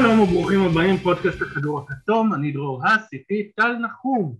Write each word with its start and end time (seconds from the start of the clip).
שלום 0.00 0.20
וברוכים 0.20 0.60
הבאים, 0.60 0.96
פודקאסט 0.96 1.42
הכדור 1.42 1.80
הכתום, 1.80 2.34
אני 2.34 2.52
דרור 2.52 2.86
האס, 2.86 3.12
איתי 3.12 3.52
טל 3.56 3.72
נחום, 3.72 4.36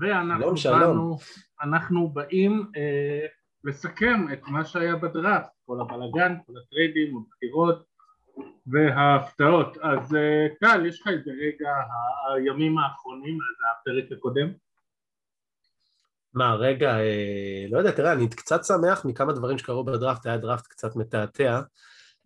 ואנחנו 0.00 0.56
שלום, 0.56 0.80
באנו, 0.80 1.18
אנחנו 1.62 2.08
באים 2.08 2.66
אה, 2.76 3.26
לסכם 3.64 4.26
את 4.32 4.42
מה 4.46 4.64
שהיה 4.64 4.96
בדראפט, 4.96 5.50
כל 5.66 5.80
הבלאגן, 5.80 6.34
כל 6.46 6.52
הטריידים, 6.58 7.16
הבחירות 7.16 7.84
וההפתעות. 8.66 9.76
אז 9.82 10.14
אה, 10.14 10.46
טל, 10.60 10.86
יש 10.86 11.00
לך 11.00 11.08
איזה 11.08 11.30
רגע 11.30 11.70
הימים 12.34 12.78
האחרונים, 12.78 13.34
אז 13.34 13.56
הפרק 13.80 14.18
הקודם? 14.18 14.48
מה, 16.34 16.54
רגע, 16.54 16.98
אה, 16.98 17.66
לא 17.70 17.78
יודע, 17.78 17.90
תראה, 17.90 18.12
אני 18.12 18.28
קצת 18.28 18.64
שמח 18.64 19.04
מכמה 19.04 19.32
דברים 19.32 19.58
שקרו 19.58 19.84
בדראפט, 19.84 20.26
היה 20.26 20.36
דראפט 20.36 20.66
קצת 20.66 20.96
מתעתע, 20.96 21.60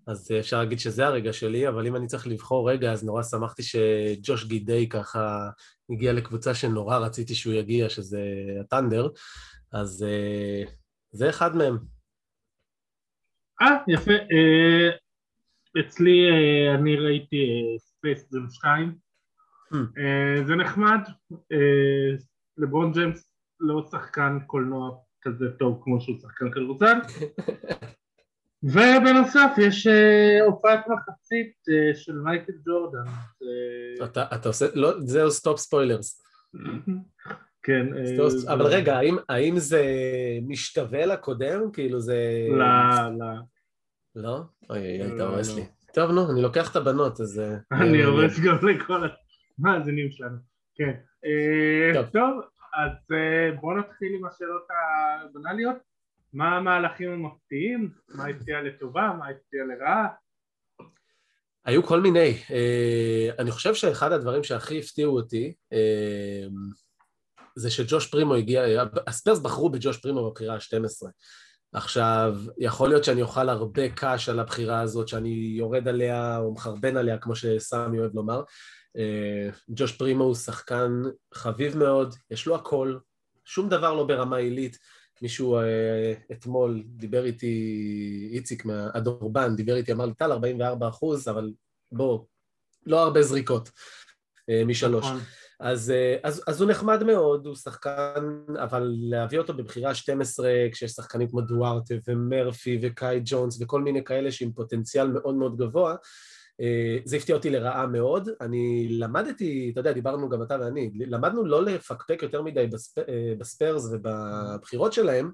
אז 0.06 0.30
אה, 0.32 0.40
אפשר 0.40 0.58
להגיד 0.58 0.78
שזה 0.78 1.06
הרגע 1.06 1.32
שלי, 1.32 1.68
אבל 1.68 1.86
אם 1.86 1.96
אני 1.96 2.06
צריך 2.06 2.26
לבחור 2.26 2.70
רגע, 2.70 2.92
אז 2.92 3.04
נורא 3.04 3.22
שמחתי 3.22 3.62
שג'וש 3.62 4.44
גידי 4.44 4.88
ככה 4.88 5.50
הגיע 5.90 6.12
לקבוצה 6.12 6.54
שנורא 6.54 6.98
רציתי 6.98 7.34
שהוא 7.34 7.54
יגיע, 7.54 7.88
שזה 7.88 8.20
הת'אנדר, 8.60 9.08
אז 9.72 10.06
אה, 10.08 10.64
זה 11.10 11.28
אחד 11.28 11.56
מהם. 11.56 11.78
אה, 13.62 13.76
יפה. 13.88 14.12
אה, 14.12 14.90
אצלי 15.80 16.28
אני 16.74 16.96
ראיתי 16.96 17.76
ספייס 17.78 18.32
ג'ם 18.32 18.50
2, 18.50 19.02
הממ. 19.72 20.00
זה 20.46 20.54
נחמד, 20.54 21.00
לברון 22.58 22.92
ג'יימס 22.92 23.30
לא 23.60 23.82
שחקן 23.90 24.38
קולנוע 24.46 24.90
כזה 25.22 25.44
טוב 25.58 25.80
כמו 25.84 26.00
שהוא 26.00 26.18
שחקן 26.18 26.50
כדורסל, 26.50 26.98
ובנוסף 28.62 29.50
יש 29.58 29.86
אה, 29.86 30.44
הופעת 30.46 30.84
מחצית 30.88 31.52
אה, 31.70 31.94
של 31.94 32.12
מייקל 32.18 32.52
ג'ורדן. 32.66 33.08
אה, 33.08 34.04
אתה, 34.06 34.24
אתה 34.34 34.48
עושה, 34.48 34.66
לא, 34.74 35.00
זהו 35.00 35.30
stop 35.30 35.58
spoilers. 35.58 36.22
כן. 37.64 37.86
stop- 38.16 38.52
אבל 38.52 38.66
רגע, 38.66 38.96
האם, 38.96 39.16
האם 39.28 39.58
זה 39.58 39.82
משתווה 40.48 41.06
לקודם? 41.06 41.72
כאילו 41.72 42.00
זה... 42.00 42.46
לא, 42.50 42.66
לא. 43.18 43.26
לא? 44.14 44.42
אוי, 44.70 44.78
אוי, 44.78 44.98
לא, 44.98 45.04
היית 45.04 45.20
הורס 45.20 45.50
לא. 45.50 45.56
לי. 45.56 45.66
טוב, 45.94 46.10
נו, 46.10 46.30
אני 46.32 46.42
לוקח 46.42 46.70
את 46.70 46.76
הבנות, 46.76 47.20
אז... 47.20 47.42
אני 47.82 48.02
הורס 48.02 48.40
גם 48.40 48.68
לכל 48.68 49.02
המאזינים 49.58 50.10
שלנו. 50.14 50.36
כן. 50.74 50.92
טוב. 52.12 52.40
אז 52.74 53.16
בואו 53.60 53.76
נתחיל 53.78 54.08
עם 54.18 54.26
השאלות 54.26 54.66
הבנאליות. 55.30 55.76
מה 56.32 56.56
המהלכים 56.56 57.12
המפתיעים? 57.12 57.90
מה 58.08 58.26
הפתיע 58.26 58.62
לטובה? 58.62 59.12
מה 59.18 59.28
הפתיע 59.28 59.60
לרעה? 59.64 60.08
היו 61.64 61.82
כל 61.82 62.00
מיני. 62.00 62.34
אה, 62.50 63.30
אני 63.38 63.50
חושב 63.50 63.74
שאחד 63.74 64.12
הדברים 64.12 64.44
שהכי 64.44 64.78
הפתיעו 64.78 65.16
אותי, 65.16 65.54
אה, 65.72 66.46
זה 67.56 67.70
שג'וש 67.70 68.06
פרימו 68.06 68.34
הגיע, 68.34 68.64
הספרס 69.06 69.38
בחרו 69.38 69.70
בג'וש 69.70 69.96
פרימו 69.96 70.30
בבחירה 70.30 70.54
ה-12. 70.54 71.08
עכשיו, 71.72 72.36
יכול 72.58 72.88
להיות 72.88 73.04
שאני 73.04 73.22
אוכל 73.22 73.48
הרבה 73.48 73.88
קש 73.88 74.28
על 74.28 74.40
הבחירה 74.40 74.80
הזאת, 74.80 75.08
שאני 75.08 75.54
יורד 75.58 75.88
עליה 75.88 76.38
או 76.38 76.52
מחרבן 76.52 76.96
עליה, 76.96 77.18
כמו 77.18 77.36
שסמי 77.36 77.98
אוהב 77.98 78.14
לומר. 78.14 78.42
אה, 78.96 79.48
ג'וש 79.68 79.92
פרימו 79.92 80.24
הוא 80.24 80.34
שחקן 80.34 81.02
חביב 81.34 81.76
מאוד, 81.76 82.14
יש 82.30 82.46
לו 82.46 82.54
הכל, 82.54 82.96
שום 83.44 83.68
דבר 83.68 83.94
לא 83.94 84.04
ברמה 84.04 84.36
עילית. 84.36 84.78
מישהו 85.22 85.56
אה, 85.56 86.12
אתמול 86.32 86.82
דיבר 86.86 87.24
איתי, 87.24 88.28
איציק 88.32 88.64
מהדורבן, 88.64 89.56
דיבר 89.56 89.76
איתי, 89.76 89.92
אמר 89.92 90.06
לי, 90.06 90.14
טל, 90.14 90.32
44 90.32 90.88
אחוז, 90.88 91.28
אבל 91.28 91.52
בוא, 91.92 92.24
לא 92.86 93.02
הרבה 93.02 93.22
זריקות 93.22 93.70
אה, 94.50 94.64
משלוש. 94.64 95.04
נכון. 95.04 95.20
אז, 95.60 95.90
אה, 95.90 96.16
אז, 96.22 96.42
אז 96.46 96.60
הוא 96.60 96.70
נחמד 96.70 97.02
מאוד, 97.02 97.46
הוא 97.46 97.54
שחקן, 97.54 98.24
אבל 98.62 98.94
להביא 98.96 99.38
אותו 99.38 99.54
בבחירה 99.54 99.94
12 99.94 100.50
כשיש 100.72 100.92
שחקנים 100.92 101.28
כמו 101.28 101.40
דוארטה 101.40 101.94
ומרפי 102.08 102.78
וקאי 102.82 103.20
ג'ונס 103.24 103.62
וכל 103.62 103.82
מיני 103.82 104.04
כאלה 104.04 104.32
שעם 104.32 104.52
פוטנציאל 104.52 105.06
מאוד 105.06 105.34
מאוד 105.34 105.56
גבוה, 105.56 105.94
זה 107.04 107.16
הפתיע 107.16 107.36
אותי 107.36 107.50
לרעה 107.50 107.86
מאוד. 107.86 108.28
אני 108.40 108.86
למדתי, 108.90 109.70
אתה 109.72 109.80
יודע, 109.80 109.92
דיברנו 109.92 110.28
גם 110.28 110.42
אתה 110.42 110.56
ואני, 110.60 110.90
למדנו 110.94 111.44
לא 111.44 111.62
לפקפק 111.62 112.18
יותר 112.22 112.42
מדי 112.42 112.66
אה, 112.98 113.34
בספיירס 113.38 113.88
ובבחירות 113.92 114.92
שלהם, 114.92 115.30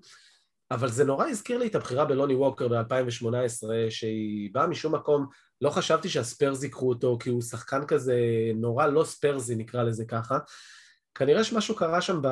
אבל 0.71 0.89
זה 0.89 1.05
נורא 1.05 1.28
הזכיר 1.28 1.59
לי 1.59 1.66
את 1.66 1.75
הבחירה 1.75 2.05
בלוני 2.05 2.34
ווקר 2.34 2.69
ב-2018, 2.69 3.91
שהיא 3.91 4.50
באה 4.53 4.66
משום 4.66 4.94
מקום, 4.94 5.27
לא 5.61 5.71
חשבתי 5.71 6.09
שהספיירס 6.09 6.62
ייקחו 6.62 6.89
אותו, 6.89 7.16
כי 7.21 7.31
הוא 7.31 7.43
שחקן 7.43 7.87
כזה 7.87 8.21
נורא 8.55 8.87
לא 8.87 9.05
ספיירסי, 9.05 9.55
נקרא 9.55 9.83
לזה 9.83 10.05
ככה. 10.05 10.39
כנראה 11.15 11.45
שמשהו 11.45 11.77
קרה 11.77 12.00
שם 12.00 12.22
ב... 12.22 12.28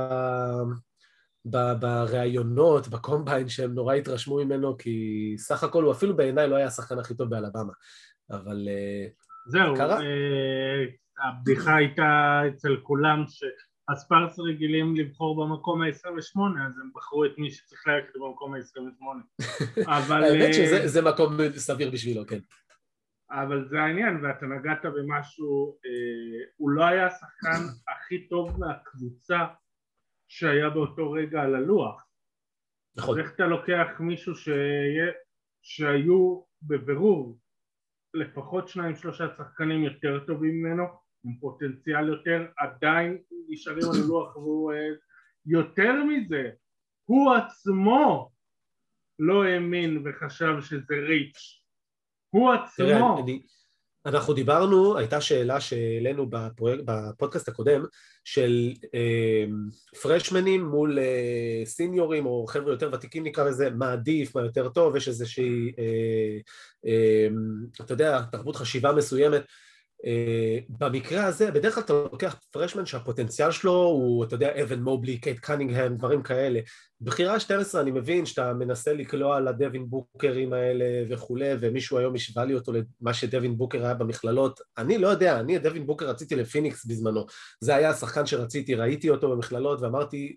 ב- 1.45 1.73
בראיונות, 1.81 2.89
ב 2.89 2.95
combine, 2.95 3.49
שהם 3.49 3.75
נורא 3.75 3.95
התרשמו 3.95 4.37
ממנו, 4.37 4.77
כי 4.79 5.35
סך 5.39 5.65
הכל 5.65 5.83
הוא 5.83 5.93
אפילו 5.93 6.17
בעיניי 6.17 6.49
לא 6.49 6.57
היה 6.57 6.67
השחקן 6.67 6.99
הכי 6.99 7.15
טוב 7.15 7.31
באלבמה. 7.31 7.73
אבל 8.31 8.69
אה, 8.69 9.07
זהו, 9.47 9.75
קרה? 9.77 10.01
אה, 10.01 10.85
הבדיחה 11.19 11.77
הייתה 11.77 12.41
אצל 12.49 12.77
כולם 12.83 13.25
שהספרס 13.27 14.39
רגילים 14.39 14.97
לבחור 14.97 15.47
במקום 15.47 15.83
ה-28, 15.83 16.41
אז 16.67 16.79
הם 16.83 16.91
בחרו 16.95 17.25
את 17.25 17.39
מי 17.39 17.51
שצריך 17.51 17.87
ללכת 17.87 18.17
במקום 18.17 18.55
ה-28. 18.55 19.05
אבל... 19.99 20.25
האמת 20.25 20.47
אה, 20.49 20.53
שזה 20.53 20.89
זה 20.89 21.03
מקום 21.03 21.37
סביר 21.57 21.91
בשבילו, 21.91 22.27
כן. 22.27 22.39
אבל 23.31 23.69
זה 23.69 23.81
העניין, 23.81 24.25
ואתה 24.25 24.47
נגעת 24.47 24.85
במשהו, 24.85 25.79
אה, 25.87 26.51
הוא 26.57 26.71
לא 26.71 26.85
היה 26.85 27.07
השחקן 27.07 27.63
הכי 27.89 28.29
טוב 28.29 28.61
מהקבוצה 28.61 29.47
שהיה 30.29 30.71
באותו 30.71 31.11
רגע 31.11 31.41
על 31.43 31.55
הלוח. 31.55 32.07
נכון. 32.97 33.19
אז 33.19 33.25
איך 33.25 33.35
אתה 33.35 33.47
לוקח 33.47 33.87
מישהו 34.01 34.35
שיה, 34.35 35.13
שהיו 35.63 36.43
בבירור 36.63 37.39
לפחות 38.17 38.69
שניים 38.69 38.97
שלושה 38.97 39.25
שחקנים 39.39 39.85
יותר 39.85 40.25
טובים 40.27 40.63
ממנו, 40.63 40.85
עם 41.25 41.37
פוטנציאל 41.41 42.09
יותר, 42.09 42.47
עדיין 42.59 43.19
נשארים 43.49 43.85
על 43.95 44.03
הלוח 44.05 44.37
והוא... 44.37 44.73
אה, 44.73 44.89
יותר 45.47 46.05
מזה, 46.05 46.51
הוא 47.05 47.35
עצמו 47.35 48.31
לא 49.19 49.45
האמין 49.45 50.03
וחשב 50.05 50.55
שזה 50.61 50.95
ריץ'. 51.09 51.63
הוא 52.31 52.51
תראה, 52.77 52.97
עצמו. 52.97 53.23
אני, 53.23 53.43
אנחנו 54.07 54.35
דיברנו, 54.35 54.99
הייתה 54.99 55.21
שאלה 55.21 55.61
שהעלינו 55.61 56.27
בפודקאסט 56.85 57.49
הקודם, 57.49 57.85
של 58.25 58.73
אה, 58.95 59.45
פרשמנים 60.03 60.65
מול 60.65 60.99
אה, 60.99 61.63
סיניורים, 61.65 62.27
או 62.27 62.47
חבר'ה 62.47 62.73
יותר 62.73 62.91
ותיקים 62.93 63.25
נקרא 63.25 63.45
לזה, 63.45 63.71
מה 63.71 63.93
עדיף, 63.93 64.37
מה 64.37 64.43
יותר 64.43 64.69
טוב, 64.69 64.97
יש 64.97 65.09
איזושהי, 65.09 65.73
אה, 65.79 66.39
אה, 66.87 67.29
אתה 67.81 67.93
יודע, 67.93 68.23
תרבות 68.33 68.57
חשיבה 68.57 68.93
מסוימת. 68.93 69.43
אה, 70.07 70.65
במקרה 70.69 71.25
הזה, 71.25 71.51
בדרך 71.51 71.75
כלל 71.75 71.85
אתה 71.85 71.93
לוקח 71.93 72.37
freshman 72.51 72.87
שהפוטנציאל 72.87 73.51
שלו 73.51 73.73
הוא, 73.73 74.25
אתה 74.25 74.35
יודע, 74.35 74.63
אוון 74.63 74.81
מובלי, 74.81 75.19
קייד 75.19 75.39
קנינגהם, 75.39 75.97
דברים 75.97 76.23
כאלה. 76.23 76.61
בחירה 77.01 77.41
12 77.41 77.81
אני 77.81 77.91
מבין 77.91 78.27
שאתה 78.27 78.53
מנסה 78.53 78.93
לקלוע 78.93 79.41
לדווין 79.41 79.91
בוקרים 79.91 80.53
האלה 80.53 80.85
וכולי, 81.11 81.49
ומישהו 81.61 81.99
היום 81.99 82.15
השווה 82.15 82.45
לי 82.45 82.55
אותו 82.55 82.73
למה 82.73 83.15
שדווין 83.15 83.57
בוקר 83.57 83.85
היה 83.85 83.95
במכללות. 83.95 84.61
אני 84.79 84.99
לא 84.99 85.09
יודע, 85.09 85.41
אני 85.41 85.57
את 85.57 85.63
דווין 85.63 85.87
בוקר 85.87 86.09
רציתי 86.09 86.37
לפיניקס 86.37 86.87
בזמנו. 86.87 87.27
זה 87.61 87.77
היה 87.77 87.91
השחקן 87.91 88.27
שרציתי, 88.27 88.75
ראיתי 88.75 89.11
אותו 89.11 89.31
במכללות 89.31 89.81
ואמרתי, 89.81 90.37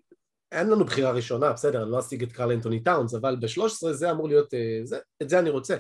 אין 0.52 0.70
לנו 0.70 0.86
בחירה 0.86 1.12
ראשונה, 1.12 1.54
בסדר, 1.54 1.84
אני 1.84 1.92
לא 1.92 2.00
אשיג 2.00 2.24
את 2.24 2.32
קרל 2.32 2.52
אנטוני 2.52 2.84
טאונס, 2.84 3.14
אבל 3.14 3.36
ב-13 3.36 3.92
זה 3.92 4.12
אמור 4.12 4.28
להיות, 4.28 4.54
אה, 4.54 4.58
זה, 4.84 4.98
את 5.22 5.30
זה 5.30 5.40
אני 5.40 5.50
רוצה. 5.50 5.76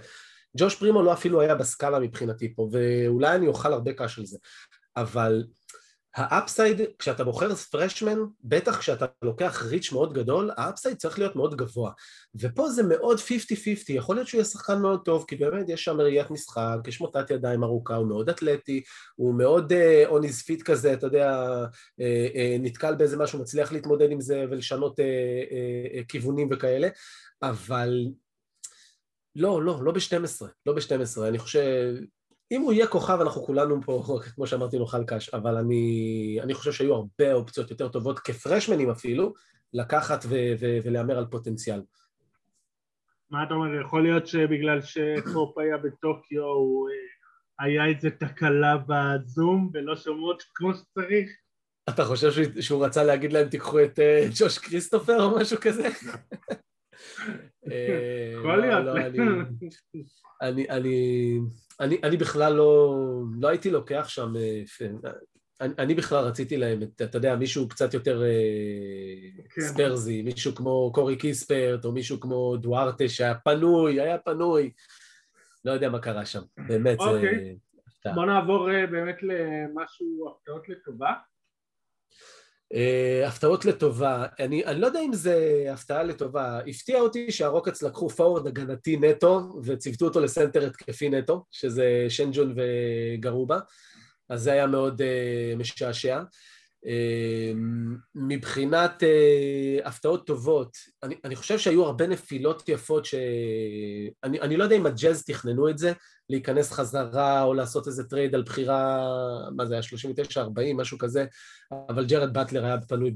ג'וש 0.57 0.75
פרימו 0.75 1.03
לא 1.03 1.13
אפילו 1.13 1.41
היה 1.41 1.55
בסקאלה 1.55 1.99
מבחינתי 1.99 2.55
פה, 2.55 2.69
ואולי 2.71 3.35
אני 3.35 3.47
אוכל 3.47 3.73
הרבה 3.73 3.93
קש 3.93 4.19
על 4.19 4.25
זה, 4.25 4.37
אבל 4.97 5.43
ה 6.15 6.23
upside, 6.23 6.81
כשאתה 6.99 7.23
בוחר 7.23 7.55
freshman, 7.55 8.19
בטח 8.43 8.77
כשאתה 8.77 9.05
לוקח 9.21 9.63
reach 9.65 9.91
מאוד 9.91 10.13
גדול, 10.13 10.51
ה 10.57 10.63
upside 10.63 10.97
צריך 10.97 11.19
להיות 11.19 11.35
מאוד 11.35 11.55
גבוה. 11.55 11.91
ופה 12.39 12.69
זה 12.69 12.83
מאוד 12.83 13.17
50-50, 13.17 13.21
יכול 13.89 14.15
להיות 14.15 14.27
שהוא 14.27 14.39
יהיה 14.39 14.45
שחקן 14.45 14.81
מאוד 14.81 15.01
טוב, 15.05 15.25
כי 15.27 15.35
באמת 15.35 15.69
יש 15.69 15.83
שם 15.83 16.01
ראיית 16.01 16.31
משחק, 16.31 16.77
יש 16.87 17.01
מוטת 17.01 17.31
ידיים 17.31 17.63
ארוכה, 17.63 17.95
הוא 17.95 18.07
מאוד 18.07 18.29
אתלטי, 18.29 18.83
הוא 19.15 19.35
מאוד 19.35 19.73
אה, 19.73 20.09
on 20.09 20.23
his 20.23 20.43
feet 20.47 20.63
כזה, 20.63 20.93
אתה 20.93 21.07
יודע, 21.07 21.45
אה, 21.65 21.99
אה, 21.99 22.59
נתקל 22.59 22.95
באיזה 22.95 23.17
משהו, 23.17 23.39
מצליח 23.39 23.71
להתמודד 23.71 24.11
עם 24.11 24.21
זה 24.21 24.45
ולשנות 24.51 24.99
אה, 24.99 25.03
אה, 25.03 26.01
אה, 26.01 26.05
כיוונים 26.07 26.49
וכאלה, 26.51 26.87
אבל 27.41 28.05
לא, 29.35 29.63
לא, 29.63 29.79
לא 29.83 29.91
ב-12, 29.91 30.45
לא 30.65 30.73
ב-12, 30.73 31.27
אני 31.27 31.39
חושב, 31.39 31.95
אם 32.51 32.61
הוא 32.61 32.73
יהיה 32.73 32.87
כוכב 32.87 33.17
אנחנו 33.21 33.43
כולנו 33.43 33.81
פה, 33.81 34.03
כמו 34.35 34.47
שאמרתי, 34.47 34.79
נאכל 34.79 35.03
קש, 35.03 35.29
אבל 35.29 35.57
אני, 35.57 36.37
אני 36.43 36.53
חושב 36.53 36.71
שהיו 36.71 36.95
הרבה 36.95 37.33
אופציות 37.33 37.71
יותר 37.71 37.87
טובות, 37.87 38.19
כפרשמנים 38.19 38.89
אפילו, 38.89 39.33
לקחת 39.73 40.25
ו- 40.25 40.53
ו- 40.59 40.77
ולהמר 40.83 41.17
על 41.17 41.25
פוטנציאל. 41.25 41.81
מה 43.29 43.43
אתה 43.43 43.53
אומר, 43.53 43.81
יכול 43.81 44.03
להיות 44.03 44.27
שבגלל 44.27 44.81
שקופ 44.81 45.57
היה 45.57 45.77
בטוקיו 45.77 46.43
הוא 46.43 46.89
היה 47.59 47.85
איזה 47.85 48.09
תקלה 48.09 48.77
בזום 48.87 49.69
ולא 49.73 49.95
שמעו 49.95 50.31
אותו 50.31 50.45
כמו 50.55 50.73
שצריך. 50.73 51.29
אתה 51.89 52.05
חושב 52.05 52.31
שהוא, 52.31 52.61
שהוא 52.61 52.85
רצה 52.85 53.03
להגיד 53.03 53.33
להם 53.33 53.49
תיקחו 53.49 53.83
את 53.83 53.99
uh, 53.99 54.31
ג'וש 54.39 54.57
כריסטופר 54.57 55.23
או 55.23 55.39
משהו 55.39 55.57
כזה? 55.61 55.87
אה, 57.71 58.33
יכול 58.33 58.55
לא, 58.55 58.61
להיות. 58.61 58.97
אני, 62.03 62.17
בכלל 62.17 62.53
לא, 62.53 62.95
לא 63.39 63.47
הייתי 63.47 63.71
לוקח 63.71 64.05
שם, 64.07 64.33
אה, 64.37 64.63
אני, 65.61 65.73
אני 65.77 65.95
בכלל 65.95 66.23
רציתי 66.23 66.57
להם, 66.57 66.83
את, 66.83 67.01
אתה 67.01 67.17
יודע, 67.17 67.35
מישהו 67.35 67.69
קצת 67.69 67.93
יותר 67.93 68.23
כן. 69.49 69.61
ספרזי, 69.61 70.21
מישהו 70.21 70.55
כמו 70.55 70.91
קורי 70.93 71.15
קיספרט, 71.15 71.85
או 71.85 71.91
מישהו 71.91 72.19
כמו 72.19 72.57
דוארטה 72.57 73.09
שהיה 73.09 73.35
פנוי, 73.35 74.01
היה 74.01 74.17
פנוי. 74.17 74.71
לא 75.65 75.71
יודע 75.71 75.89
מה 75.89 75.99
קרה 75.99 76.25
שם, 76.25 76.41
באמת. 76.67 76.99
אוקיי. 76.99 77.55
זה... 78.03 78.11
בוא 78.15 78.25
נעבור 78.25 78.69
באמת 78.91 79.15
למשהו, 79.23 80.29
הפתעות 80.29 80.69
לטובה. 80.69 81.13
Uh, 82.73 83.27
הפתעות 83.27 83.65
לטובה, 83.65 84.25
אני, 84.39 84.65
אני 84.65 84.81
לא 84.81 84.87
יודע 84.87 84.99
אם 84.99 85.13
זה 85.13 85.65
הפתעה 85.73 86.03
לטובה, 86.03 86.59
הפתיע 86.67 87.01
אותי 87.01 87.31
שהרוקץ 87.31 87.83
לקחו 87.83 88.09
פורוורד 88.09 88.47
הגנתי 88.47 88.97
נטו 88.97 89.59
וציוותו 89.63 90.05
אותו 90.05 90.19
לסנטר 90.19 90.65
התקפי 90.65 91.09
נטו, 91.09 91.45
שזה 91.51 92.05
שנג'ון 92.09 92.55
וגרובה, 92.55 93.59
אז 94.29 94.41
זה 94.41 94.51
היה 94.51 94.67
מאוד 94.67 95.01
אה, 95.01 95.57
משעשע. 95.57 96.21
אמ, 96.85 97.97
מבחינת 98.15 99.03
אה, 99.03 99.79
הפתעות 99.85 100.27
טובות, 100.27 100.77
אני, 101.03 101.15
אני 101.25 101.35
חושב 101.35 101.57
שהיו 101.57 101.85
הרבה 101.85 102.07
נפילות 102.07 102.69
יפות 102.69 103.05
ש... 103.05 103.15
אני, 104.23 104.41
אני 104.41 104.57
לא 104.57 104.63
יודע 104.63 104.75
אם 104.75 104.85
הג'אז 104.85 105.25
תכננו 105.25 105.69
את 105.69 105.77
זה, 105.77 105.93
להיכנס 106.29 106.71
חזרה 106.71 107.43
או 107.43 107.53
לעשות 107.53 107.87
איזה 107.87 108.09
trade 108.09 108.35
על 108.35 108.43
בחירה, 108.43 108.99
מה 109.55 109.65
זה 109.65 109.73
היה 109.73 109.83
39-40, 110.37 110.77
משהו 110.77 110.97
כזה, 110.97 111.25
אבל 111.89 112.05
ג'רד 112.05 112.33
באטלר 112.33 112.65
היה 112.65 112.81
פנוי 112.81 113.11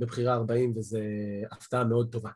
בבחירה 0.00 0.34
40 0.34 0.72
וזו 0.76 0.98
הפתעה 1.52 1.84
מאוד 1.84 2.12
טובה. 2.12 2.30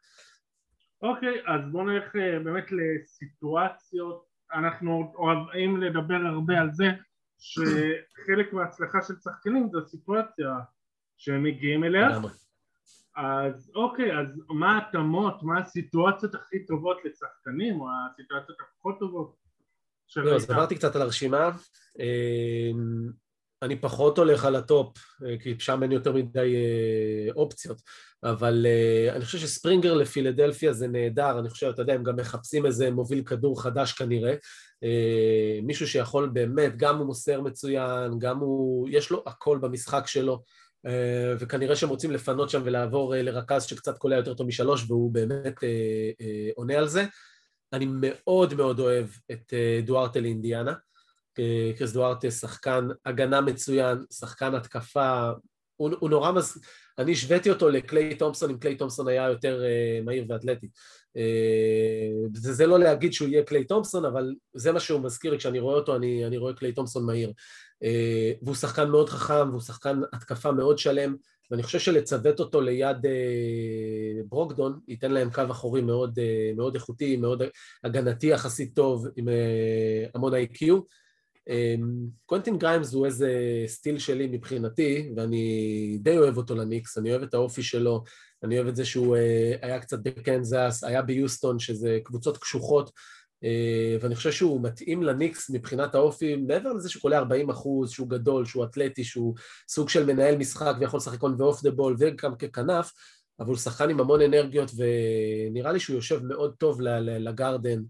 אוקיי, 1.02 1.28
אוקיי, 1.28 1.50
אז 1.50 1.60
בואו 1.72 1.84
נלך 1.84 2.16
אה, 2.16 2.38
באמת 2.44 2.64
לסיטואציות, 2.72 4.24
אנחנו 4.52 5.12
אוהבים 5.14 5.76
לדבר 5.76 6.14
הרבה 6.26 6.60
על 6.60 6.68
זה 6.72 6.86
שחלק 7.38 8.52
מההצלחה 8.52 9.02
של 9.02 9.14
שחקנים 9.24 9.68
זה 9.72 9.78
הסיטואציה 9.78 10.54
שהם 11.16 11.42
מגיעים 11.42 11.84
אליה. 11.84 12.08
אז 13.16 13.72
אוקיי, 13.74 14.18
אז 14.20 14.42
מה 14.48 14.78
ההתאמות, 14.78 15.42
מה 15.42 15.60
הסיטואציות 15.60 16.34
הכי 16.34 16.66
טובות 16.66 16.96
לשחקנים 17.04 17.80
או 17.80 17.86
הסיטואציות 18.12 18.58
הפחות 18.60 18.98
טובות? 18.98 19.36
לא, 20.16 20.36
אז 20.36 20.50
עברתי 20.50 20.74
קצת 20.74 20.96
על 20.96 21.02
הרשימה. 21.02 21.50
אמ, 21.98 23.08
אני 23.62 23.80
פחות 23.80 24.18
הולך 24.18 24.44
על 24.44 24.56
ה 24.56 24.65
top, 24.65 24.98
אה, 25.26 25.38
כי 25.38 25.54
שם 25.58 25.82
אין 25.82 25.92
יותר 25.92 26.12
מדי 26.12 26.54
אה, 26.54 27.32
אופציות, 27.34 27.82
אבל 28.24 28.66
אה, 28.66 29.16
אני 29.16 29.24
חושב 29.24 29.38
שספרינגר 29.38 29.94
לפילדלפיה 29.94 30.72
זה 30.72 30.88
נהדר, 30.88 31.38
אני 31.38 31.50
חושב, 31.50 31.66
אתה 31.66 31.82
יודע, 31.82 31.94
הם 31.94 32.02
גם 32.02 32.16
מחפשים 32.16 32.66
איזה 32.66 32.90
מוביל 32.90 33.22
כדור 33.24 33.62
חדש 33.62 33.92
כנראה, 33.92 34.34
מישהו 35.62 35.88
שיכול 35.88 36.28
באמת, 36.28 36.76
גם 36.76 36.98
הוא 36.98 37.06
מוסר 37.06 37.40
מצוין, 37.40 38.18
גם 38.18 38.38
הוא, 38.38 38.88
יש 38.92 39.10
לו 39.10 39.22
הכל 39.26 39.58
במשחק 39.62 40.06
שלו, 40.06 40.42
וכנראה 41.38 41.76
שהם 41.76 41.88
רוצים 41.88 42.10
לפנות 42.10 42.50
שם 42.50 42.62
ולעבור 42.64 43.14
לרכז 43.16 43.64
שקצת 43.64 43.98
קולע 43.98 44.16
יותר 44.16 44.34
טוב 44.34 44.46
משלוש, 44.46 44.84
והוא 44.88 45.12
באמת 45.12 45.54
עונה 46.56 46.78
על 46.78 46.88
זה. 46.88 47.04
אני 47.72 47.86
מאוד 47.90 48.54
מאוד 48.54 48.80
אוהב 48.80 49.06
את 49.32 49.52
דוארטה 49.84 50.20
לאינדיאנה. 50.20 50.72
קריס 51.78 51.92
דוארטה 51.92 52.30
שחקן 52.30 52.88
הגנה 53.06 53.40
מצוין, 53.40 53.98
שחקן 54.12 54.54
התקפה, 54.54 55.30
הוא, 55.76 55.90
הוא 56.00 56.10
נורא 56.10 56.32
מז... 56.32 56.60
אני 56.98 57.12
השוויתי 57.12 57.50
אותו 57.50 57.68
לקליי 57.68 58.14
תומפסון, 58.14 58.50
אם 58.50 58.58
קליי 58.58 58.76
תומפסון 58.76 59.08
היה 59.08 59.28
יותר 59.28 59.62
uh, 59.62 60.04
מהיר 60.04 60.24
ואתלטי. 60.28 60.68
אה, 61.16 62.30
זה, 62.34 62.52
זה 62.52 62.66
לא 62.66 62.78
להגיד 62.78 63.12
שהוא 63.12 63.28
יהיה 63.28 63.42
קליי 63.42 63.64
תומפסון, 63.64 64.04
אבל 64.04 64.34
זה 64.54 64.72
מה 64.72 64.80
שהוא 64.80 65.00
מזכיר 65.00 65.38
כשאני 65.38 65.58
רואה 65.58 65.74
אותו 65.74 65.96
אני, 65.96 66.26
אני 66.26 66.36
רואה 66.36 66.52
קליי 66.52 66.72
תומפסון 66.72 67.06
מהיר. 67.06 67.32
אה, 67.84 67.86
והוא 68.42 68.54
שחקן 68.54 68.88
מאוד 68.90 69.08
חכם, 69.08 69.48
והוא 69.50 69.60
שחקן 69.60 70.00
התקפה 70.12 70.52
מאוד 70.52 70.78
שלם, 70.78 71.16
ואני 71.50 71.62
חושב 71.62 71.78
שלצוות 71.78 72.40
אותו 72.40 72.60
ליד 72.60 72.96
אה, 72.96 74.26
ברוגדון, 74.28 74.80
ייתן 74.88 75.10
להם 75.10 75.30
קו 75.30 75.42
אחורי 75.50 75.80
מאוד, 75.80 76.18
מאוד 76.56 76.74
איכותי, 76.74 77.16
מאוד 77.16 77.42
הגנתי 77.84 78.26
יחסית 78.26 78.74
טוב, 78.74 79.06
עם 79.16 79.28
המון 80.14 80.34
IQ. 80.34 80.80
אמ, 81.48 82.06
קוונטין 82.26 82.58
גריימס 82.58 82.92
הוא 82.92 83.06
איזה 83.06 83.32
steal 83.66 83.98
שלי 83.98 84.26
מבחינתי, 84.26 85.12
ואני 85.16 85.98
די 86.02 86.18
אוהב 86.18 86.36
אותו 86.36 86.54
לניקס, 86.54 86.98
אני 86.98 87.10
אוהב 87.10 87.22
את 87.22 87.34
האופי 87.34 87.62
שלו, 87.62 88.04
אני 88.44 88.56
אוהב 88.56 88.68
את 88.68 88.76
זה 88.76 88.84
שהוא 88.84 89.16
אה, 89.16 89.54
היה 89.62 89.80
קצת 89.80 89.98
בקנזס, 90.02 90.84
היה 90.84 91.02
ביוסטון, 91.02 91.58
שזה 91.58 91.98
קבוצות 92.04 92.36
קשוחות, 92.36 92.90
אה, 93.44 93.96
ואני 94.00 94.14
חושב 94.14 94.32
שהוא 94.32 94.62
מתאים 94.62 95.02
לניקס 95.02 95.50
מבחינת 95.50 95.94
האופי, 95.94 96.36
מעבר 96.36 96.72
לזה 96.72 96.88
שהוא 96.88 97.02
קולע 97.02 97.18
40 97.18 97.50
אחוז, 97.50 97.90
שהוא 97.90 98.08
גדול, 98.08 98.44
שהוא 98.44 98.64
אתלטי, 98.64 99.04
שהוא 99.04 99.34
סוג 99.68 99.88
של 99.88 100.06
מנהל 100.06 100.36
משחק 100.36 100.74
ויכול 100.80 100.98
לשחק 100.98 101.22
on 101.22 101.34
ו 101.38 101.44
off 101.44 101.62
the 101.62 101.70
ball 101.70 101.96
וגם 101.98 102.36
ככנף, 102.36 102.92
אבל 103.40 103.48
הוא 103.48 103.56
שחקן 103.56 103.90
עם 103.90 104.00
המון 104.00 104.20
אנרגיות 104.22 104.70
ונראה 104.76 105.72
לי 105.72 105.80
שהוא 105.80 105.96
יושב 105.96 106.22
מאוד 106.22 106.54
טוב 106.58 106.80
לגרדן. 106.80 107.82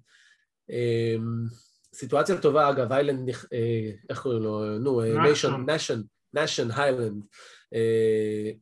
אמ, 0.70 1.67
סיטואציה 1.98 2.40
טובה, 2.40 2.70
אגב, 2.70 2.92
איילנד, 2.92 3.28
אה, 3.28 3.90
איך 4.10 4.20
קוראים 4.20 4.42
לו? 4.42 4.78
נו, 4.78 5.00
נאשון, 5.00 5.52
נאשון, 5.66 6.00
נאשון 6.34 6.68
היילנד, 6.70 7.22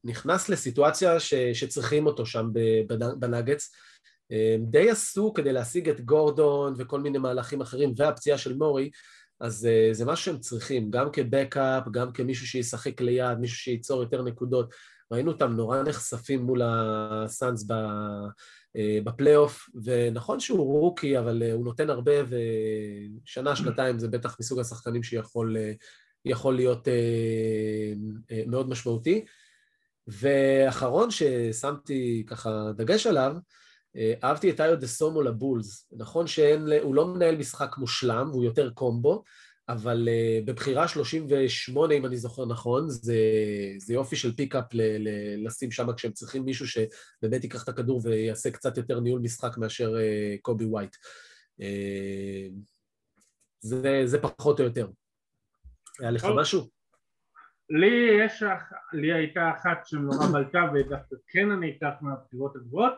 נכנס 0.04 0.48
לסיטואציה 0.48 1.20
ש, 1.20 1.34
שצריכים 1.34 2.06
אותו 2.06 2.26
שם 2.26 2.48
בנאגץ. 3.18 3.70
אה, 4.32 4.56
די 4.60 4.90
עשו 4.90 5.32
כדי 5.32 5.52
להשיג 5.52 5.88
את 5.88 6.00
גורדון 6.00 6.74
וכל 6.78 7.00
מיני 7.00 7.18
מהלכים 7.18 7.60
אחרים 7.60 7.92
והפציעה 7.96 8.38
של 8.38 8.56
מורי, 8.56 8.90
אז 9.40 9.66
אה, 9.66 9.88
זה 9.92 10.04
מה 10.04 10.16
שהם 10.16 10.38
צריכים, 10.38 10.90
גם 10.90 11.10
כ 11.12 11.29
backup, 11.29 11.88
גם 11.90 12.12
כמישהו 12.12 12.46
שישחק 12.46 13.00
ליד, 13.00 13.38
מישהו 13.38 13.58
שייצור 13.58 14.02
יותר 14.02 14.22
נקודות. 14.22 14.74
ראינו 15.12 15.32
אותם 15.32 15.52
נורא 15.52 15.82
נחשפים 15.82 16.42
מול 16.42 16.62
הסאנס 16.64 17.64
בפלייאוף, 19.04 19.68
ונכון 19.85 20.40
שהוא 20.40 20.80
rookie, 20.80 21.18
אבל 21.18 21.42
אה, 21.42 21.52
הוא 21.52 21.64
נותן 21.64 21.90
הרבה, 21.90 22.12
ושנה, 23.25 23.56
שנתיים 23.56 23.99
זה 23.99 24.09
בטח 24.09 24.37
מסוג 24.40 24.61
השחקנים 24.61 25.02
שיכול 25.02 25.56
אה, 25.56 26.52
להיות 26.52 26.88
מאוד 28.47 28.68
משמעותי. 28.68 29.25
ואחרון 30.09 31.11
ששמתי 31.11 32.25
ככה 32.26 32.73
דגש 32.76 33.06
עליו, 33.06 33.37
אהבתי 34.25 34.50
את 34.50 34.61
איו 34.61 34.80
דוסונמו 34.80 35.23
לבולס. 35.23 35.88
נכון 35.92 36.26
שהוא 36.26 36.95
לא 36.95 37.06
מנהל 37.06 37.37
משחק 37.37 37.78
מושלם, 37.78 38.28
והוא 38.30 38.45
יותר 38.45 38.71
קומבו, 38.71 39.23
אבל 39.68 40.08
אה, 40.08 40.46
בבחירה 40.46 40.88
38, 40.88 41.94
אם 41.94 42.06
אני 42.06 42.16
זוכר 42.16 42.46
נכון, 42.46 42.88
זה, 42.88 43.16
זה 43.78 43.94
יופי 43.94 44.16
של 44.16 44.32
pickup 44.37 44.64
לשים 45.37 45.70
שם 45.70 45.92
כשהם 45.92 46.12
צריכים 46.12 46.44
מישהו 46.44 46.66
שבאמת 46.68 47.44
ייקח 47.44 47.64
את 47.64 47.68
הכדור 47.68 48.00
ויעשה 48.04 48.50
קצת 48.50 48.76
יותר 48.76 49.00
ניהול 49.00 49.20
משחק 49.20 49.58
מאשר 49.58 49.94
אה, 49.94 50.40
קובי 50.42 50.64
ווייט. 50.64 50.96
Uh, 51.61 51.64
זה, 53.61 54.02
זה 54.04 54.18
פחות 54.23 54.61
או 54.61 54.64
יותר. 54.64 54.88
היה 56.00 56.11
לך. 56.11 56.26
משהו? 56.37 56.68
לי 57.70 58.25
יש, 58.25 58.42
לי 58.92 59.12
הייתה 59.12 59.50
אחת 59.56 59.87
שנורא 59.87 60.26
בלטה 60.32 60.64
ודווקא 60.75 61.16
כן 61.28 61.50
אני 61.50 61.76
אקח 61.76 61.94
מהבחירות 62.00 62.56
הגבוהות 62.56 62.94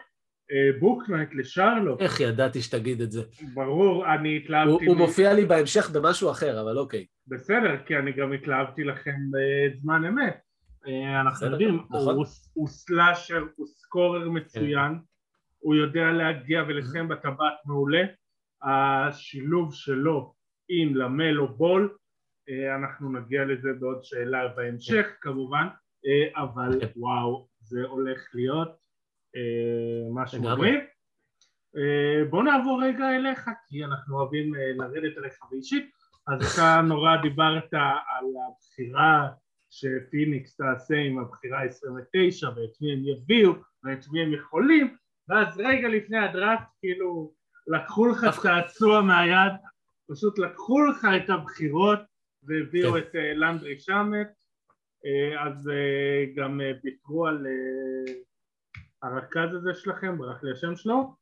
בוקנייט 0.81 1.29
לשרלוט. 1.35 2.01
איך 2.01 2.21
ידעתי 2.21 2.63
שתגיד 2.63 3.01
את 3.01 3.13
זה? 3.13 3.23
ברור, 3.55 4.15
אני 4.15 4.37
התלהבתי... 4.37 4.71
הוא, 4.71 4.81
הוא 4.87 4.97
מופיע 4.97 5.33
לי 5.33 5.45
בהמשך 5.45 5.91
במשהו 5.91 6.31
אחר, 6.31 6.61
אבל 6.61 6.79
אוקיי. 6.79 7.07
בסדר, 7.27 7.77
כי 7.87 7.97
אני 7.97 8.13
גם 8.13 8.33
התלהבתי 8.33 8.85
לכם 8.85 9.17
בזמן 9.33 10.05
אמת. 10.05 10.39
אה, 10.87 11.21
אנחנו 11.21 11.47
יודעים, 11.47 11.81
נכון. 11.91 12.15
הוא, 12.15 12.25
הוא 12.53 12.69
סלאשר, 12.69 13.45
הוא 13.57 13.67
סקורר 13.67 14.31
מצוין, 14.31 14.93
כן. 14.93 14.99
הוא 15.59 15.75
יודע 15.75 16.11
להגיע 16.13 16.63
ולסיים 16.69 17.09
בטבעת 17.09 17.55
מעולה. 17.65 18.03
השילוב 18.63 19.75
שלו 19.75 20.35
עם 20.69 20.97
למלו 20.97 21.49
בול, 21.49 21.97
אה, 22.49 22.75
אנחנו 22.75 23.13
נגיע 23.13 23.45
לזה 23.45 23.69
בעוד 23.81 23.99
שאלה 24.03 24.49
בהמשך 24.49 25.07
כמובן, 25.21 25.67
אה, 26.07 26.43
אבל 26.43 26.81
כן. 26.81 26.87
וואו, 26.97 27.49
זה 27.61 27.83
הולך 27.83 28.29
להיות 28.35 28.69
אה, 28.69 28.88
משהו 30.15 30.43
מגניב. 30.43 30.81
אה, 31.77 32.25
בוא 32.31 32.43
נעבור 32.43 32.83
רגע 32.85 33.17
אליך 33.17 33.51
כי 33.69 33.85
אנחנו 33.85 34.21
אוהבים 34.21 34.55
אה, 34.55 34.73
לרדת 34.77 35.19
אליך 35.19 35.39
באישית 35.51 35.91
אז 36.29 36.53
אתה 36.53 36.81
נורא 36.89 37.17
דיברת 37.23 37.75
על 37.75 38.27
הבחירה 38.47 39.29
שפיניקס 39.71 40.57
תעשה 40.57 40.97
עם 40.97 41.19
הבחירה 41.19 41.63
29 41.63 42.49
ואת 42.49 42.81
מי 42.81 42.93
הם 42.93 43.03
יביאו 43.05 43.53
ואת 43.85 44.05
מי 44.13 44.23
הם 44.23 44.33
יכולים 44.33 44.97
ואז 45.29 45.61
רגע 45.61 45.89
לפני 45.89 46.19
הדראפט 46.19 46.69
כאילו 46.81 47.33
לקחו 47.67 48.07
לך 48.07 48.27
צעצוע 48.43 49.01
מהיד 49.01 49.53
פשוט 50.11 50.39
לקחו 50.39 50.85
לך 50.85 51.07
את 51.17 51.31
הבחירות 51.31 52.01
והביאו 52.43 52.93
כן. 52.93 52.99
את 52.99 53.15
לנדרי 53.15 53.79
שמט, 53.79 54.29
אז 55.41 55.71
גם 56.35 56.61
ויתרו 56.85 57.27
על 57.27 57.47
הרכז 59.03 59.55
הזה 59.55 59.75
שלכם, 59.75 60.19
ברח 60.19 60.43
לי 60.43 60.53
השם 60.53 60.77
שלו. 60.77 61.15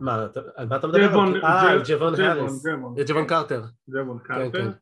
מה, 0.00 0.26
על 0.56 0.66
מה 0.66 0.76
אתה 0.76 0.86
מדבר? 0.86 1.06
ג'בון, 1.08 1.44
אה, 1.44 1.76
ג'בון 1.88 2.14
האריס. 2.20 2.66
ג'בון 3.08 3.26
קרטר. 3.26 3.62
ג'בון 3.90 4.18
קרטר. 4.18 4.52
כן, 4.52 4.72
כן. 4.72 4.78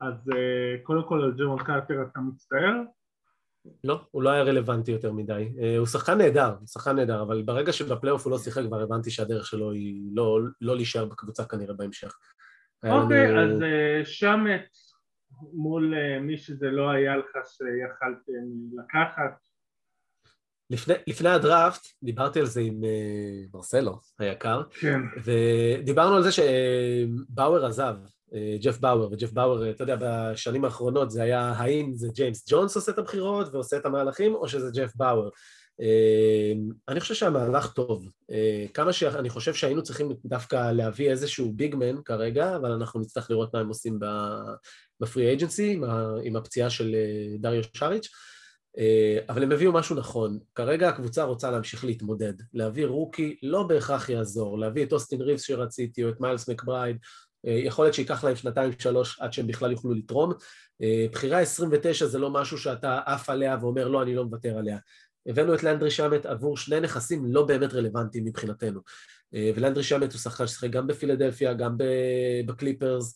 אז 0.00 0.14
uh, 0.28 0.82
קודם 0.82 1.08
כל 1.08 1.22
על 1.22 1.32
ג'בון 1.32 1.64
קרטר 1.64 2.02
אתה 2.02 2.20
מצטער? 2.20 2.74
לא, 3.84 4.00
הוא 4.10 4.22
לא 4.22 4.30
היה 4.30 4.42
רלוונטי 4.42 4.92
יותר 4.92 5.12
מדי. 5.12 5.52
Uh, 5.56 5.78
הוא 5.78 5.86
שחקן 5.86 6.18
נהדר, 6.18 6.54
הוא 6.58 6.66
שחקן 6.66 6.96
נהדר, 6.96 7.22
אבל 7.22 7.42
ברגע 7.42 7.72
שבפלייאוף 7.72 8.24
הוא 8.24 8.30
לא 8.30 8.38
שיחק 8.38 8.62
כבר 8.66 8.80
הבנתי 8.80 9.10
שהדרך 9.10 9.46
שלו 9.46 9.72
היא 9.72 10.10
לא, 10.14 10.38
לא 10.60 10.76
להישאר 10.76 11.04
בקבוצה 11.04 11.44
כנראה 11.44 11.74
בהמשך. 11.74 12.18
אוקיי, 12.84 13.32
לנו... 13.32 13.52
אז 13.52 13.62
שמט 14.04 14.66
מול 15.52 15.94
מי 16.20 16.36
שזה 16.36 16.70
לא 16.70 16.90
היה 16.90 17.16
לך 17.16 17.30
שיכלתם 17.44 18.46
לקחת. 18.78 19.46
לפני, 20.70 20.94
לפני 21.06 21.28
הדראפט 21.28 21.86
דיברתי 22.02 22.40
על 22.40 22.46
זה 22.46 22.60
עם 22.60 22.80
uh, 22.80 23.50
מרסלו 23.54 23.98
היקר, 24.18 24.62
כן. 24.80 25.00
ודיברנו 25.24 26.16
על 26.16 26.22
זה 26.22 26.30
שבאואר 26.32 27.66
עזב, 27.66 27.94
uh, 28.30 28.62
ג'ף 28.62 28.78
באואר, 28.78 29.08
וג'ף 29.12 29.32
באואר, 29.32 29.70
אתה 29.70 29.82
יודע, 29.82 29.96
בשנים 30.00 30.64
האחרונות 30.64 31.10
זה 31.10 31.22
היה 31.22 31.40
האם 31.40 31.92
זה 31.94 32.08
ג'יימס 32.14 32.44
ג'ונס 32.50 32.76
עושה 32.76 32.92
את 32.92 32.98
הבחירות 32.98 33.54
ועושה 33.54 33.76
את 33.76 33.86
המהלכים, 33.86 34.34
או 34.34 34.48
שזה 34.48 34.70
ג'ף 34.74 34.92
באואר. 34.96 35.28
Uh, 35.80 36.74
אני 36.88 37.00
חושב 37.00 37.14
שהמהלך 37.14 37.72
טוב. 37.72 38.08
Uh, 38.30 38.72
כמה 38.74 38.92
שאני 38.92 39.30
חושב 39.30 39.54
שהיינו 39.54 39.82
צריכים 39.82 40.12
דווקא 40.24 40.72
להביא 40.72 41.10
איזשהו 41.10 41.52
ביגמן 41.52 42.02
כרגע, 42.04 42.56
אבל 42.56 42.70
אנחנו 42.70 43.00
נצטרך 43.00 43.30
לראות 43.30 43.54
מה 43.54 43.60
הם 43.60 43.68
עושים 43.68 43.98
בפרי 45.00 45.26
אייג'נסי, 45.26 45.72
עם, 45.72 45.84
עם 46.22 46.36
הפציעה 46.36 46.70
של 46.70 46.96
דריו 47.40 47.62
שריץ'. 47.74 48.08
אה, 48.78 49.18
אבל 49.28 49.42
הם 49.42 49.52
הביאו 49.52 49.72
משהו 49.72 49.96
נכון. 49.96 50.38
כרגע 50.54 50.88
הקבוצה 50.88 51.24
רוצה 51.24 51.50
להמשיך 51.50 51.84
להתמודד. 51.84 52.32
להביא 52.54 52.86
רוקי 52.86 53.36
לא 53.42 53.62
בהכרח 53.62 54.08
יעזור. 54.08 54.58
להביא 54.58 54.84
את 54.84 54.92
אוסטין 54.92 55.20
ריבס 55.20 55.42
שרציתי, 55.42 56.04
או 56.04 56.08
את 56.08 56.20
מיילס 56.20 56.48
מקברייד, 56.48 56.96
אה, 57.46 57.52
יכול 57.52 57.84
להיות 57.84 57.94
שייקח 57.94 58.24
להם 58.24 58.36
שנתיים-שלוש 58.36 59.20
עד 59.20 59.32
שהם 59.32 59.46
בכלל 59.46 59.72
יוכלו 59.72 59.94
לתרום. 59.94 60.32
אה, 60.82 61.06
בחירה 61.12 61.40
29 61.40 62.06
זה 62.06 62.18
לא 62.18 62.30
משהו 62.30 62.58
שאתה 62.58 63.00
עף 63.06 63.30
עליה 63.30 63.56
ואומר 63.60 63.88
לא, 63.88 64.02
אני 64.02 64.14
לא 64.14 64.24
מוותר 64.24 64.58
עליה. 64.58 64.78
הבאנו 65.26 65.54
את 65.54 65.62
לנדרי 65.62 65.90
שמט 65.90 66.26
עבור 66.26 66.56
שני 66.56 66.80
נכסים 66.80 67.24
לא 67.26 67.46
באמת 67.46 67.74
רלוונטיים 67.74 68.24
מבחינתנו. 68.24 68.80
ולנדרי 69.32 69.82
שמט 69.82 70.12
הוא 70.12 70.20
שחקן 70.20 70.46
ששיחק 70.46 70.70
גם 70.70 70.86
בפילדלפיה, 70.86 71.54
גם 71.54 71.76
בקליפרס, 72.46 73.14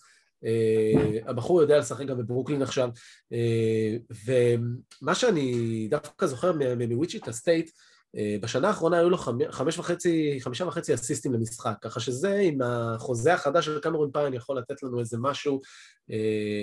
הבחור 1.26 1.61
יודע 1.62 1.78
לשחק 1.78 2.06
גם 2.06 2.18
בברוקלין 2.18 2.62
עכשיו, 2.62 2.90
אה, 3.33 4.14
ומה 4.26 5.14
שאני 5.14 5.87
דווקא 5.90 6.26
זוכר 6.26 6.52
מוויצ'יטה 6.88 7.32
סטייט, 7.32 7.70
אה, 7.71 8.19
בשנה 8.40 8.68
האחרונה 8.68 8.99
היו 8.99 9.11
לו 9.11 9.16
חמש 9.50 9.78
וחצי, 9.78 10.38
חמישה 10.40 10.64
וחצי 10.64 10.94
אסיסטים 10.94 11.32
למשחק, 11.32 11.75
ככה 11.80 12.00
שזה 12.00 12.38
עם 12.38 12.59
החוזה 12.62 13.35
החדש 13.35 13.64
של 13.64 13.80
קמרון 13.80 14.11
פיין 14.12 14.35
יכול 14.35 14.59
לתת 14.59 14.82
לנו 14.82 15.00
איזה 15.00 15.16
משהו, 15.20 15.61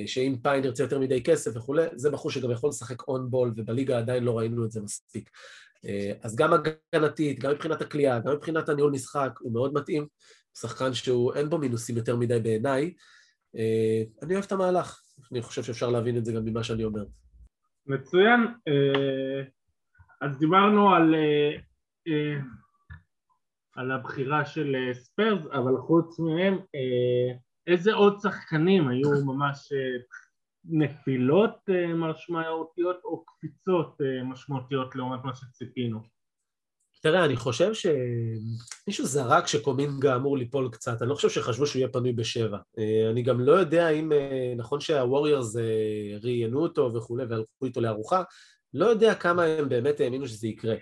שאם 0.06 0.36
פיין 0.42 0.64
ירצה 0.64 0.84
יותר 0.84 1.00
מדי 1.00 1.24
כסף 1.24 1.52
וכולי, 1.56 1.86
זה 1.96 2.10
בחור 2.10 2.32
שגם 2.32 2.52
יכול 2.52 2.70
לשחק 2.70 3.08
און 3.08 3.30
בול, 3.30 3.54
ובליגה 3.56 3.98
עדיין 3.98 4.24
לא 4.24 4.38
ראינו 4.38 4.66
את 4.66 4.72
זה 4.72 4.82
מספיק. 4.82 5.30
אז 6.22 6.36
גם 6.36 6.54
הגנתית, 6.54 7.40
גם 7.40 7.52
מבחינת 7.52 7.82
הכלייה, 7.82 8.20
גם 8.20 8.34
מבחינת 8.34 8.70
הניהול 8.70 8.92
משחק, 8.92 9.32
הוא 9.40 9.54
מאוד 9.54 9.74
מתאים, 9.74 10.08
שחקן 10.60 10.94
שהוא, 10.94 11.34
אין 11.34 11.50
בו 11.50 11.58
מינוסים 11.58 11.98
יותר 11.98 12.16
מדי 12.16 12.40
בעיניי, 12.40 12.84
אה, 12.84 12.90
אני 14.24 14.34
אוהב 14.34 14.46
את 14.46 14.52
המהלך, 14.52 15.02
אני 15.32 15.42
חושב 15.42 15.64
שאפשר 15.64 15.90
להבין 15.90 16.18
את 16.18 16.26
זה 16.26 16.34
גם 16.34 16.46
ממה 16.46 16.64
שאני 16.64 16.84
אומר. 16.84 17.06
מצוין, 17.88 18.42
אה, 18.68 19.44
אז 20.22 20.40
דיברנו 20.40 20.96
על, 20.96 21.16
אה, 22.08 22.40
על 23.76 23.92
הבחירה 23.92 24.46
של 24.46 24.76
ספיירס, 24.94 25.46
אבל 25.46 25.78
חוץ 25.78 26.20
מהם, 26.20 26.58
איזה 27.68 27.94
עוד 27.94 28.20
שחקנים 28.22 28.88
היו 28.88 29.26
ממש 29.26 29.74
נפילות 30.66 31.70
משמעותיות 31.96 33.00
או 33.04 33.26
קפיצות 33.26 33.98
משמעותיות 34.24 34.96
לעומת 34.96 35.24
מה 35.24 35.36
שציפינו? 35.36 36.17
תראה, 37.10 37.26
אני 37.26 37.36
חושב 37.36 37.72
שמישהו 37.74 39.06
זרק 39.06 39.48
שקומינגה 39.48 40.16
אמור 40.16 40.38
ליפול 40.38 40.70
קצת, 40.72 41.02
אני 41.02 41.10
לא 41.10 41.16
חושב 41.16 41.30
שחשבו 41.30 41.68
שהוא 41.68 41.80
יהיה 41.80 41.90
פנוי 41.90 42.12
בשבע. 42.12 42.58
אה, 42.80 43.10
אני 43.12 43.22
גם 43.22 43.40
לא 43.40 43.52
יודע 43.52 43.90
אם, 43.90 44.12
אה, 44.12 44.54
נכון 44.58 44.80
שהווריורס 44.80 45.58
אה, 45.58 45.62
ראיינו 46.24 46.60
אותו 46.60 46.94
וכולי 46.94 47.26
והלכו 47.26 47.66
איתו 47.66 47.82
לארוחה, 47.82 48.24
לא 48.74 48.86
יודע 48.86 49.16
כמה 49.16 49.44
הם 49.44 49.70
באמת 49.70 50.00
האמינו 50.00 50.28
שזה 50.28 50.48
יקרה. 50.48 50.76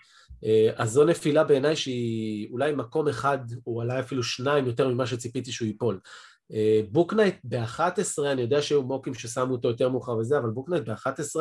אז 0.76 0.92
זו 0.92 1.06
נפילה 1.06 1.44
בעיניי 1.44 1.76
שהיא 1.76 2.50
אולי 2.52 2.72
מקום 2.72 3.08
אחד, 3.08 3.38
או 3.68 3.82
אולי 3.82 4.00
אפילו 4.00 4.24
שניים 4.24 4.66
יותר 4.66 4.90
ממה 4.90 5.08
שציפיתי 5.08 5.52
שהוא 5.52 5.68
ייפול. 5.68 6.00
בוקנייט 6.92 7.36
ב-11, 7.44 8.26
אני 8.32 8.42
יודע 8.42 8.62
שהיו 8.62 8.84
מוקים 8.84 9.14
ששמו 9.14 9.52
אותו 9.52 9.68
יותר 9.68 9.90
מאוחר 9.90 10.18
וזה, 10.18 10.38
אבל 10.38 10.50
בוקנייט 10.50 10.84
ב-11, 10.84 11.36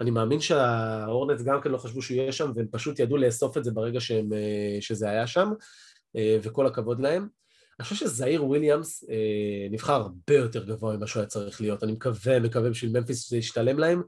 אני 0.00 0.10
מאמין 0.10 0.40
שההורנטס 0.40 1.42
גם 1.42 1.60
כן 1.60 1.70
לא 1.70 1.78
חשבו 1.78 2.02
שהוא 2.02 2.16
יהיה 2.16 2.32
שם, 2.32 2.52
והם 2.56 2.66
פשוט 2.70 2.98
ידעו 2.98 3.16
לאסוף 3.16 3.56
את 3.56 3.64
זה 3.64 3.70
ברגע 3.70 4.00
שהם, 4.00 4.32
אה, 4.32 4.80
שזה 4.80 5.10
היה 5.10 5.26
שם, 5.26 5.52
אה, 6.16 6.38
וכל 6.42 6.66
הכבוד 6.66 7.00
להם. 7.00 7.28
אני 7.78 7.84
חושב 7.84 7.96
שזאייר 7.96 8.44
וויליאמס 8.44 9.04
אה, 9.10 9.68
נבחר 9.70 9.92
הרבה 9.92 10.34
יותר 10.34 10.64
גבוה 10.64 10.96
ממה 10.96 11.06
שהוא 11.06 11.20
היה 11.20 11.28
צריך 11.28 11.60
להיות. 11.60 11.84
אני 11.84 11.92
מקווה, 11.92 12.40
מקווה 12.40 12.70
בשביל 12.70 12.98
ממפיס 12.98 13.26
שזה 13.26 13.36
ישתלם 13.36 13.78
להם. 13.78 14.02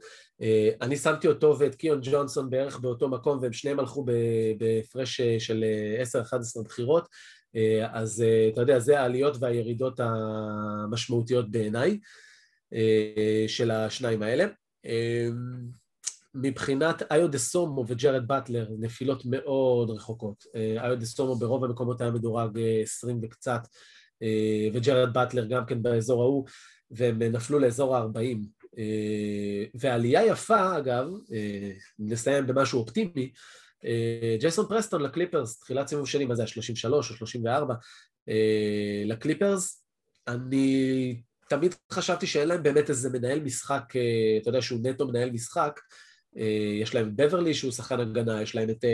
אני 0.81 0.97
שמתי 0.97 1.29
אותו 1.29 1.57
ואת 1.59 1.75
קיאון 1.75 2.01
ג'ונסון 2.03 2.51
בערך 2.51 2.79
באותו 2.79 3.09
מקום, 3.09 3.39
והם 3.43 3.53
שניהם 3.53 3.79
הלכו 3.79 4.07
בהפרש 4.59 5.21
של 5.21 5.65
10-11 6.59 6.63
בחירות. 6.65 7.09
אז 7.93 8.25
אתה 8.53 8.61
יודע, 8.61 8.79
זה 8.79 9.01
העליות 9.01 9.37
והירידות 9.41 10.01
המשמעותיות 10.01 11.51
בעיניי 11.51 11.99
של 13.47 13.71
השניים 13.71 14.23
האלה. 14.23 14.45
מבחינת 16.35 17.03
איו 17.11 17.29
דה 17.29 17.39
סומו 17.39 17.85
וג'רד 17.89 18.29
באטלר, 18.29 18.69
נפילות 18.79 19.23
מאוד 19.25 19.91
רחוקות. 19.91 20.45
איו 20.55 20.99
דה 20.99 21.07
סומו 21.07 21.37
ברוב 21.37 21.65
המקומות 21.65 22.01
היה 22.01 22.11
מדורג 22.11 22.59
20 22.83 23.21
וקצת, 23.23 23.61
וג'רד 24.75 25.13
באטלר 25.13 25.45
גם 25.47 25.67
כן 25.67 25.83
באזור 25.83 26.23
ההוא, 26.23 26.47
והם 26.91 27.23
נפלו 27.23 27.59
לאזור 27.59 27.97
ה-40. 27.97 28.79
ועלייה 29.75 30.27
יפה, 30.27 30.79
אגב, 30.79 31.09
נסיים 31.99 32.47
במשהו 32.47 32.81
אופטימי, 32.81 33.33
ג'ייסון 34.41 34.67
פרסטון 34.69 35.03
לקליפרס, 35.03 35.59
תחילת 35.59 35.89
סיבוב 35.89 36.09
שני, 36.09 36.25
מה 36.25 36.35
זה, 36.35 36.47
33 36.47 37.11
או 37.11 37.17
34, 37.17 37.75
לקליפרס, 39.05 39.85
אני 40.29 41.23
תמיד 41.49 41.75
חשבתי 41.93 42.27
שאין 42.27 42.49
להם 42.49 42.63
באמת 42.63 42.91
איזה 42.91 43.11
מנהל 43.11 43.41
משחק, 43.41 43.93
אתה 44.43 44.49
יודע 44.49 44.63
שהוא 44.63 44.81
נטו 44.83 45.09
מנהל 45.09 45.31
משחק, 45.31 45.81
אה, 46.37 46.77
יש 46.81 46.95
להם 46.95 47.17
בברלי 47.17 47.55
שהוא 47.55 47.73
שחקן 47.73 48.01
הגנה, 48.01 48.43
יש 48.43 48.55
להם 48.55 48.71
את 48.71 48.85
אה, 48.85 48.91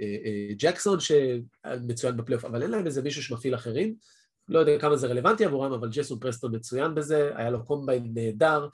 אה, 0.00 0.54
ג'קסון 0.56 0.98
שמצוין 1.00 2.16
בפלייאוף, 2.16 2.44
אבל 2.44 2.62
אין 2.62 2.70
להם 2.70 2.86
איזה 2.86 3.02
מישהו 3.02 3.22
שמפעיל 3.22 3.54
אחרים. 3.54 3.94
לא 4.48 4.58
יודע 4.58 4.78
כמה 4.78 4.96
זה 4.96 5.06
רלוונטי 5.06 5.44
עבורם, 5.44 5.72
אבל 5.72 5.88
ג'סון 5.92 6.18
פרסטון 6.18 6.54
מצוין 6.54 6.94
בזה, 6.94 7.30
היה 7.34 7.50
לו 7.50 7.64
combine 7.64 8.10
נהדר, 8.14 8.68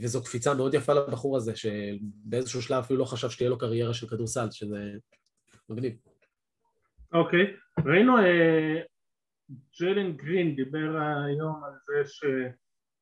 וזו 0.00 0.24
קפיצה 0.24 0.54
מאוד 0.54 0.74
יפה 0.74 0.92
לבחור 0.94 1.36
הזה, 1.36 1.52
שבאיזשהו 1.56 2.62
שלב 2.62 2.78
אפילו 2.78 2.98
לא 2.98 3.04
חשב 3.04 3.30
שתהיה 3.30 3.50
לו 3.50 3.58
קריירה 3.58 3.94
של 3.94 4.06
כדורסל, 4.06 4.50
שזה 4.50 4.90
מגניב. 5.68 5.92
אוקיי, 7.12 7.44
okay. 7.44 7.82
ראינו, 7.86 8.16
ג'לן 9.80 10.12
גרין 10.12 10.56
דיבר 10.56 10.98
היום 11.26 11.64
על 11.64 11.72
זה 11.86 12.10
ש... 12.10 12.24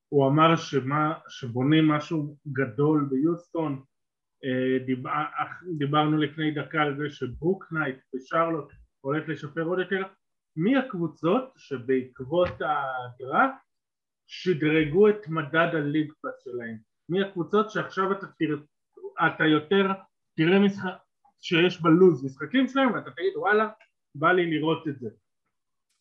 הוא 0.09 0.29
אמר 0.29 0.57
שמה, 0.57 1.15
שבונים 1.29 1.89
משהו 1.89 2.37
גדול 2.53 3.09
ביוסטון 3.11 3.83
אה, 4.45 4.85
דיבר, 4.87 5.11
דיברנו 5.79 6.19
לפני 6.19 6.51
דקה 6.51 6.83
על 6.83 6.97
זה 6.97 7.11
שבוקנייט 7.11 7.97
ושרלוט 8.15 8.73
הולך 9.01 9.29
לשפר 9.29 9.63
עוד 9.63 9.79
יותר 9.79 10.03
מי 10.57 10.77
הקבוצות 10.77 11.53
שבעקבות 11.57 12.49
הדראפט 12.49 13.68
שדרגו 14.29 15.09
את 15.09 15.29
מדד 15.29 15.71
ה 15.75 15.80
League 15.80 16.13
Pass 16.23 16.45
שלהם 16.45 16.77
מי 17.09 17.23
הקבוצות 17.23 17.71
שעכשיו 17.71 18.13
אתה, 18.13 18.27
תראה, 18.39 18.57
אתה 19.27 19.45
יותר 19.45 19.93
תראה 20.37 20.59
משחק 20.59 20.97
שיש 21.41 21.83
בלו"ז 21.83 22.25
משחקים 22.25 22.69
שלהם 22.69 22.95
ואתה 22.95 23.11
תגיד 23.11 23.37
וואלה 23.37 23.69
בא 24.15 24.33
לי 24.33 24.51
לראות 24.51 24.89
את 24.89 24.99
זה 25.01 25.09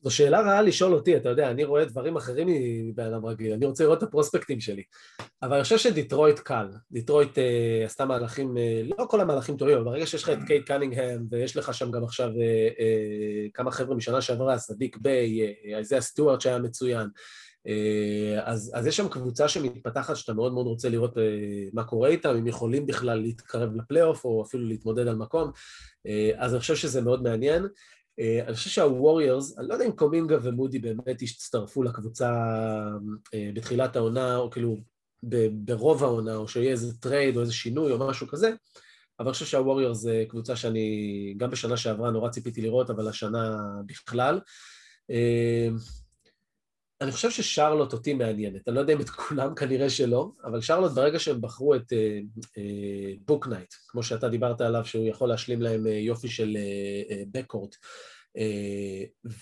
זו 0.01 0.11
שאלה 0.11 0.41
רעה 0.41 0.61
לשאול 0.61 0.93
אותי, 0.93 1.17
אתה 1.17 1.29
יודע, 1.29 1.51
אני 1.51 1.63
רואה 1.63 1.85
דברים 1.85 2.15
אחרים 2.17 2.47
מבן 2.89 3.13
אדם 3.13 3.25
רגיל, 3.25 3.53
אני 3.53 3.65
רוצה 3.65 3.83
לראות 3.83 3.97
את 3.97 4.03
הפרוספקטים 4.03 4.59
שלי. 4.59 4.83
אבל 5.41 5.53
אני 5.53 5.63
חושב 5.63 5.77
שדיטרויט 5.77 6.39
קל. 6.39 6.67
דיטרויט 6.91 7.37
אה, 7.37 7.81
עשתה 7.85 8.05
מהלכים, 8.05 8.57
אה, 8.57 8.81
לא 8.97 9.05
כל 9.09 9.21
המהלכים 9.21 9.57
טובים, 9.57 9.75
אבל 9.75 9.85
ברגע 9.85 10.05
שיש 10.05 10.23
לך 10.23 10.29
את 10.29 10.37
קייד 10.47 10.67
קנינגהם, 10.67 11.27
ויש 11.31 11.57
לך 11.57 11.73
שם 11.73 11.91
גם 11.91 12.03
עכשיו 12.03 12.27
אה, 12.27 12.69
אה, 12.79 13.47
כמה 13.53 13.71
חבר'ה 13.71 13.95
משנה 13.95 14.21
שעברה, 14.21 14.57
סדיק 14.57 14.97
ביי, 14.97 15.53
איזיה 15.77 16.01
סטוארט 16.01 16.41
שהיה 16.41 16.59
מצוין, 16.59 17.07
אז, 18.43 18.71
אז 18.75 18.87
יש 18.87 18.97
שם 18.97 19.09
קבוצה 19.09 19.47
שמתפתחת 19.47 20.15
שאתה 20.15 20.33
מאוד 20.33 20.53
מאוד 20.53 20.67
רוצה 20.67 20.89
לראות 20.89 21.17
אה, 21.17 21.23
מה 21.73 21.83
קורה 21.83 22.09
איתם, 22.09 22.35
אם 22.35 22.47
יכולים 22.47 22.85
בכלל 22.85 23.19
להתקרב 23.19 23.75
לפלייאוף 23.75 24.25
או 24.25 24.43
אפילו 24.47 24.67
להתמודד 24.67 25.07
על 25.07 25.15
מקום, 25.15 25.51
אה, 26.07 26.31
אז 26.35 26.53
אני 26.53 26.59
חושב 26.59 26.75
שזה 26.75 27.01
מאוד 27.01 27.23
מעניין. 27.23 27.67
אני 28.47 28.55
חושב 28.55 28.69
שהווריורס, 28.69 29.57
אני 29.57 29.67
לא 29.67 29.73
יודע 29.73 29.85
אם 29.85 29.91
קומינגה 29.91 30.37
ומודי 30.43 30.79
באמת 30.79 31.21
יצטרפו 31.21 31.83
לקבוצה 31.83 32.31
בתחילת 33.53 33.95
העונה, 33.95 34.37
או 34.37 34.51
כאילו 34.51 34.77
ברוב 35.51 36.03
העונה, 36.03 36.35
או 36.35 36.47
שיהיה 36.47 36.71
איזה 36.71 36.97
טרייד 36.97 37.35
או 37.35 37.41
איזה 37.41 37.53
שינוי 37.53 37.91
או 37.91 38.07
משהו 38.09 38.27
כזה, 38.27 38.51
אבל 39.19 39.27
אני 39.27 39.33
חושב 39.33 39.45
שהווריורס 39.45 39.97
זה 39.97 40.23
קבוצה 40.27 40.55
שאני 40.55 41.33
גם 41.37 41.49
בשנה 41.49 41.77
שעברה 41.77 42.11
נורא 42.11 42.29
ציפיתי 42.29 42.61
לראות, 42.61 42.89
אבל 42.89 43.07
השנה 43.07 43.57
בכלל. 43.85 44.39
אני 47.01 47.11
חושב 47.11 47.31
ששרלוט 47.31 47.93
אותי 47.93 48.13
מעניינת, 48.13 48.67
אני 48.67 48.75
לא 48.75 48.79
יודע 48.79 48.93
אם 48.93 49.01
את 49.01 49.09
כולם 49.09 49.55
כנראה 49.55 49.89
שלא, 49.89 50.31
אבל 50.43 50.61
שרלוט 50.61 50.91
ברגע 50.91 51.19
שהם 51.19 51.41
בחרו 51.41 51.75
את 51.75 51.93
בוק 53.25 53.45
אה, 53.45 53.49
נייט, 53.49 53.73
אה, 53.73 53.75
כמו 53.87 54.03
שאתה 54.03 54.29
דיברת 54.29 54.61
עליו, 54.61 54.85
שהוא 54.85 55.07
יכול 55.07 55.29
להשלים 55.29 55.61
להם 55.61 55.85
uh, 55.85 55.89
יופי 55.89 56.27
של 56.27 56.57
אה, 56.57 57.39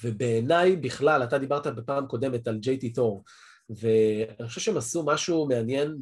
ובעיניי 0.03 0.75
בכלל, 0.75 1.23
אתה 1.23 1.37
דיברת 1.37 1.67
בפעם 1.67 2.07
קודמת 2.07 2.47
על 2.47 2.57
ג'יי 2.57 2.77
טי 2.77 2.93
ת'ור, 2.93 3.23
ואני 3.69 4.47
חושב 4.47 4.61
שהם 4.61 4.77
עשו 4.77 5.05
משהו 5.05 5.47
מעניין 5.47 5.95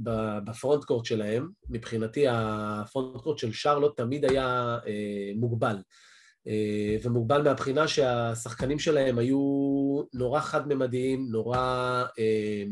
ב 0.46 0.52
front 0.52 0.84
court 0.84 1.06
שלהם, 1.06 1.50
מבחינתי 1.70 2.26
ה 2.30 2.45
front 2.45 3.22
court 3.22 3.38
של 3.38 3.54
שרלוט 3.54 3.98
תמיד 3.98 4.26
היה 4.26 4.78
מוגבל. 5.36 5.76
אה, 6.48 6.96
ומוגבל 7.04 7.42
מהבחינה 7.42 7.88
שהשחקנים 7.88 8.80
שלהם 8.80 9.18
היו 9.18 9.40
נורא 10.14 10.40
חד-ממדיים, 10.40 11.28
נורא... 11.30 11.58
אה, 12.20 12.64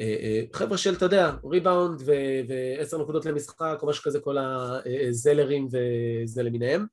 אה, 0.00 0.42
חבר'ה 0.52 0.78
של, 0.78 0.94
אתה 0.94 1.04
יודע, 1.04 1.32
ריבאונד 1.50 2.02
ועשר 2.46 2.98
נקודות 2.98 3.26
למשחק, 3.26 3.78
או 3.82 3.88
משהו 3.88 4.02
כזה, 4.02 4.20
כל 4.20 4.36
הזלרים 4.38 5.68
וזה 5.72 6.42
למיניהם. 6.42 6.86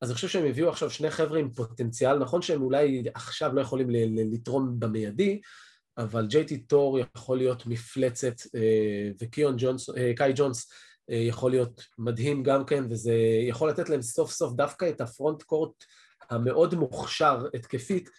אז 0.00 0.10
אני 0.10 0.14
חושב 0.14 0.28
שהם 0.28 0.46
הביאו 0.46 0.68
עכשיו 0.68 0.90
שני 0.90 1.10
חבר'ה 1.10 1.38
עם 1.38 1.50
פוטנציאל, 1.50 2.18
נכון 2.18 2.42
שהם 2.42 2.62
אולי 2.62 3.02
עכשיו 3.14 3.54
לא 3.54 3.60
יכולים 3.60 3.88
לתרום 4.32 4.74
במיידי, 4.78 5.40
אבל 5.98 6.26
ג'יי 6.26 6.44
טי 6.44 6.58
טור 6.58 6.98
יכול 7.16 7.38
להיות 7.38 7.66
מפלצת, 7.66 8.34
וקיון 9.20 9.54
ג'ונס, 9.58 9.90
קאי 10.16 10.32
ג'ונס 10.36 10.68
יכול 11.08 11.50
להיות 11.50 11.82
מדהים 11.98 12.42
גם 12.42 12.64
כן, 12.64 12.84
וזה 12.90 13.14
יכול 13.48 13.68
לתת 13.68 13.88
להם 13.88 14.02
סוף 14.02 14.30
סוף 14.30 14.52
דווקא 14.52 14.88
את 14.88 15.00
הפרונט 15.00 15.42
קורט 15.42 15.84
המאוד 16.30 16.74
מוכשר 16.74 17.46
התקפית, 17.54 18.10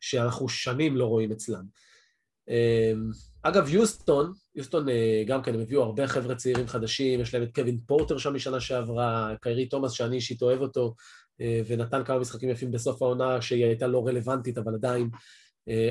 שאנחנו 0.00 0.48
שנים 0.48 0.96
לא 0.96 1.04
רואים 1.04 1.32
אצלם. 1.32 1.64
אה, 2.48 2.92
אגב, 3.42 3.68
יוסטון, 3.68 4.32
יוסטון 4.54 4.88
אה, 4.88 5.22
גם 5.26 5.42
כן, 5.42 5.54
הם 5.54 5.60
הביאו 5.60 5.82
הרבה 5.82 6.06
חבר'ה 6.06 6.34
צעירים 6.34 6.66
חדשים, 6.66 7.20
יש 7.20 7.34
להם 7.34 7.42
את 7.42 7.54
קווין 7.54 7.78
פורטר 7.86 8.18
שם 8.18 8.34
משנה 8.34 8.60
שעברה, 8.60 9.34
קיירי 9.40 9.66
תומאס 9.66 9.92
שאני 9.92 10.16
אישית 10.16 10.42
אוהב 10.42 10.60
אותו, 10.60 10.94
ונתן 11.66 12.04
כמה 12.04 12.18
משחקים 12.18 12.50
יפים 12.50 12.70
בסוף 12.70 13.02
העונה 13.02 13.42
שהיא 13.42 13.64
הייתה 13.64 13.86
לא 13.86 14.06
רלוונטית, 14.06 14.58
אבל 14.58 14.74
עדיין. 14.74 15.10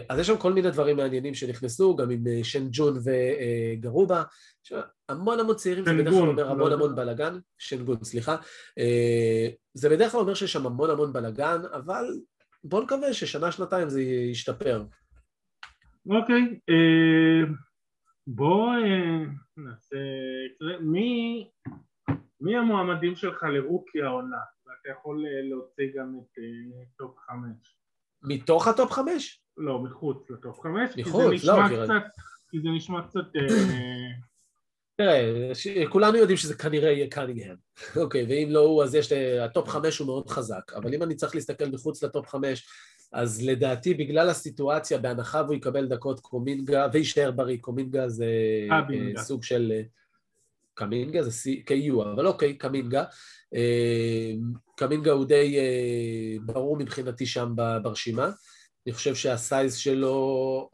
אז 0.10 0.20
יש 0.20 0.28
שם 0.28 0.38
כל 0.38 0.54
מיני 0.54 0.72
דברים 0.72 0.98
מעניינים 0.98 1.34
שנכנסו, 1.34 1.96
גם 1.96 2.10
עם 2.10 2.24
שן 2.44 2.68
ג'ון 2.72 3.00
וגרובה, 3.04 4.24
המון 5.10 5.40
המון 5.40 5.56
צעירים 5.56 5.86
זה 5.86 5.94
בדרך 5.94 6.14
כלל 6.14 6.28
אומר 6.28 6.52
המון 6.52 6.70
לא 6.70 6.76
המון 6.76 6.96
בלאגן, 6.96 7.40
שנגון, 7.58 8.04
סליחה, 8.04 8.36
אה, 8.78 9.50
זה 9.74 9.90
בדרך 9.90 10.12
כלל 10.12 10.22
אומר 10.22 10.34
שיש 10.34 10.54
שם 10.54 10.66
המון 10.66 10.90
המון 10.90 11.14
בלאגן, 11.14 11.62
אבל 11.74 12.06
בואו 12.64 12.84
נקווה 12.84 13.14
ששנה, 13.14 13.52
שנתיים 13.52 13.90
זה 13.90 14.02
ישתפר. 14.02 14.86
אוקיי, 16.10 16.60
אה, 16.70 17.54
בואו 18.28 18.68
אה, 18.68 19.26
נעשה... 19.58 19.96
מי, 20.82 21.50
מי 22.42 22.56
המועמדים 22.56 23.16
שלך 23.16 23.44
ל 23.44 23.52
rookie 23.52 24.02
העונה? 24.02 24.38
ואתה 24.66 25.00
יכול 25.00 25.26
להוציא 25.50 25.86
גם 25.96 26.16
את 26.20 26.98
טופ 26.98 27.18
חמש. 27.18 27.78
מתוך 28.24 28.68
הטופ 28.68 28.92
חמש? 28.92 29.44
לא, 29.58 29.80
מחוץ 29.80 30.30
לטופ 30.30 30.60
חמש. 30.60 30.98
מחוץ, 30.98 31.44
לא, 31.44 31.56
כי 32.52 32.60
זה 32.62 32.70
נשמע 32.76 33.08
קצת... 33.08 33.26
תראה, 34.96 35.52
כולנו 35.90 36.18
יודעים 36.18 36.38
שזה 36.38 36.56
כנראה 36.56 36.92
יהיה 36.92 37.08
קנינגהם, 37.08 37.56
אוקיי, 38.02 38.26
ואם 38.30 38.48
לא 38.52 38.60
הוא, 38.60 38.84
אז 38.84 38.96
יש, 38.96 39.12
הטופ 39.42 39.70
חמש 39.70 39.98
הוא 39.98 40.08
מאוד 40.08 40.30
חזק, 40.30 40.74
אבל 40.76 40.94
אם 40.94 41.04
אני 41.04 41.16
צריך 41.16 41.36
להסתכל 41.36 41.66
מחוץ 41.66 42.04
לטופ 42.04 42.28
חמש, 42.28 42.68
אז 43.14 43.46
לדעתי 43.46 43.94
בגלל 43.94 44.30
הסיטואציה, 44.30 44.98
בהנחה 44.98 45.42
והוא 45.42 45.56
יקבל 45.56 45.88
דקות 45.88 46.20
קומינגה, 46.20 46.88
ויישאר 46.94 47.32
בריא, 47.32 47.58
קומינגה 47.62 48.10
זה 48.10 48.26
קמינגה. 48.88 49.20
אה, 49.20 49.26
סוג 49.26 49.44
של... 49.44 49.72
אה, 49.76 49.82
קמינגה 50.74 51.24
זה 51.24 51.52
K.U, 51.70 52.02
אבל 52.02 52.28
אוקיי, 52.28 52.58
קמינגה. 52.58 53.04
אה, 53.56 54.32
קמינגה 54.76 55.12
הוא 55.12 55.26
די 55.26 55.58
ברור 56.46 56.78
מבחינתי 56.78 57.26
שם 57.26 57.54
ברשימה. 57.84 58.30
אני 58.88 58.94
חושב 58.94 59.16
שהסייז 59.16 59.76
שלו, 59.76 60.70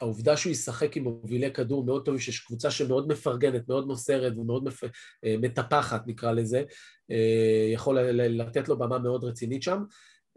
העובדה 0.00 0.36
שהוא 0.36 0.50
ישחק 0.50 0.96
עם 0.96 1.04
מובילי 1.04 1.52
כדור 1.52 1.84
מאוד 1.84 2.04
טובים, 2.04 2.20
שיש 2.20 2.40
קבוצה 2.40 2.70
שמאוד 2.70 3.08
מפרגנת, 3.08 3.68
מאוד 3.68 3.86
מוסרת 3.86 4.32
ומאוד 4.36 4.64
מפ... 4.64 4.84
אה, 5.24 5.36
מטפחת 5.38 6.06
נקרא 6.06 6.32
לזה, 6.32 6.62
אה, 7.10 7.70
יכול 7.72 7.98
לתת 8.00 8.68
לו 8.68 8.78
במה 8.78 8.98
מאוד 8.98 9.24
רצינית 9.24 9.62
שם. 9.62 9.82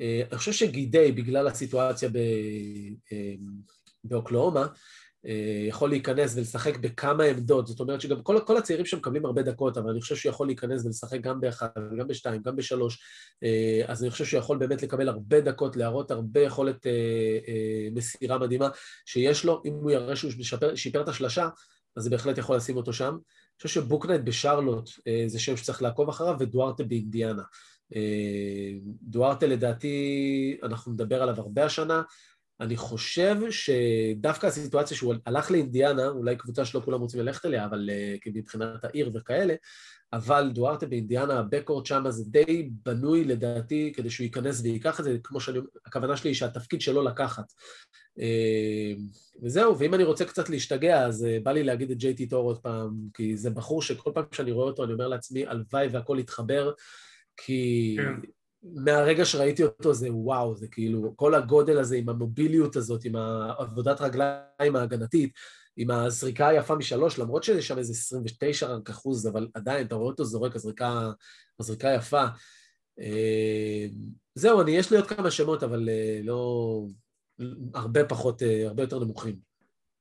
אה, 0.02 0.22
אני 0.32 0.38
חושב 0.38 0.52
שגידי, 0.52 1.12
בגלל 1.12 1.48
הסיטואציה 1.48 2.10
באוקלאומה, 4.04 4.62
אה, 4.62 4.68
יכול 5.67 5.89
להיכנס 5.89 6.38
ולשחק 6.38 6.77
בכמה 6.77 7.23
עמדות, 7.23 7.67
זאת 7.67 7.79
אומרת 7.79 8.01
שגם 8.01 8.21
כל, 8.21 8.39
כל 8.45 8.58
הצעירים 8.58 8.86
שם 8.86 8.97
מקבלים 8.97 9.25
הרבה 9.25 9.41
דקות, 9.41 9.77
אבל 9.77 9.89
אני 9.89 10.01
חושב 10.01 10.15
שהוא 10.15 10.29
יכול 10.29 10.47
להיכנס 10.47 10.86
ולשחק 10.86 11.21
גם 11.21 11.41
באחד, 11.41 11.67
גם 11.99 12.08
בשתיים, 12.08 12.41
גם 12.41 12.55
בשלוש, 12.55 12.99
אה, 13.43 13.82
אז 13.88 14.03
אני 14.03 14.12
חושב 14.12 14.25
שהוא 14.25 14.39
יכול 14.39 14.58
באמת 14.58 14.84
לקבל 14.84 15.10
הרבה 15.10 15.41
דקות, 15.41 15.75
להראות 15.75 16.12
הרבה 16.12 16.39
יכולת 16.39 16.88
אה, 16.88 17.88
מסירה 17.91 18.38
מדהימה 18.38 18.69
שיש 19.05 19.45
לו, 19.45 19.62
אם 19.65 19.73
הוא 19.73 19.91
יראה 19.91 20.15
שהוא 20.15 20.32
משפר, 20.39 20.75
שיפר 20.75 21.01
את 21.01 21.08
השלשה, 21.08 21.49
אז 21.95 22.03
זה 22.03 22.10
בהחלט 22.10 22.38
יכול 22.38 22.55
לשים 22.55 22.77
אותו 22.77 22.93
שם. 22.93 23.13
אני 23.13 23.67
חושב 23.67 23.82
שבוקנייט 23.82 24.21
בשרלוט 24.21 24.89
זה 25.27 25.39
שם 25.39 25.58
שצריך 25.58 25.82
לעקוב 25.82 26.10
אחריו, 26.10 26.36
ודוארטה 26.39 26.84
באינדיאנה. 26.84 27.43
דוארטה 29.01 29.47
לדעתי, 29.47 30.58
אנחנו 30.63 30.91
נדבר 30.91 31.21
עליו 31.21 31.36
הרבה 31.38 31.65
השנה, 31.65 32.01
אני 32.60 32.78
חושב 32.78 33.36
שדווקא 33.50 34.48
הסיטואציה 34.48 34.98
שהוא 34.98 35.13
הלך 35.26 35.52
לאינדיאנה, 35.52 36.08
אולי 36.08 36.36
קבוצה 36.36 36.65
שלא 36.65 36.82
כולם 36.86 37.02
רוצים 37.02 37.19
ללכת 37.19 37.45
אליה, 37.45 37.65
אבל 37.65 37.89
uh, 37.89 38.32
מבחינת 38.36 38.84
העיר 38.84 39.12
וכאלה, 39.13 39.54
אבל 40.13 40.52
דוארטה 40.54 40.86
באינדיאנה, 40.86 41.39
הבקורד 41.39 41.86
שם 41.86 42.04
זה 42.10 42.24
די 42.28 42.69
בנוי 42.86 43.24
לדעתי 43.24 43.91
כדי 43.95 44.10
שהוא 44.10 44.24
ייכנס 44.24 44.62
וייקח 44.62 45.00
את 45.00 45.06
זה, 45.06 45.17
כמו 45.24 45.39
שאני, 45.39 45.60
הכוונה 45.86 46.17
שלי 46.17 46.30
היא 46.30 46.36
שהתפקיד 46.36 46.82
שלו 46.82 47.04
לקחת. 47.04 47.45
Uh, 48.19 49.00
וזהו, 49.43 49.80
ואם 49.80 49.93
אני 49.93 50.04
רוצה 50.04 50.26
קצת 50.26 50.50
להשתגע, 50.50 51.06
אז 51.06 51.26
uh, 51.26 51.43
בא 51.43 51.52
לי 51.52 51.63
להגיד 51.63 51.91
את 51.91 51.98
ג'יי 51.98 52.13
טי 52.13 52.28
טור 52.28 52.43
עוד 52.43 52.58
פעם, 52.58 52.89
כי 53.13 53.38
זה 53.38 53.50
בחור 53.50 53.82
שכל 53.82 54.12
פעם 54.13 54.26
שאני 54.32 54.52
רואה 54.52 54.67
אותו 54.67 54.84
אני 54.84 54.93
אומר 54.93 55.08
לעצמי, 55.08 55.48
הלוואי 55.48 55.88
והכל 55.88 56.17
יתחבר, 56.19 56.72
כי... 57.38 57.95
כן. 57.98 58.30
מהרגע 58.63 59.26
שראיתי 59.26 59.63
אותו 59.63 59.93
זה 59.93 60.08
וואו, 60.12 60.56
זה 60.56 60.67
כאילו, 60.67 61.13
כל 61.15 61.36
הגודל 61.36 61.78
הזה 61.78 61.95
עם 61.95 62.10
המוביליות 62.10 62.76
הזאת, 62.76 63.06
עם 63.06 63.15
העבודת 63.15 64.02
רגליים 64.02 64.76
ההגנתית, 64.76 65.34
עם 65.78 65.91
הזריקה 65.91 66.48
היפה 66.48 66.76
משלוש, 66.76 67.19
למרות 67.19 67.43
שיש 67.43 67.67
שם 67.67 67.78
איזה 67.78 67.93
29 67.93 68.67
רק 68.67 68.89
אחוז, 68.89 69.28
אבל 69.28 69.48
עדיין, 69.54 69.88
אתה 69.88 69.95
רואה 69.95 70.10
אותו 70.10 70.24
זורק, 70.24 70.56
הזריקה, 70.56 71.12
הזריקה 71.60 71.88
יפה. 71.88 72.26
אה, 73.00 73.86
זהו, 74.36 74.62
אני, 74.62 74.72
יש 74.72 74.91
לי 74.91 74.98
עוד 74.98 75.08
כמה 75.08 75.32
שמות, 75.32 75.63
אבל 75.63 75.89
אה, 75.89 76.19
לא... 76.24 76.82
הרבה 77.74 78.06
פחות, 78.06 78.43
אה, 78.43 78.67
הרבה 78.67 78.84
יותר 78.84 79.00
נמוכים. 79.00 79.36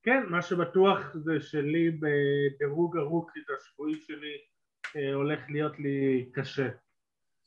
כן, 0.02 0.22
מה 0.28 0.42
שבטוח 0.42 0.98
זה 1.14 1.40
שלי 1.40 1.90
בדירוג 1.90 2.96
הרוקית 2.96 3.44
השבועי 3.56 3.94
שלי 3.94 4.36
הולך 5.14 5.40
להיות 5.48 5.78
לי 5.78 6.28
קשה. 6.32 6.68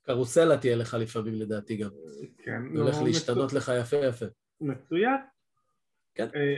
קרוסלה 0.04 0.58
תהיה 0.58 0.76
לך 0.76 0.98
לפעמים 1.00 1.34
לדעתי 1.34 1.78
גם. 1.78 1.90
כן. 2.38 2.62
הולך 2.76 2.96
לא 2.98 3.08
להשתנות. 3.08 3.54
לך 3.54 3.72
יפה 3.82 3.98
יפה. 3.98 4.26
מצוין. 4.62 5.18
כן. 6.16 6.28
אה, 6.36 6.56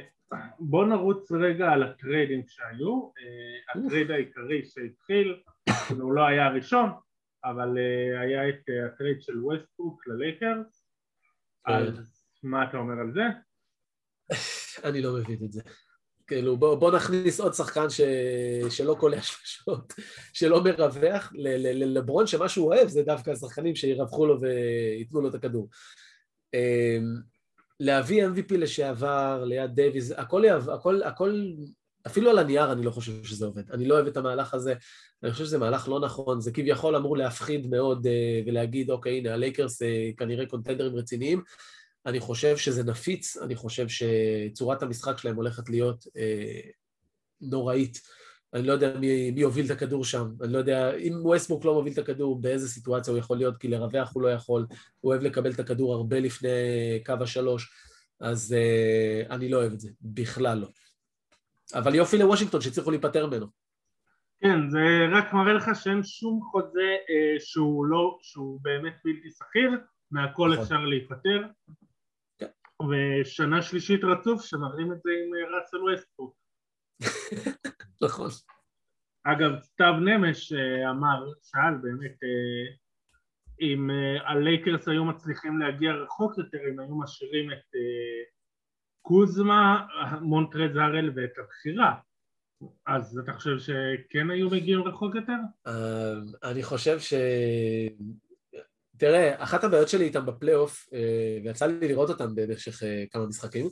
בוא 0.59 0.85
נרוץ 0.85 1.31
רגע 1.31 1.69
על 1.69 1.83
הטריידים 1.83 2.43
שהיו. 2.47 3.11
אה, 3.17 3.81
הטרייד 3.81 4.11
העיקרי 4.11 4.65
שהתחיל, 4.65 5.41
הוא 5.99 6.13
לא 6.13 6.27
היה 6.27 6.45
הראשון, 6.45 6.89
אבל 7.43 7.77
אה, 7.77 8.21
היה 8.21 8.49
את 8.49 8.61
הטרייד 8.93 9.21
של 9.21 9.43
ווסטברוק 9.43 10.07
ללייקרס. 10.07 10.87
אז 11.65 12.25
מה 12.43 12.69
אתה 12.69 12.77
אומר 12.77 12.99
על 12.99 13.13
זה? 13.13 13.23
אני 14.89 15.01
לא 15.01 15.13
מבין 15.13 15.39
את 15.45 15.51
זה. 15.51 15.61
כאילו, 16.27 16.57
בוא, 16.57 16.75
בוא 16.75 16.91
נכניס 16.91 17.39
עוד 17.39 17.53
שחקן 17.53 17.89
ש... 17.89 18.01
שלא 18.69 18.95
קולע 18.99 19.21
שלשות, 19.21 19.93
שלא 20.33 20.63
מרווח, 20.63 21.31
לברון 21.35 22.27
שמה 22.27 22.49
שהוא 22.49 22.67
אוהב 22.67 22.87
זה 22.87 23.03
דווקא 23.03 23.31
השחקנים 23.31 23.75
שירווחו 23.75 24.25
לו 24.25 24.41
וייתנו 24.41 25.21
לו 25.21 25.29
את 25.29 25.35
הכדור. 25.35 25.69
אמ, 26.53 27.15
להביא 27.79 28.25
MVP 28.25 28.57
לשעבר 28.57 29.43
ליד 29.45 29.71
דייוויז, 29.75 30.13
הכל, 30.17 30.45
הכל, 30.45 31.03
הכל, 31.03 31.43
אפילו 32.07 32.29
על 32.29 32.39
הנייר 32.39 32.71
אני 32.71 32.85
לא 32.85 32.91
חושב 32.91 33.23
שזה 33.23 33.45
עובד. 33.45 33.71
אני 33.71 33.85
לא 33.85 33.95
אוהב 33.95 34.07
את 34.07 34.17
המהלך 34.17 34.53
הזה, 34.53 34.73
אני 35.23 35.31
חושב 35.31 35.45
שזה 35.45 35.57
מהלך 35.57 35.87
לא 35.87 35.99
נכון, 35.99 36.41
זה 36.41 36.51
כביכול 36.51 36.95
אמור 36.95 37.17
להפחיד 37.17 37.67
מאוד 37.67 38.07
אה, 38.07 38.41
ולהגיד, 38.45 38.91
אוקיי, 38.91 39.17
הנה, 39.17 39.33
הלייקרס 39.33 39.81
אה, 39.81 40.09
כנראה 40.17 40.45
קונטנדרים 40.45 40.95
רציניים. 40.95 41.43
אני 42.05 42.19
חושב 42.19 42.57
שזה 42.57 42.83
נפיץ, 42.83 43.37
אני 43.37 43.55
חושב 43.55 43.85
שצורת 43.87 44.83
המשחק 44.83 45.17
שלהם 45.17 45.35
הולכת 45.35 45.69
להיות 45.69 46.05
אה, 46.17 46.59
נוראית. 47.41 48.01
אני 48.53 48.67
לא 48.67 48.73
יודע 48.73 48.99
מי, 48.99 49.31
מי 49.31 49.41
יוביל 49.41 49.65
את 49.65 49.71
הכדור 49.71 50.05
שם, 50.05 50.27
אני 50.41 50.53
לא 50.53 50.57
יודע, 50.57 50.95
אם 50.95 51.13
ווסטברוק 51.21 51.65
לא 51.65 51.73
מוביל 51.73 51.93
את 51.93 51.97
הכדור, 51.97 52.41
באיזה 52.41 52.69
סיטואציה 52.69 53.11
הוא 53.11 53.19
יכול 53.19 53.37
להיות, 53.37 53.57
כי 53.57 53.67
לרווח 53.67 54.11
הוא 54.13 54.23
לא 54.23 54.27
יכול, 54.27 54.65
הוא 54.99 55.11
אוהב 55.11 55.21
לקבל 55.21 55.51
את 55.51 55.59
הכדור 55.59 55.93
הרבה 55.93 56.19
לפני 56.19 56.49
קו 57.05 57.13
השלוש, 57.21 57.69
אז 58.19 58.55
uh, 58.55 59.31
אני 59.33 59.49
לא 59.49 59.57
אוהב 59.57 59.73
את 59.73 59.79
זה, 59.79 59.89
בכלל 60.01 60.57
לא. 60.57 60.67
אבל 61.73 61.95
יופי 61.95 62.17
לוושינגטון 62.17 62.61
שהצליחו 62.61 62.91
להיפטר 62.91 63.27
ממנו. 63.27 63.47
כן, 64.41 64.69
זה 64.69 64.79
רק 65.11 65.33
מראה 65.33 65.53
לך 65.53 65.69
שאין 65.73 66.03
שום 66.03 66.41
חוזה 66.51 66.89
אה, 67.09 67.39
שהוא 67.39 67.85
לא, 67.85 68.17
שהוא 68.21 68.59
באמת 68.61 68.93
בלתי 69.05 69.29
שכיר, 69.31 69.71
מהכל 70.11 70.49
נכון. 70.51 70.63
אפשר 70.63 70.79
להיפטר. 70.79 71.41
ושנה 72.89 73.61
שלישית 73.61 74.03
רצוף 74.03 74.45
שמראים 74.45 74.91
את 74.91 74.97
זה 75.03 75.09
עם 75.11 75.35
אה, 75.35 75.57
ראסל 75.57 75.77
ווסטבורק. 75.77 76.33
נכון. 78.05 78.29
אגב, 79.23 79.59
סתיו 79.61 79.93
נמש 79.93 80.53
אה, 80.53 80.89
אמר, 80.91 81.25
שאל 81.43 81.75
באמת 81.81 82.23
אה, 82.23 82.75
אם 83.61 83.89
אה, 83.91 84.31
הלייקרס 84.31 84.87
היו 84.87 85.05
מצליחים 85.05 85.59
להגיע 85.59 85.91
רחוק 85.91 86.37
יותר, 86.37 86.57
אם 86.73 86.79
היו 86.79 86.95
משאירים 86.95 87.51
את 87.51 87.75
קוזמה, 89.01 89.87
מונטרז 90.21 90.75
הראל 90.75 91.11
ואת 91.15 91.37
הבחירה. 91.37 91.95
אז 92.85 93.19
אתה 93.23 93.33
חושב 93.33 93.57
שכן 93.59 94.29
היו 94.29 94.49
מגיעים 94.49 94.83
רחוק 94.83 95.15
יותר? 95.15 95.37
אני 96.43 96.63
חושב 96.63 96.99
ש... 96.99 97.13
תראה, 98.97 99.43
אחת 99.43 99.63
הבעיות 99.63 99.89
שלי 99.89 100.05
איתם 100.05 100.25
בפלייאוף, 100.25 100.87
ויצא 101.43 101.65
לי 101.65 101.87
לראות 101.87 102.09
אותם 102.09 102.35
במשך 102.35 102.83
כמה 103.11 103.25
משחקים, 103.25 103.69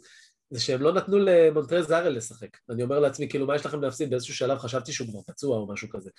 זה 0.51 0.59
שהם 0.59 0.81
לא 0.81 0.93
נתנו 0.93 1.19
למונטרז 1.19 1.87
זארל 1.87 2.17
לשחק. 2.17 2.49
אני 2.69 2.83
אומר 2.83 2.99
לעצמי, 2.99 3.29
כאילו, 3.29 3.47
מה 3.47 3.55
יש 3.55 3.65
לכם 3.65 3.81
להפסיד? 3.81 4.09
באיזשהו 4.09 4.35
שלב 4.35 4.57
חשבתי 4.57 4.93
שהוא 4.93 5.07
כבר 5.07 5.19
פצוע 5.27 5.57
או 5.57 5.67
משהו 5.67 5.89
כזה. 5.89 6.09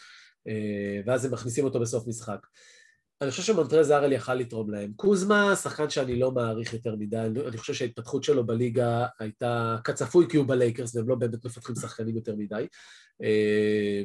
אה, 0.49 1.01
ואז 1.07 1.25
הם 1.25 1.33
מכניסים 1.33 1.65
אותו 1.65 1.81
בסוף 1.81 2.07
משחק. 2.07 2.47
אני 3.23 3.31
חושב 3.31 3.43
שמונטרז 3.43 3.87
הארל 3.87 4.13
יכל 4.13 4.35
לתרום 4.35 4.71
להם. 4.71 4.93
קוזמה, 4.97 5.57
שחקן 5.57 5.91
שאני 5.91 6.19
לא 6.19 6.31
מעריך 6.31 6.73
יותר 6.73 6.97
מדי, 6.97 7.17
אני 7.49 7.59
חושב 7.59 7.75
שההתפתחות 7.75 8.25
שלו 8.25 8.47
בליגה 8.47 9.07
הייתה 9.19 9.77
כצפוי 9.85 10.27
כי 10.29 10.37
הוא 10.37 10.49
בלייקרס 10.49 10.97
והם 10.97 11.09
לא 11.09 11.15
באמת 11.15 11.45
מפתחים 11.45 11.75
שחקנים 11.77 12.17
יותר 12.17 12.37
מדי. 12.37 12.67
אה, 13.23 14.03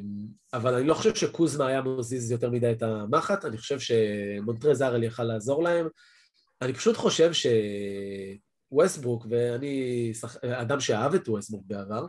אבל 0.54 0.74
אני 0.74 0.88
לא 0.88 0.94
חושב 0.94 1.16
שקוזמה 1.16 1.68
היה 1.68 1.82
מזיז 1.82 2.32
יותר 2.32 2.50
מדי 2.50 2.72
את 2.72 2.84
המחט, 2.84 3.46
אני 3.46 3.58
חושב 3.58 3.80
שמונטרז 3.80 4.78
הארל 4.78 5.04
יכל 5.04 5.24
לעזור 5.24 5.64
להם. 5.64 5.88
אני 6.62 6.74
פשוט 6.74 6.98
חושב 6.98 7.34
ש... 7.34 7.48
ווסטברוק, 8.72 9.26
ואני 9.30 10.12
שח... 10.14 10.38
אדם 10.44 10.80
שאהב 10.80 11.14
את 11.14 11.30
ווסטברוק 11.30 11.64
בעבר, 11.68 12.06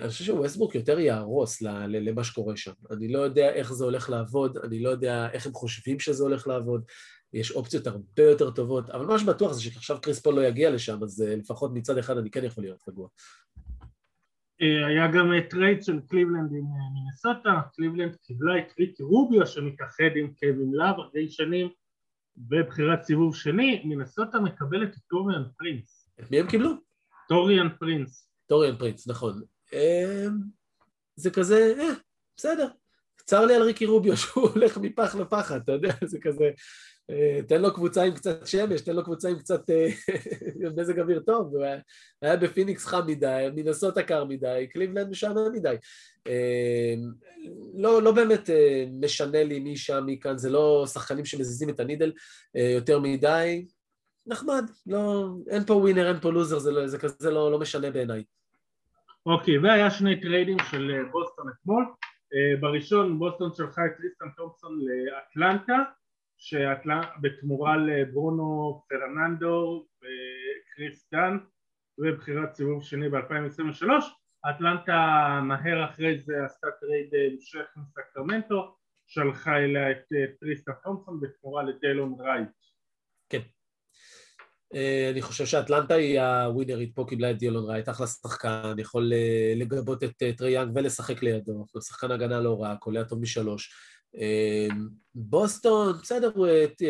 אני 0.00 0.08
חושב 0.08 0.24
שווסטברוק 0.24 0.74
יותר 0.74 0.98
יהרוס 0.98 1.62
למה 1.62 2.24
שקורה 2.24 2.56
שם. 2.56 2.72
אני 2.90 3.08
לא 3.08 3.18
יודע 3.18 3.52
איך 3.52 3.72
זה 3.72 3.84
הולך 3.84 4.10
לעבוד, 4.10 4.58
אני 4.58 4.82
לא 4.82 4.90
יודע 4.90 5.30
איך 5.32 5.46
הם 5.46 5.52
חושבים 5.52 6.00
שזה 6.00 6.22
הולך 6.22 6.46
לעבוד, 6.46 6.84
יש 7.32 7.50
אופציות 7.50 7.86
הרבה 7.86 8.22
יותר 8.22 8.50
טובות, 8.50 8.90
אבל 8.90 9.06
מה 9.06 9.18
שבטוח 9.18 9.52
זה 9.52 9.62
שעכשיו 9.62 10.00
קריס 10.02 10.20
פול 10.20 10.34
לא 10.34 10.46
יגיע 10.46 10.70
לשם, 10.70 11.02
אז 11.02 11.22
אה, 11.22 11.36
לפחות 11.36 11.70
מצד 11.74 11.98
אחד 11.98 12.18
אני 12.18 12.30
כן 12.30 12.44
יכול 12.44 12.64
להיות 12.64 12.84
רגוע. 12.88 13.08
אה, 14.62 14.86
היה 14.86 15.06
גם 15.12 15.30
טרייד 15.50 15.82
של 15.82 16.00
קליבלנד 16.08 16.50
עם 16.52 16.64
מינסוטה, 16.94 17.60
קליבלנד 17.74 18.16
קיבלה 18.16 18.58
את 18.58 18.72
ריקי 18.78 19.02
רוביו 19.02 19.46
שמתאחד 19.46 20.16
עם 20.16 20.32
קווין 20.38 20.70
לאב 20.72 21.00
אחרי 21.00 21.28
שנים 21.28 21.68
בבחירת 22.36 23.02
סיבוב 23.02 23.36
שני, 23.36 23.82
מינסוטה 23.84 24.40
מקבלת 24.40 24.94
את 24.94 25.02
טוריאן 25.08 25.42
פרינס. 25.58 26.10
את 26.20 26.30
מי 26.30 26.40
הם 26.40 26.46
קיבלו? 26.46 26.70
טוריאן 27.28 27.68
פרינס. 27.78 28.25
טוריאן 28.46 28.76
פרינס, 28.76 29.08
נכון. 29.08 29.42
אמ, 29.72 30.38
זה 31.16 31.30
כזה, 31.30 31.74
אה, 31.78 31.92
בסדר. 32.36 32.68
צר 33.24 33.46
לי 33.46 33.54
על 33.54 33.62
ריקי 33.62 33.86
רוביו 33.86 34.16
שהוא 34.22 34.48
הולך 34.48 34.78
מפח 34.78 35.14
לפחת, 35.14 35.60
אתה 35.60 35.72
יודע, 35.72 35.92
זה 36.04 36.18
כזה... 36.22 36.50
אה, 37.10 37.42
תן 37.48 37.62
לו 37.62 37.74
קבוצה 37.74 38.02
עם 38.02 38.14
קצת 38.14 38.46
שמש, 38.46 38.80
תן 38.80 38.96
לו 38.96 39.04
קבוצה 39.04 39.28
עם 39.28 39.38
קצת 39.38 39.70
אה, 39.70 39.88
מזג 40.76 41.00
אוויר 41.00 41.20
טוב, 41.20 41.54
הוא 41.54 41.64
היה, 41.64 41.78
היה 42.22 42.36
בפיניקס 42.36 42.86
חם 42.86 43.06
מדי, 43.06 43.48
מינסוטה 43.54 43.96
קר 43.96 44.24
מדי, 44.24 44.66
קליבלנד 44.72 45.08
משעמם 45.08 45.52
מדי. 45.52 45.74
אה, 46.26 46.94
לא, 47.74 48.02
לא 48.02 48.12
באמת 48.12 48.50
משנה 49.00 49.44
לי 49.44 49.58
מי 49.58 49.76
שם, 49.76 50.02
מי 50.06 50.20
כאן, 50.20 50.38
זה 50.38 50.50
לא 50.50 50.84
שחקנים 50.92 51.24
שמזיזים 51.24 51.70
את 51.70 51.80
ה 51.80 51.85
needle 51.85 52.12
יותר 52.54 53.00
מדי, 53.00 53.66
נחמד, 54.26 54.64
לא, 54.86 55.28
אין 55.50 55.64
פה 55.64 55.72
ווינר, 55.74 56.08
אין 56.08 56.20
פה 56.20 56.30
לוזר, 56.30 56.58
זה, 56.58 56.72
לא, 56.72 56.86
זה 56.86 56.98
כזה 56.98 57.30
לא, 57.30 57.50
לא 57.52 57.58
משנה 57.58 57.90
בעיניי. 57.90 58.24
אוקיי, 59.26 59.58
והיה 59.58 59.90
שני 59.90 60.20
trade 60.20 60.46
ים 60.46 60.56
של 60.70 61.02
בוסטון 61.12 61.46
אתמול, 61.48 61.84
בראשון 62.60 63.18
בוסטון 63.18 63.50
שלחה 63.54 63.86
את 63.86 63.90
טריסטן 63.96 64.26
תומפסון 64.36 64.78
לאטלנטה, 65.06 65.82
בתמורה 67.20 67.76
לברונו 67.76 68.82
פרננדו 68.88 69.86
וקריס 69.98 71.08
דאן 71.12 71.38
ובחירת 71.98 72.54
סיבוב 72.54 72.82
שני 72.82 73.08
ב-2023 73.08 73.86
אטלנטה 74.50 75.40
מהר 75.42 75.84
אחרי 75.90 76.18
זה 76.18 76.44
עשתה 76.44 76.66
trade 76.80 77.10
המשך 77.14 77.66
עם 77.76 77.82
סקרמנטו 77.86 78.76
שלחה 79.06 79.56
אליה 79.56 79.90
את 79.90 79.96
טריסטן 80.40 80.72
תומפסון 80.84 81.20
בתמורה 81.20 81.62
לדלון 81.62 82.14
רייט. 82.20 82.48
כן. 83.28 83.38
אה, 83.38 83.55
אני 85.12 85.22
חושב 85.22 85.46
שאטלנטה 85.46 85.94
היא 85.94 86.20
הווינרית 86.20 86.94
פה 86.94 87.04
קיבלה 87.08 87.30
את 87.30 87.38
דלון 87.38 87.64
רייט, 87.64 87.88
אחלה 87.88 88.06
שחקן, 88.06 88.74
יכול 88.78 89.12
אה, 89.12 89.52
לגבות 89.56 90.04
את 90.04 90.22
אה, 90.22 90.32
טריי 90.32 90.52
יאנג 90.52 90.72
ולשחק 90.74 91.22
לידו, 91.22 91.66
שחקן 91.80 92.10
הגנה 92.10 92.40
לא 92.40 92.62
רע, 92.62 92.76
קולע 92.76 93.04
טוב 93.04 93.20
משלוש 93.20 93.72
בוסטון, 95.14 95.92
בסדר, 96.02 96.30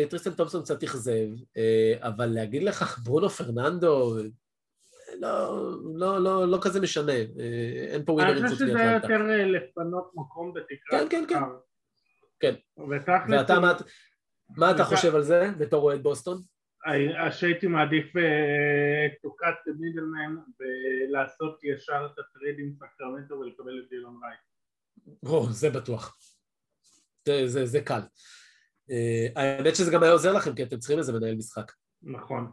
טריסטן 0.09 0.31
תומפסון 0.31 0.63
קצת 0.63 0.83
אכזב, 0.83 1.27
אה, 1.57 1.93
אבל 2.01 2.25
להגיד 2.25 2.63
לך, 2.63 2.97
ברונו 3.03 3.29
פרננדו, 3.29 4.17
לא, 5.19 5.61
לא, 5.95 6.23
לא, 6.23 6.47
לא 6.47 6.57
כזה 6.61 6.81
משנה, 6.81 7.11
אה, 7.11 7.87
אין 7.87 8.05
פה 8.05 8.11
ווינרים 8.13 8.47
חוץ 8.47 8.61
מאטלנטה. 8.61 8.83
אני 8.83 8.99
חושב 8.99 9.07
שזה 9.07 9.15
יותר 9.15 9.29
אה, 9.29 9.45
לפנות 9.45 10.11
מקום 10.15 10.53
בתקרת 10.53 11.09
כן, 11.09 11.09
כן, 11.09 11.25
כן. 11.29 11.39
כן. 12.39 12.53
ואתה, 13.29 13.59
מה 14.57 14.71
אתה 14.71 14.83
חושב 14.83 15.15
על 15.15 15.23
זה 15.23 15.49
בתור 15.57 15.83
אוהד 15.83 16.03
בוסטון? 16.03 16.41
שהייתי 17.31 17.67
מעדיף 17.67 18.13
תוקת 19.21 19.55
מידלמן 19.79 20.35
ולעשות 20.59 21.63
ישר 21.63 22.07
את 22.13 22.19
הטריד 22.19 22.59
עם 22.59 22.71
סקרמנטו 22.73 23.35
ולקבל 23.35 23.81
את 23.83 23.89
דילון 23.89 24.19
רייט. 24.23 24.39
או, 25.25 25.45
זה 25.49 25.69
בטוח. 25.69 26.17
זה, 27.27 27.47
זה, 27.47 27.65
זה 27.65 27.81
קל. 27.81 27.99
Uh, 28.89 29.39
האמת 29.39 29.75
שזה 29.75 29.91
גם 29.91 30.03
היה 30.03 30.11
עוזר 30.11 30.33
לכם, 30.33 30.55
כי 30.55 30.63
אתם 30.63 30.77
צריכים 30.77 30.97
איזה 30.97 31.13
מנהל 31.13 31.35
משחק. 31.35 31.71
נכון. 32.01 32.51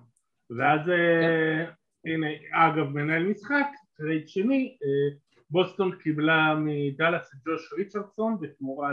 ואז, 0.51 0.81
כן. 0.87 0.93
uh, 0.93 2.11
הנה, 2.11 2.27
אגב, 2.53 2.87
מנהל 2.87 3.23
משחק, 3.23 3.67
trade 3.97 4.29
שני, 4.29 4.77
uh, 4.81 5.39
בוסטון 5.51 5.99
קיבלה 5.99 6.55
מדאלאס 6.59 7.35
את 7.35 7.39
ג'וש 7.49 7.73
ריצ'רדסון 7.73 8.41
בתמורה 8.41 8.93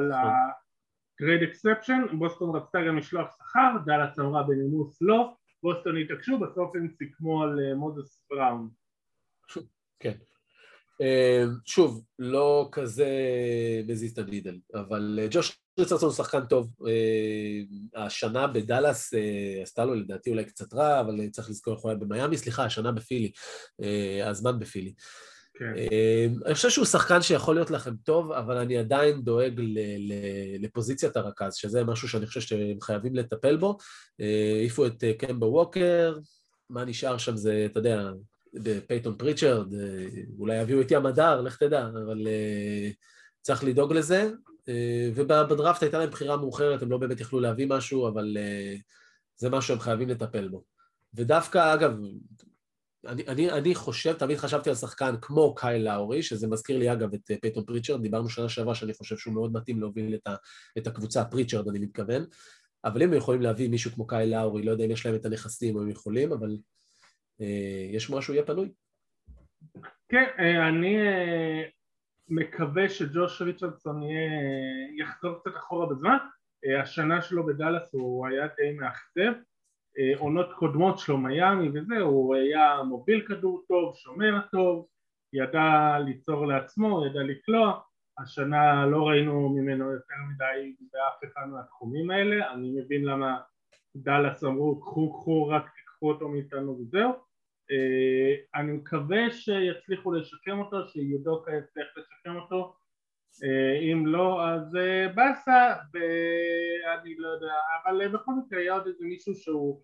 ל 1.21 1.25
trade 1.25 1.43
exception, 1.43 2.01
בוסטון 2.19 2.55
רצתה 2.55 2.79
גם 2.87 2.97
לשלוח 2.97 3.27
שכר, 3.37 3.77
דאלאס 3.85 4.19
אמרה 4.19 4.43
בנימוס 4.43 4.97
לא, 5.01 5.33
בוסטון 5.63 5.97
התעקשו, 5.97 6.39
בסוף 6.39 6.75
הם 6.75 6.87
סיכמו 6.97 7.43
על 7.43 7.73
מוזס 7.75 8.23
בראון. 8.29 8.69
כן. 9.99 10.13
שוב, 11.65 12.03
לא 12.19 12.69
כזה 12.71 13.09
מזיז 13.87 14.11
את 14.11 14.17
ה 14.17 14.23
needle, 14.23 14.59
אבל 14.73 15.19
ג'וש 15.31 15.59
ריצ'רדסון 15.79 16.09
הוא 16.09 16.15
שחקן 16.15 16.45
טוב, 16.45 16.69
אה, 16.87 18.05
השנה 18.05 18.47
בדאלאס 18.47 19.13
אה, 19.13 19.59
עשתה 19.61 19.85
לו 19.85 19.95
לדעתי 19.95 20.29
אולי 20.29 20.45
קצת 20.45 20.73
רע, 20.73 20.99
אבל 20.99 21.29
צריך 21.29 21.49
לזכור 21.49 21.73
איך 21.73 21.81
הוא 21.81 21.91
היה 21.91 21.99
במיאמי, 21.99 22.37
סליחה, 22.37 22.65
השנה 22.65 22.91
בפילי, 22.91 23.31
אה, 23.83 24.29
הזמן 24.29 24.59
בפילי. 24.59 24.93
כן. 25.61 25.73
אני 26.45 26.53
חושב 26.53 26.69
שהוא 26.69 26.85
שחקן 26.85 27.21
שיכול 27.21 27.55
להיות 27.55 27.71
לכם 27.71 27.95
טוב, 27.95 28.31
אבל 28.31 28.57
אני 28.57 28.77
עדיין 28.77 29.21
דואג 29.21 29.59
ל- 29.59 29.79
ל- 29.79 30.65
לפוזיציית 30.65 31.17
הרכז, 31.17 31.55
שזה 31.55 31.83
משהו 31.83 32.07
שאני 32.09 32.25
חושב 32.25 32.41
שהם 32.41 32.81
חייבים 32.81 33.15
לטפל 33.15 33.57
בו. 33.57 33.77
העיפו 34.59 34.85
את 34.85 35.03
קמבה 35.17 35.47
ווקר, 35.47 36.17
מה 36.69 36.85
נשאר 36.85 37.17
שם 37.17 37.37
זה, 37.37 37.67
אתה 37.71 37.79
יודע, 37.79 38.11
פייתון 38.87 39.15
פריצ'רד, 39.17 39.73
אולי 40.39 40.61
יביאו 40.61 40.81
את 40.81 40.91
ים 40.91 41.05
מדר, 41.05 41.41
לך 41.41 41.57
תדע, 41.57 41.87
אבל 41.87 42.27
צריך 43.41 43.63
לדאוג 43.63 43.93
לזה. 43.93 44.29
ובדראפט 45.15 45.83
הייתה 45.83 45.99
להם 45.99 46.09
בחירה 46.09 46.37
מאוחרת, 46.37 46.81
הם 46.81 46.91
לא 46.91 46.97
באמת 46.97 47.19
יכלו 47.19 47.39
להביא 47.39 47.67
משהו, 47.69 48.07
אבל 48.07 48.37
זה 49.37 49.49
משהו 49.49 49.67
שהם 49.67 49.79
חייבים 49.79 50.09
לטפל 50.09 50.47
בו. 50.47 50.63
ודווקא, 51.13 51.73
אגב, 51.73 51.97
אני, 53.07 53.23
אני, 53.27 53.51
אני 53.51 53.75
חושב, 53.75 54.13
תמיד 54.13 54.37
חשבתי 54.37 54.69
על 54.69 54.75
שחקן 54.75 55.15
כמו 55.21 55.55
קייל 55.55 55.85
לאורי, 55.85 56.23
שזה 56.23 56.47
מזכיר 56.47 56.77
לי 56.77 56.93
אגב 56.93 57.13
את 57.13 57.31
פייתון 57.41 57.65
פריצ'רד, 57.65 58.01
דיברנו 58.01 58.29
שנה 58.29 58.49
שעברה 58.49 58.75
שאני 58.75 58.93
חושב 58.93 59.17
שהוא 59.17 59.33
מאוד 59.33 59.53
מתאים 59.53 59.79
להוביל 59.79 60.15
את, 60.15 60.27
ה, 60.27 60.35
את 60.77 60.87
הקבוצה, 60.87 61.25
פריצ'רד 61.25 61.67
אני 61.67 61.79
מתכוון, 61.79 62.23
אבל 62.85 63.03
אם 63.03 63.07
הם 63.07 63.17
יכולים 63.17 63.41
להביא 63.41 63.69
מישהו 63.69 63.91
כמו 63.91 64.07
קייל 64.07 64.29
לאורי, 64.29 64.63
לא 64.63 64.71
יודע 64.71 64.85
אם 64.85 64.91
יש 64.91 65.05
להם 65.05 65.15
את 65.15 65.25
הנכסים 65.25 65.75
או 65.75 65.81
הם 65.81 65.89
יכולים, 65.89 66.31
אבל 66.31 66.57
אה, 67.41 67.87
יש 67.91 68.09
משהו 68.09 68.33
יהיה 68.33 68.45
פנוי. 68.45 68.71
כן, 70.09 70.25
אה, 70.39 70.67
אני 70.67 71.01
אה, 71.01 71.63
מקווה 72.29 72.89
שג'וש 72.89 73.41
ריצ'רדסון 73.41 74.01
יחזור 74.99 75.39
קצת 75.39 75.57
אחורה 75.57 75.89
בזמן, 75.89 76.17
אה, 76.65 76.81
השנה 76.81 77.21
שלו 77.21 77.45
בדאלאס 77.45 77.93
הוא 77.93 78.27
היה 78.27 78.47
די 78.57 78.71
מאכזב. 78.71 79.33
אה, 79.37 79.50
עונות 80.17 80.53
קודמות 80.53 80.99
שלו 80.99 81.17
מיאמי 81.17 81.69
וזה, 81.69 81.99
הוא 81.99 82.35
היה 82.35 82.83
מוביל 82.83 83.25
כדור 83.27 83.63
טוב, 83.67 83.95
שומר 83.95 84.39
טוב, 84.51 84.87
ידע 85.33 85.97
ליצור 86.05 86.47
לעצמו, 86.47 87.05
ידע 87.05 87.19
לקלוע, 87.23 87.79
השנה 88.19 88.85
לא 88.85 89.07
ראינו 89.07 89.49
ממנו 89.49 89.91
יותר 89.91 90.13
מדי 90.33 90.75
באף 90.93 91.31
אחד 91.33 91.45
מהתחומים 91.51 92.11
האלה, 92.11 92.51
אני 92.53 92.71
מבין 92.79 93.05
למה 93.05 93.39
דאלאס 93.95 94.43
אמרו 94.43 94.81
קחו 94.81 95.13
קחו 95.13 95.47
רק 95.47 95.63
תיקחו 95.75 96.09
אותו 96.09 96.29
מאיתנו 96.29 96.79
וזהו. 96.79 97.11
אה, 97.71 98.59
אני 98.61 98.71
מקווה 98.71 99.31
שיצליחו 99.31 100.11
לשקם 100.11 100.59
אותו, 100.59 100.87
שיודוקה 100.87 101.51
יצליח 101.51 101.87
לשקם 101.97 102.35
אותו 102.35 102.75
אם 103.91 104.07
לא 104.07 104.47
אז 104.49 104.77
באסה 105.15 105.73
ואני 105.93 107.15
לא 107.17 107.27
יודע 107.27 107.53
אבל 107.85 108.07
בכל 108.07 108.31
מקרה 108.45 108.59
היה 108.59 108.73
עוד 108.73 108.87
איזה 108.87 109.05
מישהו 109.05 109.35
שהוא 109.35 109.81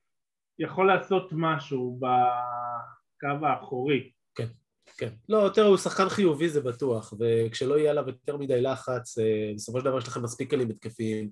יכול 0.60 0.88
לעשות 0.88 1.30
משהו 1.32 2.00
בקו 2.00 3.46
האחורי 3.46 4.12
כן, 4.36 4.48
כן. 4.98 5.10
לא, 5.30 5.50
תראה, 5.54 5.68
הוא 5.68 5.78
שחקן 5.78 6.10
חיובי 6.10 6.50
זה 6.50 6.62
בטוח, 6.62 7.14
וכשלא 7.20 7.78
יהיה 7.78 7.92
עליו 7.92 8.04
יותר 8.08 8.38
מדי 8.38 8.62
לחץ, 8.62 9.18
בסופו 9.56 9.80
של 9.80 9.86
דבר 9.86 9.98
יש 9.98 10.08
לכם 10.08 10.24
מספיק 10.24 10.50
כלים 10.50 10.70
התקפיים 10.70 11.30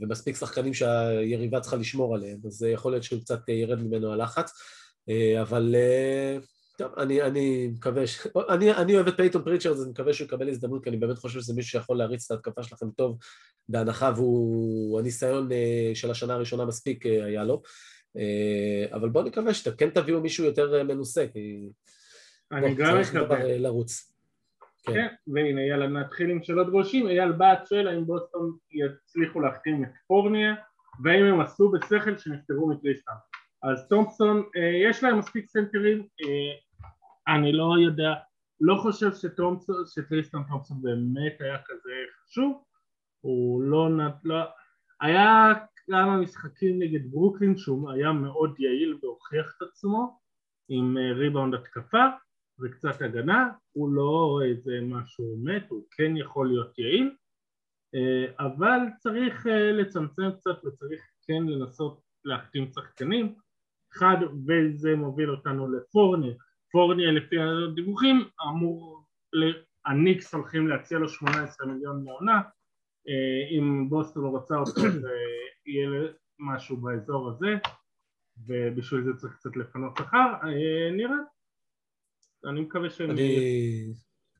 ומספיק 0.00 0.36
שחקנים 0.36 0.74
שהיריבה 0.74 1.60
צריכה 1.60 1.76
לשמור 1.76 2.14
עליהם, 2.14 2.38
אז 2.46 2.62
יכול 2.62 2.92
להיות 2.92 3.02
שהוא 3.04 3.20
קצת 3.20 3.48
ירד 3.48 3.82
ממנו 3.82 4.12
הלחץ, 4.12 4.52
אבל 5.42 5.74
טוב, 6.82 6.98
אני, 6.98 7.22
אני 7.22 7.68
מקווה 7.74 8.06
ש... 8.06 8.26
אני, 8.48 8.72
אני 8.72 8.94
אוהב 8.94 9.08
את 9.08 9.16
פייתון 9.16 9.42
פריצ'רד, 9.44 9.72
אז 9.72 9.82
אני 9.82 9.90
מקווה 9.90 10.12
שהוא 10.12 10.26
יקבל 10.26 10.48
הזדמנות, 10.48 10.84
כי 10.84 10.90
אני 10.90 10.96
באמת 10.96 11.18
חושב 11.18 11.40
שזה 11.40 11.54
מישהו 11.54 11.70
שיכול 11.70 11.98
להריץ 11.98 12.24
את 12.24 12.30
ההתקפה 12.30 12.62
שלכם 12.62 12.90
טוב, 12.90 13.18
בהנחה 13.68 14.12
והוא... 14.16 15.00
הניסיון 15.00 15.52
אה, 15.52 15.90
של 15.94 16.10
השנה 16.10 16.34
הראשונה 16.34 16.64
מספיק 16.64 17.06
אה, 17.06 17.24
היה 17.24 17.44
לו. 17.44 17.62
אה, 18.16 18.96
אבל 18.96 19.08
בואו 19.08 19.24
נקווה 19.24 19.54
שאתם 19.54 19.76
כן 19.76 19.90
תביאו 19.90 20.20
מישהו 20.20 20.44
יותר 20.44 20.84
מנוסה, 20.84 21.26
כי... 21.32 21.70
אני 22.52 22.74
גם 22.74 23.00
מקווה. 23.00 23.58
לרוץ. 23.58 24.12
כן. 24.82 24.92
כן, 24.92 25.06
והנה 25.26 25.62
יאללה 25.62 25.86
נתחיל 25.86 26.30
עם 26.30 26.42
שאלות 26.42 26.70
גולשים, 26.70 27.08
אייל 27.08 27.32
בת 27.32 27.66
שואל 27.68 27.88
האם 27.88 28.06
בוסטון 28.06 28.56
יצליחו 28.72 29.40
להחתים 29.40 29.84
את 29.84 29.90
פורנייה 30.06 30.54
והאם 31.04 31.24
הם 31.24 31.40
עשו 31.40 31.70
בשכל 31.70 32.18
שנפטרו 32.18 32.68
מטריסטן 32.68 33.12
אז 33.62 33.88
תומפסון, 33.88 34.42
יש 34.90 35.02
להם 35.02 35.18
מספיק 35.18 35.46
סנטרים, 35.48 36.06
אני 37.28 37.52
לא 37.52 37.74
יודע, 37.84 38.14
לא 38.60 38.74
חושב 38.82 39.14
שתומפסון, 39.14 39.84
שטריסטון 39.86 40.42
תומפסון 40.48 40.82
באמת 40.82 41.40
היה 41.40 41.58
כזה 41.66 41.90
חשוב, 42.22 42.64
הוא 43.20 43.62
לא, 43.62 43.88
לא 44.24 44.36
היה 45.00 45.52
כמה 45.76 46.16
משחקים 46.16 46.82
נגד 46.82 47.10
ברוקלין 47.10 47.56
שהוא 47.56 47.90
היה 47.90 48.12
מאוד 48.12 48.60
יעיל 48.60 48.98
והוכיח 49.02 49.54
את 49.56 49.62
עצמו 49.62 50.18
עם 50.68 50.98
אה, 50.98 51.12
ריבאונד 51.12 51.54
התקפה 51.54 52.04
וקצת 52.60 53.02
הגנה, 53.02 53.48
הוא 53.72 53.92
לא 53.92 54.40
איזה 54.44 54.78
משהו 54.82 55.36
מת, 55.44 55.64
הוא 55.68 55.84
כן 55.90 56.16
יכול 56.16 56.48
להיות 56.48 56.78
יעיל, 56.78 57.14
אבל 58.38 58.78
צריך 58.98 59.46
לצמצם 59.72 60.30
קצת 60.36 60.64
וצריך 60.64 61.02
כן 61.26 61.42
לנסות 61.46 62.00
להחתים 62.24 62.66
שחקנים. 62.74 63.34
אחד 63.92 64.16
וזה 64.46 64.96
מוביל 64.96 65.30
אותנו 65.30 65.72
לפורניה, 65.72 66.34
פורניה 66.72 67.12
לפי 67.12 67.36
הדיווחים 67.40 68.24
אמור, 68.42 69.04
הניקס 69.86 70.34
הולכים 70.34 70.68
להציע 70.68 70.98
לו 70.98 71.08
18 71.08 71.66
מיליון 71.66 72.04
לעונה, 72.04 72.40
אה, 73.08 73.58
אם 73.58 73.88
בוסטון 73.88 74.24
רוצה 74.24 74.56
אותו 74.56 74.80
זה 75.02 75.12
יהיה 75.66 75.88
משהו 76.38 76.76
באזור 76.76 77.28
הזה 77.28 77.56
ובשביל 78.46 79.04
זה 79.04 79.10
צריך 79.16 79.34
קצת 79.34 79.56
לפנות 79.56 79.96
שכר, 79.98 80.32
אה, 80.44 80.90
נראה, 80.92 81.16
אני 82.44 82.60
מקווה 82.60 82.90
שהם... 82.90 83.10
אני, 83.10 83.92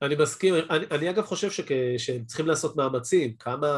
אני 0.02 0.14
מסכים, 0.22 0.54
אני, 0.70 0.86
אני 0.90 1.10
אגב 1.10 1.22
חושב 1.22 1.64
שהם 1.98 2.24
צריכים 2.24 2.46
לעשות 2.46 2.76
מאמצים, 2.76 3.36
כמה 3.36 3.68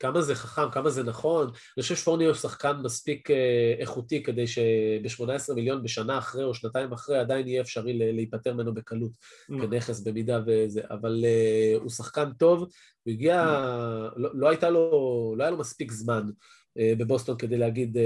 כמה 0.00 0.20
זה 0.22 0.34
חכם, 0.34 0.70
כמה 0.70 0.90
זה 0.90 1.02
נכון. 1.02 1.46
אני 1.46 1.82
חושב 1.82 1.96
שפורני 1.96 2.24
הוא 2.24 2.34
שחקן 2.34 2.76
מספיק 2.82 3.30
אה, 3.30 3.74
איכותי 3.78 4.22
כדי 4.22 4.46
שב-18 4.46 5.54
מיליון 5.54 5.82
בשנה 5.82 6.18
אחרי 6.18 6.44
או 6.44 6.54
שנתיים 6.54 6.92
אחרי 6.92 7.18
עדיין 7.18 7.48
יהיה 7.48 7.60
אפשרי 7.60 8.12
להיפטר 8.12 8.54
ממנו 8.54 8.74
בקלות 8.74 9.12
mm. 9.12 9.60
כנכס 9.62 10.00
במידה 10.00 10.40
וזה, 10.46 10.80
אבל 10.90 11.24
uh, 11.24 11.82
הוא 11.82 11.90
שחקן 11.90 12.32
טוב, 12.38 12.60
הוא 12.60 13.12
הגיע, 13.12 13.44
mm. 13.44 14.18
לא, 14.18 14.30
לא 14.34 14.48
הייתה 14.48 14.70
לו, 14.70 15.34
לא 15.36 15.42
היה 15.42 15.50
לו 15.50 15.58
מספיק 15.58 15.92
זמן 15.92 16.22
uh, 16.28 16.98
בבוסטון 16.98 17.36
כדי 17.36 17.56
להגיד 17.58 17.96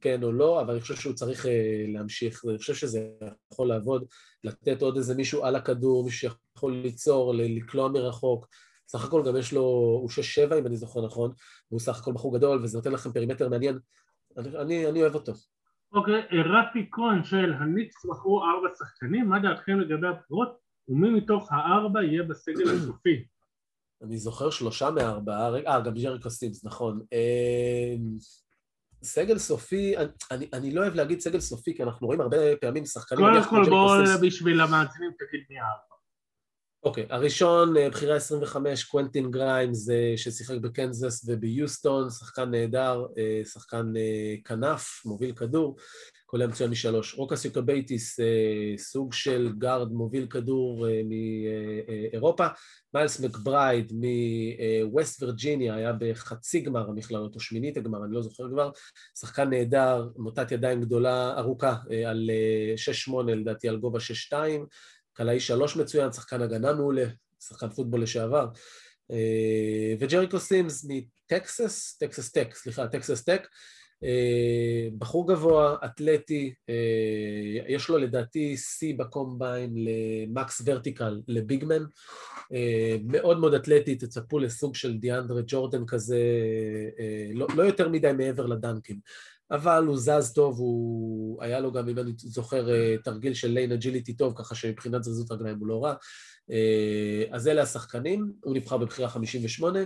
כן 0.00 0.22
או 0.22 0.32
לא, 0.32 0.60
אבל 0.60 0.72
אני 0.72 0.80
חושב 0.80 0.96
שהוא 0.96 1.14
צריך 1.14 1.46
להמשיך, 1.88 2.42
אני 2.48 2.58
חושב 2.58 2.74
שזה 2.74 3.08
יכול 3.52 3.68
לעבוד, 3.68 4.04
לתת 4.44 4.82
עוד 4.82 4.96
איזה 4.96 5.14
מישהו 5.14 5.44
על 5.44 5.56
הכדור, 5.56 6.04
מישהו 6.04 6.30
שיכול 6.54 6.72
ליצור, 6.72 7.34
לקלוע 7.34 7.88
מרחוק. 7.88 8.46
סך 8.90 9.04
הכל 9.04 9.22
גם 9.26 9.36
יש 9.36 9.52
לו, 9.52 9.62
הוא 10.00 10.10
שש 10.10 10.34
שבע 10.34 10.58
אם 10.58 10.66
אני 10.66 10.76
זוכר 10.76 11.06
נכון, 11.06 11.32
והוא 11.70 11.80
סך 11.80 12.00
הכל 12.00 12.12
בחור 12.12 12.38
גדול 12.38 12.62
וזה 12.62 12.78
נותן 12.78 12.92
לכם 12.92 13.12
perimeter 13.12 13.48
מעניין, 13.48 13.78
אני, 14.38 14.48
אני, 14.58 14.88
אני 14.88 15.02
אוהב 15.02 15.14
אותו. 15.14 15.32
אוקיי, 15.92 16.22
okay, 16.22 16.34
רפי 16.34 16.88
כהן 16.92 17.24
של 17.24 17.52
הניקס 17.52 18.06
בחרו 18.06 18.44
ארבע 18.44 18.68
שחקנים, 18.78 19.28
מה 19.28 19.38
דעתכם 19.38 19.80
לגבי 19.80 20.06
הבחירות 20.06 20.58
ומי 20.88 21.10
מתוך 21.10 21.52
הארבע 21.52 22.02
יהיה 22.02 22.22
בסגל 22.22 22.70
הסופי? 22.76 23.24
אני 24.02 24.18
זוכר 24.18 24.50
שלושה 24.50 24.90
מארבעה, 24.90 25.50
אה, 25.66 25.80
גם 25.80 25.94
ג'ריכו 25.94 26.30
סימס, 26.30 26.64
נכון. 26.64 27.00
אמ, 27.12 28.16
סגל 29.02 29.38
סופי, 29.38 29.94
אני, 30.30 30.48
אני 30.52 30.74
לא 30.74 30.80
אוהב 30.80 30.94
להגיד 30.94 31.20
סגל 31.20 31.40
סופי, 31.40 31.76
כי 31.76 31.82
אנחנו 31.82 32.06
רואים 32.06 32.20
הרבה 32.20 32.36
פעמים 32.60 32.84
שחקנים... 32.84 33.26
קודם 33.26 33.44
כל 33.44 33.70
בואו 33.70 34.20
בשביל 34.22 34.60
המאזינים 34.60 35.10
תגיד 35.18 35.44
מי 35.50 35.58
הארבע. 35.58 35.89
אוקיי, 36.82 37.04
okay, 37.04 37.06
הראשון, 37.10 37.76
אה, 37.76 37.90
בחירה 37.90 38.16
25, 38.16 38.84
קוונטין 38.84 39.30
גריימס, 39.30 39.90
אה, 39.90 40.12
ששיחק 40.16 40.56
בקנזס 40.56 41.24
וביוסטון, 41.28 42.10
שחקן 42.10 42.50
נהדר, 42.50 43.06
אה, 43.18 43.40
שחקן 43.44 43.92
כנף, 44.44 45.02
מוביל 45.04 45.32
כדור, 45.32 45.76
קולע 46.26 46.46
מצוין 46.46 46.70
משלוש. 46.70 47.14
רוקס 47.14 47.44
יוקבייטיס, 47.44 48.20
סוג 48.76 49.12
של 49.12 49.52
גארד 49.58 49.92
מוביל 49.92 50.26
כדור 50.26 50.86
מאירופה. 51.04 52.46
מיילס 52.94 53.20
מקברייד 53.20 53.92
מווסט 53.92 55.22
וירג'יניה, 55.22 55.74
היה 55.74 55.92
בחצי 55.92 56.60
גמר 56.60 56.88
המכללות, 56.88 57.34
או 57.34 57.40
שמינית 57.40 57.76
הגמר, 57.76 58.04
אני 58.04 58.14
לא 58.14 58.22
זוכר 58.22 58.48
כבר. 58.50 58.70
שחקן 59.20 59.50
נהדר, 59.50 60.08
מוטת 60.16 60.52
ידיים 60.52 60.80
גדולה, 60.80 61.38
ארוכה, 61.38 61.76
על 62.06 62.30
6-8 63.10 63.12
לדעתי, 63.26 63.68
על 63.68 63.76
גובה 63.76 63.98
6-2. 64.00 64.34
קלעי 65.12 65.40
שלוש 65.40 65.76
מצוין, 65.76 66.12
שחקן 66.12 66.42
הגנה 66.42 66.72
מעולה, 66.72 67.04
שחקן 67.40 67.70
פוטבול 67.70 68.02
לשעבר. 68.02 68.48
אה, 69.10 69.94
וג'ריכו 70.00 70.40
סימס 70.40 70.86
מטקסס, 70.88 71.96
טקסס 72.00 72.32
טק, 72.32 72.54
סליחה, 72.54 72.88
טקסס 72.88 73.24
טק, 73.24 73.46
בחור 74.98 75.28
גבוה, 75.28 75.76
אתלטי, 75.84 76.54
יש 77.68 77.88
לו 77.88 77.98
לדעתי 77.98 78.56
שיא 78.56 78.94
בקומביין 78.98 79.74
למקס 79.76 80.62
ורטיקל, 80.64 81.20
לביגמן, 81.28 81.82
מאוד 83.04 83.38
מאוד 83.38 83.54
אתלטי, 83.54 83.94
תצפו 83.94 84.38
לסוג 84.38 84.74
של 84.74 84.98
דיאנדרה 84.98 85.42
ג'ורדן 85.46 85.86
כזה, 85.86 86.20
לא, 87.34 87.46
לא 87.56 87.62
יותר 87.62 87.88
מדי 87.88 88.12
מעבר 88.12 88.46
לדנקים. 88.46 89.00
אבל 89.50 89.84
הוא 89.86 89.96
זז 89.96 90.32
טוב, 90.34 90.58
הוא... 90.58 91.42
היה 91.42 91.60
לו 91.60 91.72
גם, 91.72 91.88
אם 91.88 91.98
אני 91.98 92.12
זוכר, 92.16 92.68
תרגיל 93.04 93.34
של 93.34 93.48
lane 93.48 93.72
agility 93.72 94.12
טוב, 94.12 94.34
ככה 94.36 94.54
שמבחינת 94.54 95.04
תזוזות 95.04 95.32
רגליים 95.32 95.58
הוא 95.58 95.68
לא 95.68 95.84
רע. 95.84 95.94
אז 97.30 97.48
אלה 97.48 97.62
השחקנים, 97.62 98.32
הוא 98.44 98.54
נבחר 98.54 98.76
בבחירה 98.76 99.08
58. 99.08 99.78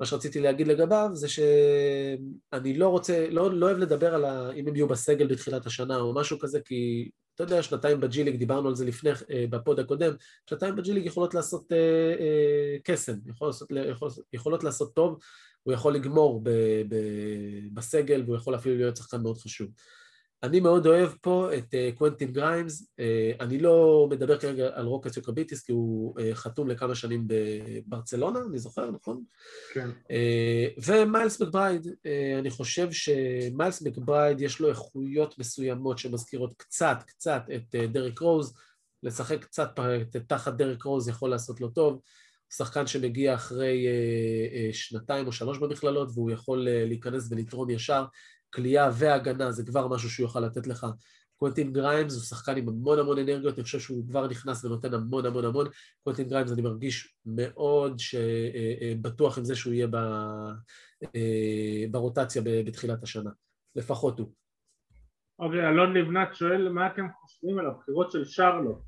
מה 0.00 0.06
שרציתי 0.06 0.40
להגיד 0.40 0.68
לגביו 0.68 1.10
זה 1.12 1.28
שאני 1.28 2.76
לא 2.76 2.88
רוצה, 2.88 3.26
לא, 3.30 3.52
לא 3.52 3.66
אוהב 3.66 3.78
לדבר 3.78 4.14
על 4.14 4.24
ה, 4.24 4.50
אם 4.52 4.68
הם 4.68 4.76
יהיו 4.76 4.88
בסגל 4.88 5.26
בתחילת 5.26 5.66
השנה 5.66 5.96
או 5.96 6.14
משהו 6.14 6.38
כזה, 6.38 6.60
כי 6.64 7.10
אתה 7.34 7.42
יודע, 7.42 7.62
שנתיים 7.62 8.00
ב 8.00 8.04
G 8.04 8.08
League, 8.08 8.36
דיברנו 8.36 8.68
על 8.68 8.74
זה 8.74 8.84
לפני, 8.84 9.10
אה, 9.10 9.44
ב 9.50 9.58
pod 9.58 9.80
הקודם, 9.80 10.12
שנתיים 10.50 10.76
ב 10.76 10.80
G 10.80 10.84
League 10.84 11.06
יכולות 11.06 11.34
לעשות 11.34 11.72
אה, 11.72 11.76
אה, 12.20 12.76
קסם, 12.84 13.14
יכול 13.26 13.48
לעשות, 13.48 13.68
יכול, 13.90 14.10
יכולות 14.32 14.64
לעשות 14.64 14.94
טוב, 14.94 15.18
הוא 15.64 15.74
יכול 15.74 15.94
לגמור 15.94 16.40
ב, 16.42 16.50
ב, 16.88 16.96
בסגל 17.72 18.22
והוא 18.26 18.36
יכול 18.36 18.54
אפילו 18.54 18.76
להיות 18.76 18.96
שחקן 18.96 19.22
מאוד 19.22 19.38
חשוב. 19.38 19.68
אני 20.42 20.60
מאוד 20.60 20.86
אוהב 20.86 21.10
פה 21.20 21.48
את 21.58 21.74
uh, 21.74 21.98
קוונטין 21.98 22.32
גריימס, 22.32 22.82
uh, 22.82 23.40
אני 23.40 23.58
לא 23.58 24.06
מדבר 24.10 24.38
כרגע 24.38 24.68
על 24.74 24.86
רוקס 24.86 25.16
יוקובייטיס 25.16 25.62
כי 25.62 25.72
הוא 25.72 26.18
uh, 26.18 26.34
חתום 26.34 26.68
לכמה 26.68 26.94
שנים 26.94 27.26
בברצלונה, 27.26 28.38
אני 28.50 28.58
זוכר, 28.58 28.90
נכון? 28.90 29.22
כן. 29.74 29.90
Uh, 29.90 30.82
ומיילס 30.86 31.42
מקברייד, 31.42 31.86
uh, 31.86 32.38
אני 32.38 32.50
חושב 32.50 32.88
שמיילס 32.92 33.82
מקברייד 33.82 34.40
יש 34.40 34.60
לו 34.60 34.68
איכויות 34.68 35.38
מסוימות 35.38 35.98
שמזכירות 35.98 36.54
קצת, 36.56 36.96
קצת 37.06 37.42
את 37.54 37.74
uh, 37.74 37.86
דרק 37.92 38.18
רוז, 38.18 38.54
לשחק 39.02 39.44
קצת 39.44 39.70
תחת 40.26 40.54
דרק 40.54 40.82
רוז 40.82 41.08
יכול 41.08 41.30
לעשות 41.30 41.60
לו 41.60 41.68
טוב, 41.68 42.00
שחקן 42.50 42.86
שמגיע 42.86 43.34
אחרי 43.34 43.86
uh, 43.86 44.52
uh, 44.52 44.76
שנתיים 44.76 45.26
או 45.26 45.32
שלוש 45.32 45.58
במכללות 45.58 46.08
והוא 46.14 46.30
יכול 46.30 46.68
uh, 46.68 46.88
להיכנס 46.88 47.32
ולתרום 47.32 47.70
ישר 47.70 48.04
קליעה 48.54 48.90
והגנה 48.92 49.52
זה 49.52 49.66
כבר 49.66 49.88
משהו 49.88 50.10
שהוא 50.10 50.24
יוכל 50.24 50.40
לתת 50.40 50.66
לך. 50.66 50.86
קוונטין 51.36 51.72
גריימס 51.72 52.14
הוא 52.14 52.22
שחקן 52.22 52.56
עם 52.56 52.68
המון 52.68 52.98
המון 52.98 53.18
אנרגיות, 53.18 53.54
אני 53.54 53.64
חושב 53.64 53.80
שהוא 53.80 54.08
כבר 54.08 54.28
נכנס 54.28 54.64
ונותן 54.64 54.94
המון 54.94 55.26
המון 55.26 55.44
המון. 55.44 55.66
קוונטין 56.04 56.28
גריימס 56.28 56.52
אני 56.52 56.62
מרגיש 56.62 57.14
מאוד 57.26 58.00
בטוח 59.02 59.38
עם 59.38 59.44
זה 59.44 59.56
שהוא 59.56 59.72
יהיה 59.72 59.86
אה, 61.04 61.84
ברוטציה 61.90 62.42
בתחילת 62.44 63.02
השנה, 63.02 63.30
לפחות 63.76 64.18
הוא. 64.18 64.32
אוקיי, 65.38 65.68
אלון 65.68 65.96
לבנת 65.96 66.34
שואל 66.34 66.68
מה 66.68 66.86
אתם 66.86 67.06
חושבים 67.20 67.58
על 67.58 67.66
הבחירות 67.66 68.12
של 68.12 68.24
שרלוט? 68.24 68.78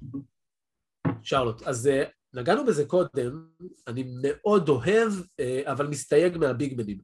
שרלוט, 1.22 1.62
אז 1.62 1.86
אה, 1.86 2.04
נגענו 2.34 2.66
בזה 2.66 2.84
קודם, 2.84 3.46
אני 3.86 4.04
מאוד 4.22 4.68
אוהב, 4.68 5.12
אה, 5.40 5.62
אבל 5.66 5.86
מסתייג 5.86 6.38
מהביגמנים. 6.38 6.98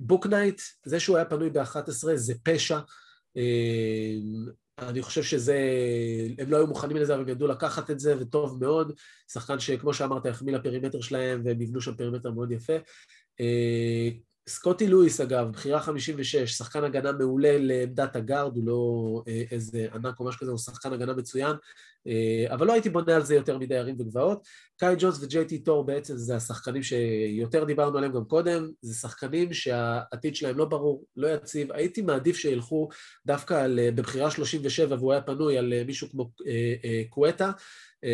בוקנייט, 0.00 0.60
זה 0.84 1.00
שהוא 1.00 1.16
היה 1.16 1.24
פנוי 1.24 1.50
ב-11 1.50 2.14
זה 2.14 2.34
פשע. 2.42 2.78
אה, 3.36 4.14
אני 4.78 5.02
חושב 5.02 5.22
שזה, 5.22 5.58
הם 6.38 6.50
לא 6.50 6.56
היו 6.56 6.66
מוכנים 6.66 6.96
לזה, 6.96 7.14
אבל 7.14 7.22
הם 7.22 7.28
ידעו 7.28 7.48
לקחת 7.48 7.90
את 7.90 8.00
זה, 8.00 8.14
וטוב 8.20 8.64
מאוד. 8.64 8.92
שחקן 9.32 9.60
שכמו 9.60 9.94
שאמרת, 9.94 10.26
החמיא 10.26 10.54
ל 10.54 10.59
perimeter 10.59 11.00
שלהם, 11.00 11.42
והם 11.44 11.60
יבנו 11.60 11.80
שם 11.80 11.94
perimeter 11.94 12.30
מאוד 12.30 12.52
יפה. 12.52 12.76
אה, 13.40 14.08
סקוטי 14.48 14.86
לואיס 14.86 15.20
אגב, 15.20 15.50
בחירה 15.52 15.80
56, 15.80 16.36
שחקן 16.36 16.84
הגנה 16.84 17.12
מעולה 17.12 17.58
לעמדת 17.58 18.16
הגארד, 18.16 18.56
הוא 18.56 18.66
לא 18.66 19.22
אה, 19.28 19.42
איזה 19.50 19.86
ענק 19.94 20.20
או 20.20 20.24
משהו 20.24 20.40
כזה, 20.40 20.50
הוא 20.50 20.58
שחקן 20.58 20.92
הגנה 20.92 21.14
מצוין, 21.14 21.52
אה, 21.52 21.56
אבל 22.48 22.66
לא 22.66 22.72
הייתי 22.72 22.90
בונה 22.90 23.16
על 23.16 23.22
זה 23.22 23.34
יותר 23.34 23.58
מדי 23.58 23.76
ערים 23.76 23.96
וגבעות. 23.98 24.46
קאי 24.76 24.94
ג'ונס 24.98 25.22
וג'יי 25.22 25.44
טי 25.44 25.58
טור 25.58 25.86
בעצם 25.86 26.16
זה 26.16 26.36
השחקנים 26.36 26.82
שיותר 26.82 27.64
דיברנו 27.64 27.98
עליהם 27.98 28.12
גם 28.12 28.24
קודם, 28.24 28.70
זה 28.80 28.94
שחקנים 28.94 29.52
שהעתיד 29.52 30.36
שלהם 30.36 30.58
לא 30.58 30.64
ברור, 30.64 31.04
לא 31.16 31.28
יציב, 31.28 31.72
הייתי 31.72 32.02
מעדיף 32.02 32.36
שילכו 32.36 32.88
דווקא 33.26 33.54
על, 33.54 33.78
אה, 33.78 33.90
בבחירה 33.90 34.30
37 34.30 34.96
והוא 34.98 35.12
היה 35.12 35.22
פנוי 35.22 35.58
על 35.58 35.84
מישהו 35.86 36.08
כמו 36.10 36.30
קווטה, 37.08 37.50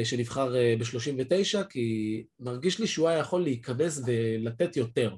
שנבחר 0.04 0.54
ב-39, 0.78 1.64
כי 1.70 2.24
מרגיש 2.40 2.78
לי 2.78 2.86
שהוא 2.86 3.08
היה 3.08 3.18
יכול 3.18 3.42
להיכנס 3.42 4.02
ולתת 4.06 4.76
יותר. 4.76 5.10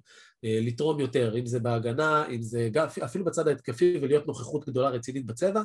אה, 0.44 0.58
לתרום 0.62 1.00
יותר, 1.00 1.38
אם 1.38 1.46
זה 1.46 1.60
בהגנה, 1.60 2.26
אם 2.30 2.42
זה 2.42 2.68
אפילו 3.04 3.24
בצד 3.24 3.48
ההתקפי 3.48 3.98
ולהיות 4.02 4.26
נוכחות 4.26 4.68
גדולה 4.68 4.88
רצינית 4.88 5.26
בצבע, 5.26 5.60
אה, 5.60 5.64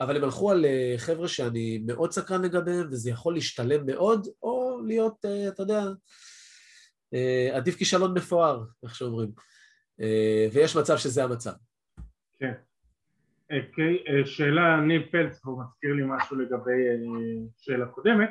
אבל 0.00 0.16
הם 0.16 0.24
הלכו 0.24 0.50
על 0.50 0.64
אה, 0.64 0.94
חבר'ה 0.96 1.28
שאני 1.28 1.82
מאוד 1.86 2.12
סקרן 2.12 2.42
לגביהם 2.42 2.86
וזה 2.90 3.10
יכול 3.10 3.34
להשתלם 3.34 3.86
מאוד, 3.86 4.26
או 4.42 4.80
להיות, 4.86 5.24
אתה 5.48 5.62
יודע, 5.62 5.82
עדיף 7.52 7.76
כישלון 7.76 8.14
מפואר, 8.14 8.64
איך 8.82 8.94
שאומרים, 8.94 9.28
ויש 10.52 10.76
מצב 10.76 10.96
שזה 10.96 11.24
המצב. 11.24 11.52
כן. 12.38 12.52
אוקיי, 13.50 13.98
שאלה, 14.24 14.80
ניב 14.80 15.02
פלץ, 15.10 15.40
הוא 15.44 15.62
מזכיר 15.62 15.92
לי 15.92 16.02
משהו 16.06 16.36
לגבי 16.36 16.82
שאלה 17.56 17.86
קודמת. 17.86 18.30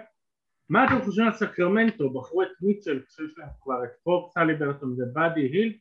מה 0.70 0.86
אתם 0.86 1.06
חושבים 1.06 1.28
על 1.28 1.34
סקרמנטו? 1.34 2.14
בחרו 2.14 2.44
את 2.44 2.48
מיטשל 2.62 3.02
כשיש 3.08 3.38
להם 3.38 3.50
כבר 3.62 3.84
את 3.84 3.90
פוקס, 4.04 4.34
הליברטון 4.34 4.96
ובאדי 4.98 5.42
היל 5.42 5.78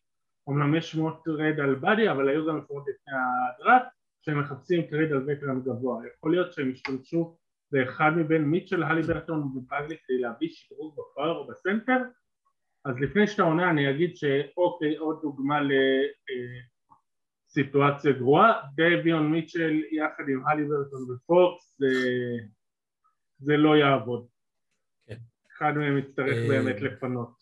אמנם 0.49 0.75
יש 0.75 0.91
שמות 0.91 1.21
trade 1.25 1.61
על 1.61 1.75
באדי 1.75 2.11
אבל 2.11 2.29
היו 2.29 2.47
גם 2.47 2.61
שמות 2.69 2.85
לפני 2.89 3.15
הדראפט 3.55 3.96
שהם 4.27 4.41
מחפשים 4.41 4.83
trade 4.83 5.13
על 5.13 5.25
וקרן 5.27 5.61
גבוה. 5.61 6.03
יכול 6.17 6.31
להיות 6.31 6.53
שהם 6.53 6.71
ישתמשו 6.71 7.37
באחד 7.73 8.11
מבין 8.17 8.43
מיטשל, 8.43 8.83
הליברטון 8.83 9.43
ובייגלי 9.43 9.97
כדי 10.05 10.19
להביא 10.19 10.49
שדרוג 10.51 10.97
בפור 10.99 11.37
או 11.37 11.47
בסנטר. 11.47 11.99
אז 12.85 12.95
לפני 13.01 13.27
שאתה 13.27 13.43
עונה 13.43 13.71
אני 13.71 13.91
אגיד 13.91 14.17
שאוקיי 14.17 14.97
עוד 14.97 15.19
דוגמה 15.23 15.61
לסיטואציה 17.49 18.13
גרועה. 18.13 18.63
דייביון 18.77 19.31
מיטשל 19.31 19.83
יחד 19.91 20.25
עם 20.29 20.47
הליברטון 20.47 21.11
ופוקס 21.11 21.79
זה, 21.79 21.87
זה 23.39 23.57
לא 23.57 23.77
יעבוד. 23.77 24.27
אחד 25.57 25.73
מהם 25.77 25.99
יצטרך 25.99 26.37
אה, 26.37 26.49
באמת 26.49 26.81
לפנות. 26.81 27.37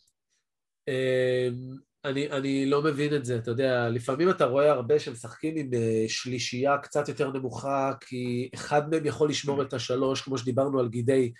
אה, 2.05 2.11
אני, 2.11 2.31
אני 2.31 2.67
לא 2.67 2.83
מבין 2.83 3.15
את 3.15 3.25
זה, 3.25 3.37
אתה 3.37 3.51
יודע, 3.51 3.89
לפעמים 3.89 4.31
אתה 4.31 4.45
רואה 4.45 4.71
הרבה 4.71 4.99
שמשחקים 4.99 5.57
עם 5.57 5.71
אה, 5.75 6.05
שלישייה 6.09 6.79
קצת 6.79 7.09
יותר 7.09 7.33
נמוכה, 7.33 7.93
כי 8.01 8.49
אחד 8.55 8.91
מהם 8.91 9.07
יכול 9.07 9.29
לשמור 9.29 9.63
את 9.63 9.73
השלוש, 9.73 10.21
כמו 10.21 10.39
שדיברנו 10.39 10.81
על 10.81 10.89
גידי 10.89 11.33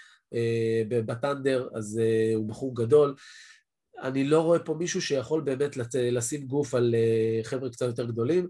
בטנדר, 0.89 1.69
אז 1.75 2.01
הוא 2.35 2.49
בחור 2.49 2.75
גדול. 2.77 3.15
אני 4.03 4.25
לא 4.25 4.41
רואה 4.41 4.59
פה 4.59 4.75
מישהו 4.75 5.03
שיכול 5.03 5.41
באמת 5.41 5.77
לשים 5.95 6.47
גוף 6.47 6.75
על 6.75 6.95
חבר'ה 7.43 7.71
קצת 7.71 7.87
יותר 7.87 8.05
גדולים. 8.05 8.49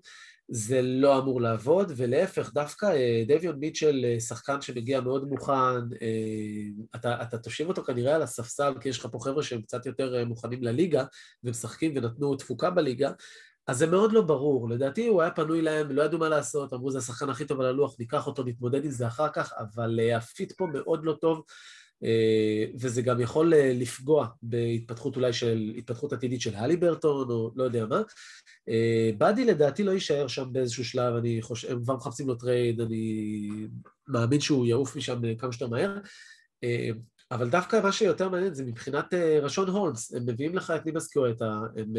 זה 0.48 0.82
לא 0.82 1.18
אמור 1.18 1.40
לעבוד, 1.40 1.92
ולהפך, 1.96 2.52
דווקא 2.54 2.86
אה, 2.86 3.24
דביון 3.28 3.58
מיטשל, 3.58 4.04
אה, 4.04 4.20
שחקן 4.20 4.60
שמגיע 4.60 5.00
מאוד 5.00 5.28
מוכן, 5.28 5.52
אה, 6.02 6.84
אתה, 6.94 7.22
אתה 7.22 7.38
תושיב 7.38 7.68
אותו 7.68 7.84
כנראה 7.84 8.14
על 8.14 8.22
הספסל, 8.22 8.72
כי 8.80 8.88
יש 8.88 8.98
לך 8.98 9.06
פה 9.12 9.18
חבר'ה 9.18 9.42
שהם 9.42 9.62
קצת 9.62 9.86
יותר 9.86 10.24
מוכנים 10.24 10.62
לליגה, 10.62 11.04
ומשחקים 11.44 11.92
ונתנו 11.96 12.36
תפוקה 12.36 12.70
בליגה, 12.70 13.10
אז 13.66 13.78
זה 13.78 13.86
מאוד 13.86 14.12
לא 14.12 14.22
ברור. 14.22 14.70
לדעתי 14.70 15.06
הוא 15.06 15.22
היה 15.22 15.30
פנוי 15.30 15.62
להם, 15.62 15.90
לא 15.90 16.02
ידעו 16.02 16.18
מה 16.18 16.28
לעשות, 16.28 16.72
אמרו 16.72 16.90
זה 16.90 16.98
השחקן 16.98 17.30
הכי 17.30 17.44
טוב 17.44 17.60
על 17.60 17.66
הלוח, 17.66 17.96
ניקח 17.98 18.26
אותו, 18.26 18.44
נתמודד 18.44 18.84
עם 18.84 18.90
זה 18.90 19.06
אחר 19.06 19.28
כך, 19.28 19.52
אבל 19.58 20.00
ה 20.16 20.25
fit 20.25 20.52
פה 20.52 20.66
מאוד 20.66 21.04
לא 21.04 21.12
טוב. 21.20 21.42
אה, 22.02 22.64
וזה 22.80 23.02
גם 23.02 23.20
יכול 23.20 23.54
אה, 23.54 23.72
לפגוע 23.74 24.26
בהתפתחות 24.42 25.16
אולי 25.16 25.32
של, 25.32 25.72
התפתחות 25.78 26.12
עתידית 26.12 26.40
של 26.40 26.54
הליברטון 26.54 27.30
או 27.30 27.50
לא 27.56 27.64
יודע 27.64 27.86
מה. 27.86 28.02
אה, 28.68 29.10
באדי 29.18 29.44
לדעתי 29.44 29.82
לא 29.82 29.90
יישאר 29.90 30.28
שם 30.28 30.52
באיזשהו 30.52 30.84
שלב, 30.84 31.14
אני 31.14 31.42
חושב, 31.42 31.70
הם 31.70 31.82
כבר 31.82 31.96
מחפשים 31.96 32.28
לו 32.28 32.34
trade, 32.34 32.80
אני 32.80 33.50
מאמין 34.08 34.40
שהוא 34.40 34.66
יעוף 34.66 34.96
משם 34.96 35.36
כמה 35.38 35.52
שיותר 35.52 35.68
מהר. 35.68 35.98
אבל 37.30 37.50
דווקא 37.50 37.80
מה 37.82 37.92
שיותר 37.92 38.28
מעניין 38.28 38.54
זה 38.54 38.64
מבחינת 38.64 39.14
רישון 39.42 39.68
הולמס, 39.68 40.14
הם 40.14 40.22
מביאים 40.26 40.54
לך 40.54 40.72
את 40.76 40.86
נמיאס 40.86 41.08
קווטה, 41.08 41.60
הם 41.76 41.92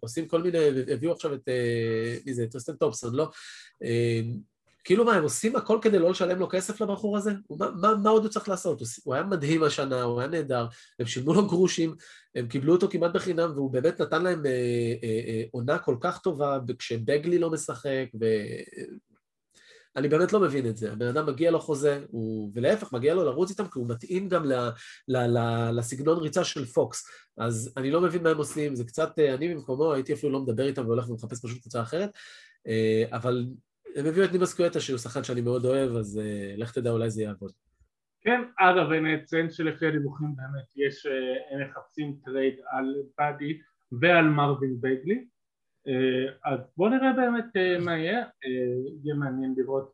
עושים 0.00 0.28
כל 0.28 0.42
מיני, 0.42 0.58
הביאו 0.92 1.12
עכשיו 1.12 1.34
את, 1.34 1.48
מי 2.26 2.34
זה, 2.34 2.46
טריסטן 2.50 2.76
תומפסון, 2.76 3.14
לא? 3.14 3.30
כאילו 4.84 5.04
מה, 5.04 5.14
הם 5.14 5.22
עושים 5.22 5.56
הכל 5.56 5.78
כדי 5.82 5.98
לא 5.98 6.10
לשלם 6.10 6.38
לו 6.38 6.48
כסף 6.48 6.80
לבחור 6.80 7.16
הזה? 7.16 7.32
מה, 7.50 7.70
מה, 7.70 7.94
מה 7.94 8.10
עוד 8.10 8.22
הוא 8.22 8.30
צריך 8.30 8.48
לעשות? 8.48 8.82
הוא 9.04 9.14
היה 9.14 9.22
מדהים 9.22 9.62
השנה, 9.62 10.02
הוא 10.02 10.20
היה 10.20 10.28
נהדר, 10.28 10.66
הם 10.98 11.06
שילמו 11.06 11.34
לו 11.34 11.46
גרושים, 11.46 11.94
הם 12.34 12.48
קיבלו 12.48 12.72
אותו 12.72 12.88
כמעט 12.88 13.12
בחינם, 13.12 13.52
והוא 13.54 13.70
באמת 13.70 14.00
נתן 14.00 14.22
להם 14.22 14.46
אה, 14.46 14.50
אה, 15.02 15.20
אה, 15.28 15.42
עונה 15.50 15.78
כל 15.78 15.96
כך 16.00 16.18
טובה 16.18 16.58
כשבייגלי 16.78 17.38
לא 17.38 17.50
משחק, 17.50 18.06
ו... 18.20 18.26
אני 19.96 20.08
באמת 20.08 20.32
לא 20.32 20.40
מבין 20.40 20.66
את 20.66 20.76
זה. 20.76 20.92
הבן 20.92 21.06
אדם 21.06 21.26
מגיע 21.26 21.50
לו 21.50 21.60
חוזה, 21.60 22.04
הוא... 22.10 22.50
ולהפך, 22.54 22.92
מגיע 22.92 23.14
לו 23.14 23.24
לרוץ 23.24 23.50
איתם, 23.50 23.64
כי 23.64 23.78
הוא 23.78 23.88
מתאים 23.88 24.28
גם 24.28 24.44
ל... 24.44 24.52
ל... 25.08 25.16
ל... 25.16 25.38
לסגנון 25.72 26.18
ריצה 26.18 26.44
של 26.44 26.64
פוקס. 26.64 27.04
אז 27.38 27.72
אני 27.76 27.90
לא 27.90 28.00
מבין 28.00 28.22
מה 28.22 28.30
הם 28.30 28.36
עושים, 28.36 28.74
זה 28.74 28.84
קצת, 28.84 29.18
אה, 29.18 29.34
אני 29.34 29.54
במקומו 29.54 29.92
הייתי 29.92 30.12
אפילו 30.12 30.32
לא 30.32 30.40
מדבר 30.40 30.66
איתם 30.66 30.86
והולך 30.86 31.10
ומחפש 31.10 31.40
פשוט 31.44 31.60
קבוצה 31.60 31.82
אחרת, 31.82 32.10
אה, 32.66 33.04
אבל 33.10 33.46
הם 33.96 34.06
הביאו 34.06 34.24
את 34.24 34.32
נמיאס 34.32 34.54
קווטה 34.54 34.80
שהוא 34.80 34.98
שחקן 34.98 35.24
שאני 35.24 35.40
מאוד 35.40 35.64
אוהב, 35.64 35.90
אז 35.90 36.18
אה, 36.18 36.54
לך 36.56 36.72
תדע, 36.72 36.90
אולי 36.90 37.10
זה 37.10 37.22
יעבוד. 37.22 37.52
כן, 38.20 38.40
אגב, 38.58 38.92
אני 38.92 39.14
אציין 39.14 39.50
שלפי 39.50 39.86
הדיווחים 39.86 40.36
באמת 40.36 40.76
יש, 40.76 41.06
הם 41.50 41.68
מחפשים 41.68 42.16
trade 42.24 42.54
על 42.70 42.94
באדי 43.18 43.58
ועל 44.00 44.24
מרווין 44.24 44.80
בייגלי, 44.80 45.24
אז 46.44 46.60
בואו 46.76 46.90
נראה 46.90 47.12
באמת 47.12 47.44
מה 47.84 47.98
יהיה, 47.98 48.24
יהיה 49.02 49.14
מעניין 49.14 49.54
לראות. 49.56 49.92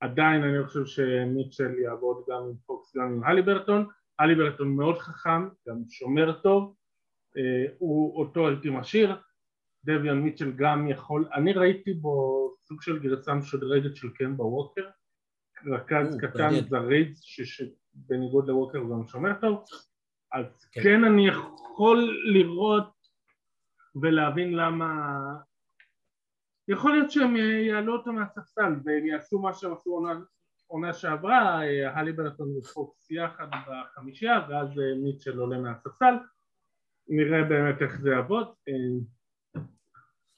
עדיין 0.00 0.42
אני 0.42 0.66
חושב 0.66 0.84
שמיטשל 0.86 1.78
יעבוד 1.78 2.24
גם 2.28 2.42
עם 2.42 2.54
פוקס 2.66 2.96
גם 2.96 3.12
עם 3.12 3.24
הליברטון, 3.24 3.86
הליברטון 4.18 4.76
מאוד 4.76 4.98
חכם, 4.98 5.48
גם 5.68 5.76
שומר 5.88 6.32
טוב, 6.32 6.74
הוא 7.78 8.18
אותו 8.18 8.48
הייתי 8.48 8.70
משאיר, 8.70 9.16
דביון 9.84 10.20
מיטשל 10.20 10.52
גם 10.52 10.88
יכול, 10.88 11.28
אני 11.34 11.52
ראיתי 11.52 11.94
בו 11.94 12.48
סוג 12.60 12.82
של 12.82 12.98
גרסה 12.98 13.34
משודרגת 13.34 13.96
של 13.96 14.08
קמבה 14.10 14.44
ווקר, 14.44 14.88
רכז 15.66 16.16
קטן 16.20 16.50
זריז 16.68 17.20
שבניגוד 17.22 18.48
לווקר 18.48 18.78
הוא 18.78 18.90
גם 18.90 19.06
שומר 19.06 19.32
טוב, 19.40 19.64
אז 20.32 20.66
כן. 20.72 20.82
כן 20.82 21.04
אני 21.04 21.28
יכול 21.28 22.16
לראות 22.24 22.92
ולהבין 24.02 24.52
למה 24.52 25.18
יכול 26.68 26.92
להיות 26.92 27.10
שהם 27.10 27.36
יעלו 27.36 27.96
אותו 27.96 28.12
מהספסל 28.12 28.72
והם 28.84 29.06
יעשו 29.06 29.38
מה 29.38 29.54
שהם 29.54 29.72
עשו 29.72 29.90
עונה, 29.90 30.20
עונה 30.66 30.92
שעברה, 30.92 31.60
הליברטון 31.94 32.56
ופוקס 32.56 33.10
יחד 33.10 33.46
בחמישייה 33.50 34.40
ואז 34.48 34.68
מיטשל 35.02 35.38
עולה 35.38 35.58
מהספסל. 35.58 36.14
נראה 37.08 37.44
באמת 37.44 37.82
איך 37.82 38.00
זה 38.00 38.10
יעבוד 38.10 38.46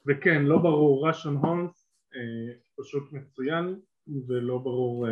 וכן, 0.07 0.43
לא 0.43 0.59
ברור, 0.59 1.09
ראשון 1.09 1.37
הונס 1.37 1.91
פשוט 2.81 3.13
מצוין 3.13 3.81
ולא 4.29 4.59
ברור 4.59 5.07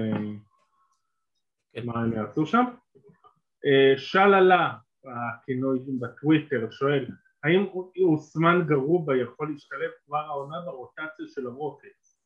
כן. 1.72 1.86
מה 1.86 2.02
הם 2.02 2.12
יעשו 2.12 2.46
שם 2.46 2.64
שללה, 3.96 4.72
הכינוי 5.04 5.78
בטוויטר, 6.00 6.70
שואל 6.70 7.06
האם 7.44 7.66
אוסמן 8.02 8.66
גרובה 8.66 9.16
יכול 9.16 9.50
להשתלב 9.52 9.90
כבר 10.06 10.18
העונה 10.18 10.56
ברוטציה 10.66 11.26
של 11.26 11.46
הרוקטס? 11.46 12.18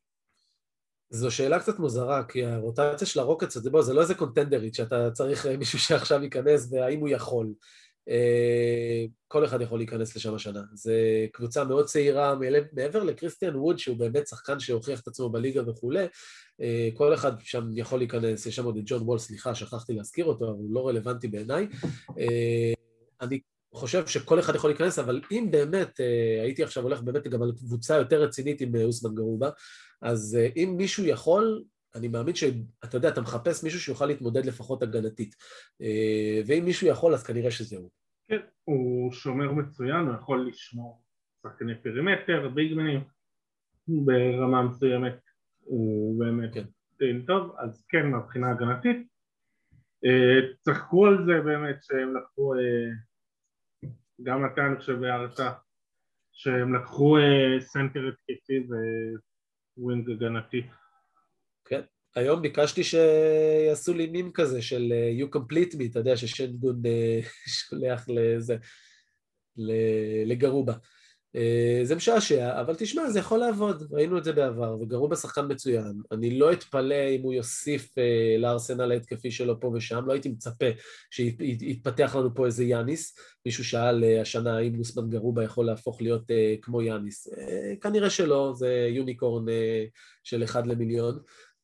זו 1.11 1.31
שאלה 1.31 1.61
קצת 1.61 1.79
מוזרה, 1.79 2.25
כי 2.25 2.47
הרוטציה 2.47 3.07
של 3.07 3.21
הרוקטס, 3.21 3.59
זה, 3.59 3.71
בוא, 3.71 3.83
זה 3.83 3.95
לא 3.95 4.01
איזה 4.01 4.15
קונטנדרית 4.15 4.75
שאתה 4.75 5.11
צריך 5.11 5.47
מישהו 5.59 5.79
שעכשיו 5.79 6.23
ייכנס 6.23 6.73
והאם 6.73 7.01
הוא 7.01 7.09
יכול. 7.09 7.55
אה, 8.09 9.05
כל 9.29 9.45
אחד 9.45 9.61
יכול 9.61 9.79
להיכנס 9.79 10.17
לשם 10.17 10.35
השנה. 10.35 10.61
זו 10.75 10.93
קבוצה 11.33 11.65
מאוד 11.65 11.85
צעירה, 11.85 12.35
מעבר 12.73 13.03
לקריסטיאן 13.03 13.57
ווד, 13.57 13.79
שהוא 13.79 13.97
באמת 13.97 14.27
שחקן 14.27 14.61
שהוכיח 14.61 15.01
את 15.01 15.09
עצמו 15.09 15.31
בליגה 15.31 15.71
וכולי, 15.71 16.07
אה, 16.61 16.89
כל 16.95 17.15
אחד 17.15 17.33
שם 17.41 17.65
יכול 17.75 17.99
להיכנס, 17.99 18.47
יש 18.47 18.57
שם 18.57 18.65
עוד 18.65 18.77
את 18.77 18.83
ג'ון 18.87 19.03
וול, 19.03 19.19
סליחה, 19.19 19.55
שכחתי 19.55 19.93
להזכיר 19.93 20.25
אותו, 20.25 20.45
אבל 20.45 20.59
הוא 20.59 20.75
לא 20.75 20.89
רלוונטי 20.89 21.29
בעיניי. 21.29 21.69
אה, 22.19 22.73
אני 23.21 23.41
חושב 23.75 24.07
שכל 24.07 24.41
אחד 24.41 24.55
יכול 24.55 24.71
להיכנס, 24.71 24.99
אבל 24.99 25.21
אם 25.33 25.49
באמת 25.51 26.01
הייתי 26.43 26.63
עכשיו 26.63 26.83
הולך 26.83 27.01
באמת 27.01 27.29
גם 27.29 27.43
על 27.43 27.53
קבוצה 27.59 27.97
יותר 27.97 28.23
רצינית 28.23 28.61
עם 28.61 28.73
אוסמן 28.85 29.15
גרובה, 29.15 29.51
אז 30.03 30.39
אם 30.57 30.75
מישהו 30.77 31.05
יכול, 31.05 31.63
אני 31.97 32.09
מאמין 32.09 32.35
שאתה 32.35 32.97
יודע, 32.97 33.09
אתה 33.09 33.21
מחפש 33.21 33.65
מישהו 33.65 33.81
שיוכל 33.81 34.07
להתמודד 34.07 34.47
לפחות 34.47 34.83
הגנתית. 34.83 35.35
אה, 35.81 36.41
ואם 36.47 36.65
מישהו 36.65 36.87
יכול, 36.87 37.15
אז 37.15 37.27
כנראה 37.27 37.51
שזה 37.51 37.77
הוא. 37.77 37.91
כן, 38.29 38.41
הוא 38.65 39.13
שומר 39.13 39.53
מצוין, 39.53 40.07
הוא 40.07 40.15
יכול 40.15 40.49
לשמור 40.49 41.03
שחקני 41.43 41.75
פרימטר, 41.83 42.49
ביגמנים, 42.49 43.01
ברמה 43.89 44.63
מסוימת 44.63 45.21
הוא 45.65 46.19
באמת 46.19 46.55
כן. 46.55 46.65
טוב, 47.27 47.57
אז 47.59 47.87
כן, 47.89 48.07
מבחינה 48.07 48.51
הגנתית. 48.51 49.07
אה, 50.05 50.41
צחקו 50.61 51.07
על 51.07 51.25
זה 51.27 51.41
באמת 51.45 51.77
שהם 51.83 52.17
לקחו, 52.17 52.55
אה, 52.55 52.91
גם 54.23 54.47
אתה 54.47 54.67
אני 54.67 54.77
חושב 54.77 55.01
בהרצאה, 55.01 55.53
שהם 56.33 56.75
לקחו 56.75 57.17
סנטר 57.61 58.09
התקפי 58.09 58.67
ו 59.77 59.84
wing 59.84 60.11
הגנתי. 60.11 60.63
היום 62.17 62.43
ביקשתי 62.43 62.85
שיעשו 62.85 63.95
לי 63.95 64.07
מים 64.07 64.33
כזה 64.33 64.63
של 64.63 64.93
אה, 64.93 65.13
you 65.19 65.37
complete 65.37 65.75
me, 65.75 65.91
אתה 65.91 65.99
יודע 65.99 66.17
ששנגון 66.17 66.83
אה, 66.87 67.21
שולח 67.69 68.07
לזה, 68.09 68.57
לגרובה. 70.27 70.73
אה, 71.37 71.81
זה 71.83 71.95
משעשע, 71.95 72.61
אבל 72.61 72.75
תשמע, 72.79 73.11
זה 73.11 73.19
יכול 73.19 73.39
לעבוד, 73.39 73.93
ראינו 73.93 74.19
את 74.19 74.25
זה 74.25 74.33
בעבר, 74.33 74.77
וגרובה 74.81 75.17
שחקן 75.17 75.53
מצוין. 75.53 76.01
אני 76.13 76.39
לא 76.39 76.53
אתפלא 76.53 77.09
אם 77.17 77.23
הוא 77.23 77.35
יוסיף 77.35 77.95
לארסנל 78.39 78.93
ההתקפי 78.93 79.31
שלו 79.31 79.61
פה 79.61 79.73
ושם, 79.75 80.05
לא 80.07 80.13
הייתי 80.13 80.29
מצפה 80.29 80.67
שיתפתח 81.11 82.17
לנו 82.17 82.35
פה 82.35 82.47
איזה 82.47 82.65
יאניס. 82.65 83.19
מישהו 83.47 83.65
שאל 83.65 84.05
השנה 84.21 84.57
האם 84.57 84.77
נוסמן 84.77 85.11
גרובה 85.11 85.45
יכול 85.45 85.67
להפוך 85.67 86.03
להיות 86.03 86.31
כמו 86.63 86.83
יאניס. 86.83 87.29
כנראה 87.81 88.11
שלא, 88.11 88.53
זה 88.57 88.89
יוניקורן 88.91 89.45
של 90.25 90.45
אחד 90.45 90.67
למיליון. 90.67 91.19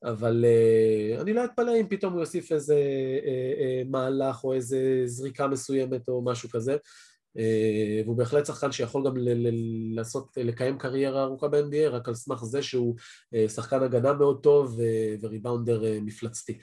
אבל 0.04 0.44
uh, 0.44 1.20
אני 1.22 1.32
לא 1.32 1.44
אתפלא 1.44 1.72
אם 1.80 1.86
פתאום 1.88 2.12
הוא 2.12 2.20
יוסיף 2.20 2.52
איזה 2.52 2.74
uh, 2.74 3.26
uh, 3.26 3.90
מהלך 3.90 4.44
או 4.44 4.54
איזה 4.54 5.02
זריקה 5.04 5.46
מסוימת 5.46 6.08
או 6.08 6.24
משהו 6.24 6.48
כזה. 6.48 6.76
והוא 8.04 8.16
בהחלט 8.16 8.46
שחקן 8.46 8.72
שיכול 8.72 9.06
גם 9.06 9.14
לעשות, 9.94 10.36
לקיים 10.36 10.78
קריירה 10.78 11.22
ארוכה 11.22 11.48
ב-NBA, 11.48 11.88
רק 11.90 12.08
על 12.08 12.14
סמך 12.14 12.44
זה 12.44 12.62
שהוא 12.62 12.96
שחקן 13.48 13.82
הגנה 13.82 14.12
מאוד 14.12 14.42
טוב 14.42 14.78
וריבאונדר 15.22 15.82
מפלצתי. 16.02 16.58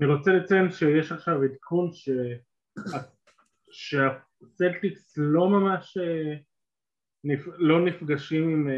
אני 0.00 0.06
רוצה 0.06 0.30
לציין 0.30 0.70
שיש 0.70 1.12
עכשיו 1.12 1.42
עדכון 1.42 1.90
ש... 1.92 2.10
שהסלטיקס 3.70 5.14
לא 5.16 5.48
ממש 5.48 5.98
נפ... 7.24 7.46
לא 7.58 7.84
נפגשים 7.84 8.42
עם 8.42 8.68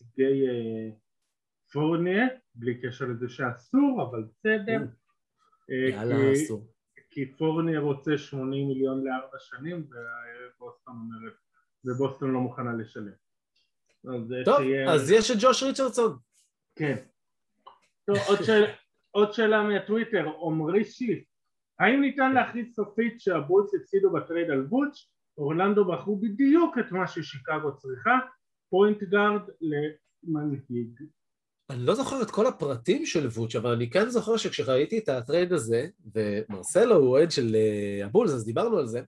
נציגי 0.00 0.46
פורניה, 1.72 2.26
בלי 2.54 2.80
קשר 2.82 3.04
לזה 3.04 3.28
שאסור, 3.28 4.08
אבל 4.10 4.22
בסדר. 4.22 4.80
אה, 5.70 5.90
יאללה, 5.90 6.32
אסור. 6.32 6.66
כי 7.10 7.32
פורניה 7.38 7.80
רוצה 7.80 8.18
80 8.18 8.68
מיליון 8.68 9.04
לארבע 9.04 9.38
שנים 9.38 9.76
ובוסטון 9.76 10.94
אומרת, 10.94 11.34
ובוסטון 11.84 12.32
לא 12.32 12.40
מוכנה 12.40 12.72
לשלם. 12.72 13.12
טוב, 14.44 14.62
שיה... 14.62 14.94
אז 14.94 15.10
יש 15.10 15.30
את 15.30 15.36
ג'וש 15.40 15.62
ריצ'רדסון. 15.62 16.16
כן. 16.76 16.96
טוב, 18.04 18.16
עוד, 18.28 18.38
שאל... 18.46 18.64
עוד 19.10 19.32
שאלה 19.32 19.62
מהטוויטר, 19.62 20.26
עמרי 20.46 20.84
שיף, 20.84 21.24
האם 21.78 22.00
ניתן 22.00 22.32
להכריז 22.32 22.74
סופית 22.74 23.20
שהבולס 23.20 23.74
הפסידו 23.74 24.12
ב 24.12 24.18
trade 24.18 24.50
על 24.50 24.62
ווצ'? 24.62 25.10
אורלנדו 25.38 25.84
בחרו 25.84 26.20
בדיוק 26.20 26.78
את 26.78 26.92
מה 26.92 27.06
ששיקגו 27.06 27.76
צריכה, 27.76 28.18
point 28.70 29.02
guard 29.02 29.42
למנהיג. 29.60 31.00
אני 31.70 31.86
לא 31.86 31.94
זוכר 31.94 32.22
את 32.22 32.30
כל 32.30 32.46
הפרטים 32.46 33.06
של 33.06 33.26
ווצ', 33.26 33.56
אבל 33.56 33.72
אני 33.72 33.90
כן 33.90 34.10
זוכר 34.10 34.36
שכשראיתי 34.36 34.98
את 34.98 35.08
ה 35.08 35.15
trade 35.15 35.52
הזה, 35.52 35.86
ומרסלו 36.14 36.96
הוא 36.96 37.08
אוהד 37.08 37.30
של 37.30 37.56
אה, 37.56 38.06
הבולס, 38.06 38.32
אז 38.32 38.44
דיברנו 38.44 38.78
על 38.78 38.86
זה, 38.86 39.00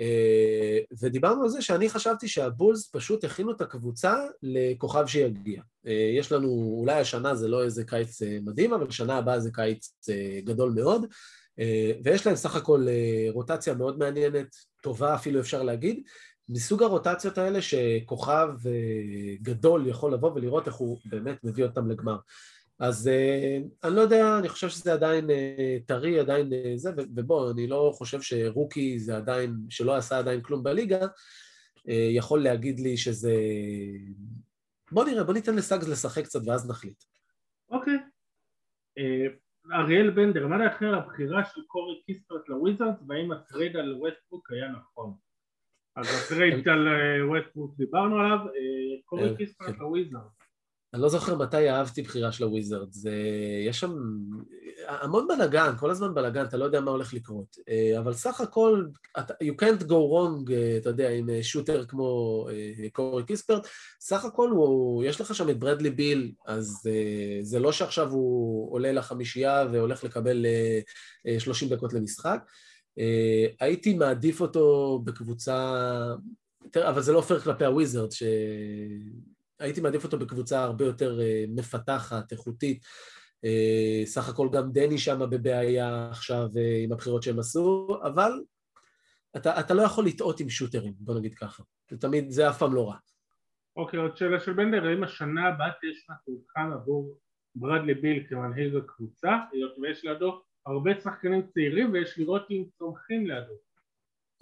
אה, 0.00 0.78
ודיברנו 1.00 1.42
על 1.42 1.48
זה 1.48 1.62
שאני 1.62 1.90
חשבתי 1.90 2.28
שהבולס 2.28 2.90
פשוט 2.92 3.24
הכינו 3.24 3.52
את 3.52 3.60
הקבוצה 3.60 4.14
לכוכב 4.42 5.06
שיגיע. 5.06 5.62
אה, 5.86 6.12
יש 6.18 6.32
לנו, 6.32 6.76
אולי 6.80 7.00
השנה 7.00 7.34
זה 7.34 7.48
לא 7.48 7.64
איזה 7.64 7.84
קיץ 7.84 8.22
מדהים, 8.22 8.72
אבל 8.72 8.90
שנה 8.90 9.16
הבאה 9.16 9.40
זה 9.40 9.50
קיץ 9.52 10.08
גדול 10.44 10.72
מאוד, 10.74 11.06
ויש 12.04 12.26
להם 12.26 12.36
סך 12.36 12.56
הכל 12.56 12.86
רוטציה 13.32 13.74
מאוד 13.74 13.98
מעניינת, 13.98 14.46
טובה 14.82 15.14
אפילו 15.14 15.40
אפשר 15.40 15.62
להגיד, 15.62 16.02
מסוג 16.52 16.82
הרוטציות 16.82 17.38
האלה 17.38 17.62
שכוכב 17.62 18.48
אה, 18.66 19.36
גדול 19.42 19.86
יכול 19.86 20.14
לבוא 20.14 20.32
ולראות 20.34 20.66
איך 20.66 20.74
הוא 20.74 20.98
באמת 21.04 21.44
מביא 21.44 21.64
אותם 21.64 21.90
לגמר. 21.90 22.16
אז 22.78 23.08
אה, 23.08 23.58
אני 23.84 23.96
לא 23.96 24.00
יודע, 24.00 24.38
אני 24.38 24.48
חושב 24.48 24.68
שזה 24.68 24.92
עדיין 24.92 25.30
אה, 25.30 25.76
טרי, 25.86 26.20
עדיין 26.20 26.52
זה, 26.76 26.90
ובוא, 26.96 27.50
אני 27.50 27.66
לא 27.66 27.92
חושב 27.94 28.22
שרוקי 28.22 28.98
זה 28.98 29.16
עדיין, 29.16 29.56
שלא 29.70 29.96
עשה 29.96 30.18
עדיין 30.18 30.40
כלום 30.40 30.62
בליגה, 30.62 31.06
יכול 31.86 32.42
להגיד 32.42 32.80
לי 32.80 32.96
שזה... 32.96 33.34
בוא 34.92 35.04
נראה, 35.04 35.24
בוא 35.24 35.34
ניתן 35.34 35.56
לסאגס 35.56 35.88
לשחק 35.88 36.24
קצת 36.24 36.40
ואז 36.46 36.70
נחליט. 36.70 37.02
אוקיי. 37.70 37.98
אריאל 39.72 40.10
בנדר, 40.10 40.46
מה 40.46 40.58
דעתכם 40.58 40.86
על 40.86 40.94
הבחירה 40.94 41.44
של 41.44 41.60
קורי 41.66 42.02
קיספרט 42.06 42.48
לוויזרדס 42.48 42.98
והאם 43.08 43.32
ה 43.32 43.39
trade 43.39 43.76
על 43.76 43.94
ווסטברוק 43.94 44.52
היה 44.52 44.68
נכון? 44.68 45.14
אז 45.96 46.06
ה 46.24 46.31
trade 46.31 46.68
על 46.68 46.88
ווסטברוק 47.28 47.76
דיברנו 47.76 48.20
עליו, 48.20 48.38
קורי 49.04 49.36
קיספרט 49.36 49.78
לוויזרד. 49.78 50.20
אני 50.94 51.02
לא 51.02 51.08
זוכר 51.08 51.36
מתי 51.36 51.70
אהבתי 51.70 52.02
בחירה 52.02 52.32
של 52.32 52.44
הוויזרד, 52.44 52.92
זה... 52.92 53.12
יש 53.66 53.80
שם 53.80 53.92
המון 54.88 55.28
בלאגן, 55.28 55.76
כל 55.78 55.90
הזמן 55.90 56.14
בלאגן, 56.14 56.44
אתה 56.44 56.56
לא 56.56 56.64
יודע 56.64 56.80
מה 56.80 56.90
הולך 56.90 57.14
לקרות. 57.14 57.56
אה, 57.68 57.98
אבל 57.98 58.12
סך 58.12 58.40
הכל, 58.40 58.84
you 59.18 59.62
can't 59.62 59.82
go 59.82 59.90
wrong, 59.90 60.52
אה, 60.52 60.76
אתה 60.76 60.88
יודע, 60.88 61.10
עם 61.10 61.28
שוטר 61.42 61.84
כמו 61.86 62.46
קורי 62.92 63.24
קיספרט, 63.24 63.66
סך 64.00 64.24
הכל 64.24 64.50
הוא, 64.50 65.04
יש 65.04 65.20
לך 65.20 65.34
שם 65.34 65.50
את 65.50 65.58
ברדלי 65.58 65.90
ביל, 65.90 66.32
אז 66.46 66.88
זה 67.42 67.58
לא 67.58 67.72
שעכשיו 67.72 68.10
הוא 68.10 68.72
עולה 68.72 68.92
לחמישייה 68.92 69.64
והולך 69.72 70.04
לקבל 70.04 70.46
30 71.38 71.68
דקות 71.68 71.92
למשחק. 71.92 72.40
הייתי 73.60 73.94
מעדיף 73.94 74.40
אותו 74.40 74.98
בקבוצה, 75.04 75.74
אבל 76.76 77.00
זה 77.00 77.12
לא 77.12 77.20
פייר 77.20 77.40
כלפי 77.40 77.64
הוויזרד, 77.64 78.12
ש... 78.12 78.22
הייתי 79.60 79.80
מעדיף 79.80 80.04
אותו 80.04 80.18
בקבוצה 80.18 80.62
הרבה 80.62 80.84
יותר 80.84 81.20
אה, 81.20 81.44
מפתחת, 81.48 82.32
איכותית. 82.32 82.84
אה, 83.44 84.02
סך 84.04 84.28
הכל 84.28 84.48
גם 84.52 84.72
דני 84.72 84.98
שם 84.98 85.30
בבעיה 85.30 86.08
עכשיו 86.10 86.48
אה, 86.56 86.80
עם 86.84 86.92
הבחירות 86.92 87.22
שהם 87.22 87.38
עשו, 87.38 87.88
אבל 88.02 88.32
אתה, 89.36 89.60
אתה 89.60 89.74
לא 89.74 89.82
יכול 89.82 90.06
לטעות 90.06 90.40
עם 90.40 90.48
שוטרים, 90.48 90.92
בוא 90.96 91.18
נגיד 91.18 91.34
ככה. 91.34 91.62
זה 91.90 91.98
תמיד, 91.98 92.30
זה 92.30 92.48
אף 92.50 92.58
פעם 92.58 92.74
לא 92.74 92.88
רע. 92.88 92.96
אוקיי, 93.76 93.98
עוד 94.00 94.16
שאלה 94.16 94.40
של 94.40 94.52
בנדר, 94.52 94.86
האם 94.86 95.04
השנה 95.04 95.48
הבאה 95.48 95.70
תהיה 95.80 95.92
שנת 95.94 96.16
מבחן 96.28 96.72
עבור 96.72 97.18
ברדלי 97.54 97.94
ביל 97.94 98.26
כמנהיג 98.28 98.76
הקבוצה, 98.76 99.36
היות 99.52 99.78
ויש 99.78 100.04
לידו 100.04 100.42
הרבה 100.66 100.90
שחקנים 101.04 101.42
צעירים 101.54 101.92
ויש 101.92 102.18
לראות 102.18 102.42
אם 102.50 102.64
צומחים 102.78 103.26
לידו. 103.26 103.54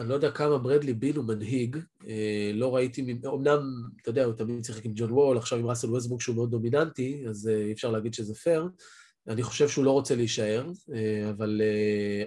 אני 0.00 0.08
לא 0.08 0.14
יודע 0.14 0.30
כמה 0.30 0.58
ברדלי 0.58 0.94
ביל 0.94 1.16
הוא 1.16 1.24
מנהיג, 1.24 1.76
אה, 2.08 2.50
לא 2.54 2.74
ראיתי, 2.74 3.18
אמנם, 3.26 3.60
אתה 4.02 4.10
יודע, 4.10 4.24
הוא 4.24 4.34
תמיד 4.34 4.64
שיחק 4.64 4.84
עם 4.84 4.92
ג'ון 4.94 5.12
וול, 5.12 5.36
עכשיו 5.36 5.58
עם 5.58 5.66
ראסל 5.66 5.90
וסטבוק 5.90 6.20
שהוא 6.20 6.36
מאוד 6.36 6.50
דומיננטי, 6.50 7.24
אז 7.28 7.48
אה, 7.48 7.64
אי 7.64 7.72
אפשר 7.72 7.90
להגיד 7.90 8.14
שזה 8.14 8.34
פייר. 8.34 8.68
אני 9.28 9.42
חושב 9.42 9.68
שהוא 9.68 9.84
לא 9.84 9.90
רוצה 9.90 10.14
להישאר, 10.16 10.70
אה, 10.94 11.30
אבל 11.30 11.60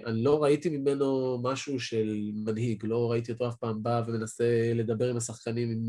אני 0.06 0.24
לא 0.24 0.42
ראיתי 0.42 0.68
ממנו 0.68 1.38
משהו 1.42 1.80
של 1.80 2.30
מנהיג, 2.34 2.84
לא 2.86 3.10
ראיתי 3.10 3.32
אותו 3.32 3.48
אף 3.48 3.56
פעם 3.56 3.82
בא 3.82 4.02
ומנסה 4.06 4.72
לדבר 4.74 5.10
עם 5.10 5.16
השחקנים, 5.16 5.70
עם 5.70 5.84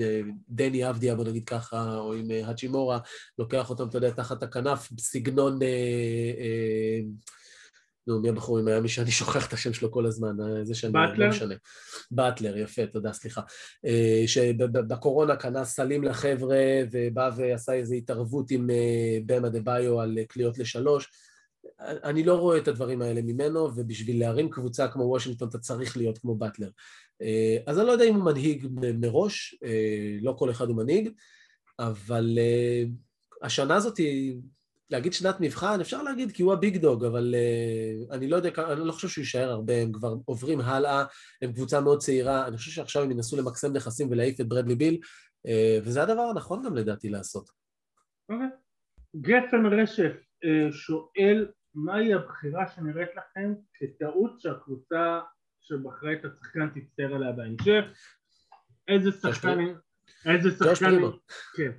דני 0.50 0.90
אבדיה, 0.90 1.16
בוא 1.16 1.26
נגיד 1.26 1.44
ככה, 1.46 1.98
או 1.98 2.14
עם 2.14 2.32
האצ'ימורה, 2.32 3.00
לוקח 3.40 3.70
אותם, 3.70 3.88
אתה 3.88 3.98
יודע, 3.98 4.12
תחת 4.12 4.44
הכנף, 4.44 4.92
בסגנון... 4.92 5.60
נו, 8.08 8.22
מי 8.22 8.30
הבחור 8.30 8.62
ממיאמי 8.62 8.90
שאני 8.90 9.12
שוכח 9.12 9.48
את 9.48 9.54
השם 9.54 9.74
שלו 9.74 9.92
כל 9.92 10.06
הזמן, 10.06 10.42
אה, 10.42 10.66
זה 10.66 10.76
שאני 10.76 10.94
באטלר? 10.94 11.26
לא 11.26 11.30
משנה. 11.30 11.56
באטלר, 12.12 12.58
יפה, 12.58 12.86
תודה, 12.86 13.14
סליחה. 13.14 13.42
אה, 13.86 14.24
שבקורונה 14.26 15.36
קנה 15.36 15.66
סלים 15.66 16.04
לחבר'ה 16.04 16.58
ובא 16.92 17.30
ועשה 17.38 17.74
איזו 17.74 17.96
התערבות 17.96 18.52
עם 18.52 18.70
אה, 18.70 19.18
במה 19.26 19.50
דה 19.50 19.60
ביו 19.60 20.00
על 20.00 20.18
קליעות 20.28 20.58
לשלוש. 20.58 21.12
אני 21.80 22.24
לא 22.24 22.36
רואה 22.36 22.58
את 22.58 22.68
הדברים 22.68 23.02
האלה 23.02 23.22
ממנו, 23.22 23.70
ובשביל 23.76 24.20
להרים 24.20 24.50
קבוצה 24.50 24.88
כמו 24.88 25.04
וושינגטון 25.04 25.50
אתה 25.50 25.58
צריך 25.58 25.98
להיות 25.98 26.18
כמו 26.18 26.36
באטלר. 26.36 26.70
אז 27.68 27.80
אני 27.80 27.88
לא 27.88 27.92
יודע 27.92 28.06
אם 28.06 28.16
הוא 28.16 28.24
מנהיג 28.24 28.68
מראש, 29.00 29.56
לא 30.22 30.36
כל 30.38 30.52
אחד 30.52 30.68
הוא 30.68 30.78
מנהיג, 30.78 31.10
אבל 31.80 32.40
השנה 33.42 33.76
הזאת 33.76 33.98
היא 33.98 34.36
להגיד 34.94 35.14
שנת 35.14 35.36
מבחן, 35.40 35.82
אפשר 35.82 36.04
להגיד 36.04 36.32
כי 36.32 36.44
הוא 36.44 36.54
הביג 36.54 36.78
דוג, 36.78 37.06
אבל 37.06 37.36
uh, 37.36 38.14
אני 38.16 38.28
לא 38.28 38.36
יודע, 38.36 38.50
אני 38.74 38.88
לא 38.88 38.92
חושב 38.92 39.08
שהוא 39.08 39.22
יישאר 39.22 39.50
הרבה, 39.50 39.74
הם 39.82 39.92
כבר 39.92 40.14
עוברים 40.26 40.62
הלאה, 40.62 41.06
הם 41.42 41.54
קבוצה 41.54 41.82
מאוד 41.82 42.00
צעירה, 42.00 42.48
אני 42.48 42.58
חושב 42.58 42.72
שעכשיו 42.72 43.04
הם 43.04 43.12
ינסו 43.12 43.38
למקסם 43.38 43.74
נכסים 43.74 44.08
ולהעיף 44.12 44.40
את 44.42 44.48
ברדלי 44.48 44.76
ביל, 44.76 45.00
uh, 45.48 45.84
וזה 45.84 46.04
הדבר 46.04 46.22
הנכון 46.22 46.64
גם 46.66 46.76
לדעתי 46.76 47.10
לעשות. 47.10 47.50
אוקיי. 48.30 48.48
גפן 49.16 49.66
רשף 49.66 50.12
uh, 50.46 50.72
שואל, 50.72 51.52
מהי 51.76 52.14
הבחירה 52.14 52.68
שנראית 52.76 53.10
לכם 53.18 53.54
כטעות 53.74 54.40
שהקבוצה 54.40 55.20
שבחרה 55.62 56.14
את 56.14 56.26
השחקן 56.26 56.70
תצטער 56.70 57.16
עליה 57.16 57.32
בהמשך? 57.32 57.84
איזה 58.88 59.12
שחקן... 59.12 59.58
איזה 60.26 60.50
שחקן... 60.52 60.96
כן. 61.56 61.72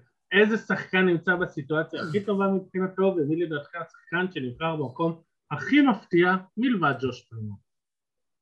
איזה 0.42 0.56
שחקן 0.58 1.06
נמצא 1.06 1.34
בסיטואציה 1.34 2.02
הכי 2.02 2.20
טובה 2.20 2.44
מבחינתו 2.48 3.14
ומי 3.16 3.36
לדעתך 3.36 3.70
השחקן 3.74 4.32
שנבחר 4.34 4.76
במקום 4.76 5.20
הכי 5.50 5.80
מפתיע 5.80 6.34
מלבד 6.56 6.94
ג'וש 7.00 7.22
פרימו. 7.22 7.54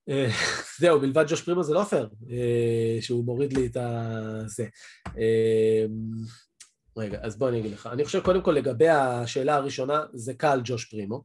אה, 0.08 0.28
זהו, 0.78 1.00
מלבד 1.00 1.24
ג'וש 1.28 1.42
פרימו 1.42 1.62
זה 1.62 1.74
לא 1.74 1.84
פייר, 1.84 2.08
אה, 2.30 2.98
שהוא 3.00 3.24
מוריד 3.24 3.52
לי 3.52 3.66
את 3.66 3.76
זה. 4.46 4.66
אה, 5.18 5.84
רגע, 6.96 7.18
אז 7.22 7.38
בוא 7.38 7.48
אני 7.48 7.60
אגיד 7.60 7.72
לך. 7.72 7.88
אני 7.92 8.04
חושב 8.04 8.20
קודם 8.20 8.42
כל 8.42 8.52
לגבי 8.52 8.88
השאלה 8.88 9.54
הראשונה, 9.54 10.04
זה 10.12 10.34
קל 10.34 10.60
ג'וש 10.64 10.84
פרימו, 10.84 11.22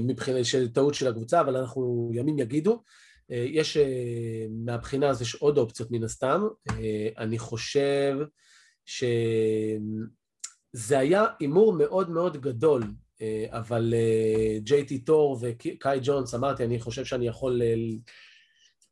מבחינת 0.00 0.44
של 0.44 0.68
טעות 0.68 0.94
של 0.94 1.08
הקבוצה, 1.08 1.40
אבל 1.40 1.56
אנחנו 1.56 2.10
ימים 2.14 2.38
יגידו. 2.38 2.82
יש, 3.28 3.76
מהבחינה 4.64 5.08
הזו 5.08 5.22
יש 5.22 5.34
עוד 5.34 5.58
אופציות 5.58 5.90
מן 5.90 6.04
הסתם. 6.04 6.42
אני 7.18 7.38
חושב... 7.38 8.16
שזה 8.88 10.08
היה 10.98 11.24
הימור 11.40 11.72
מאוד 11.72 12.10
מאוד 12.10 12.36
גדול, 12.36 12.82
אה, 13.22 13.46
אבל 13.50 13.94
ג'יי 14.58 14.84
טי 14.84 14.98
טור 14.98 15.38
וקאי 15.40 16.00
ג'ונס, 16.02 16.34
אמרתי, 16.34 16.64
אני 16.64 16.80
חושב 16.80 17.04
שאני 17.04 17.26
יכול... 17.26 17.62
אה, 17.62 17.74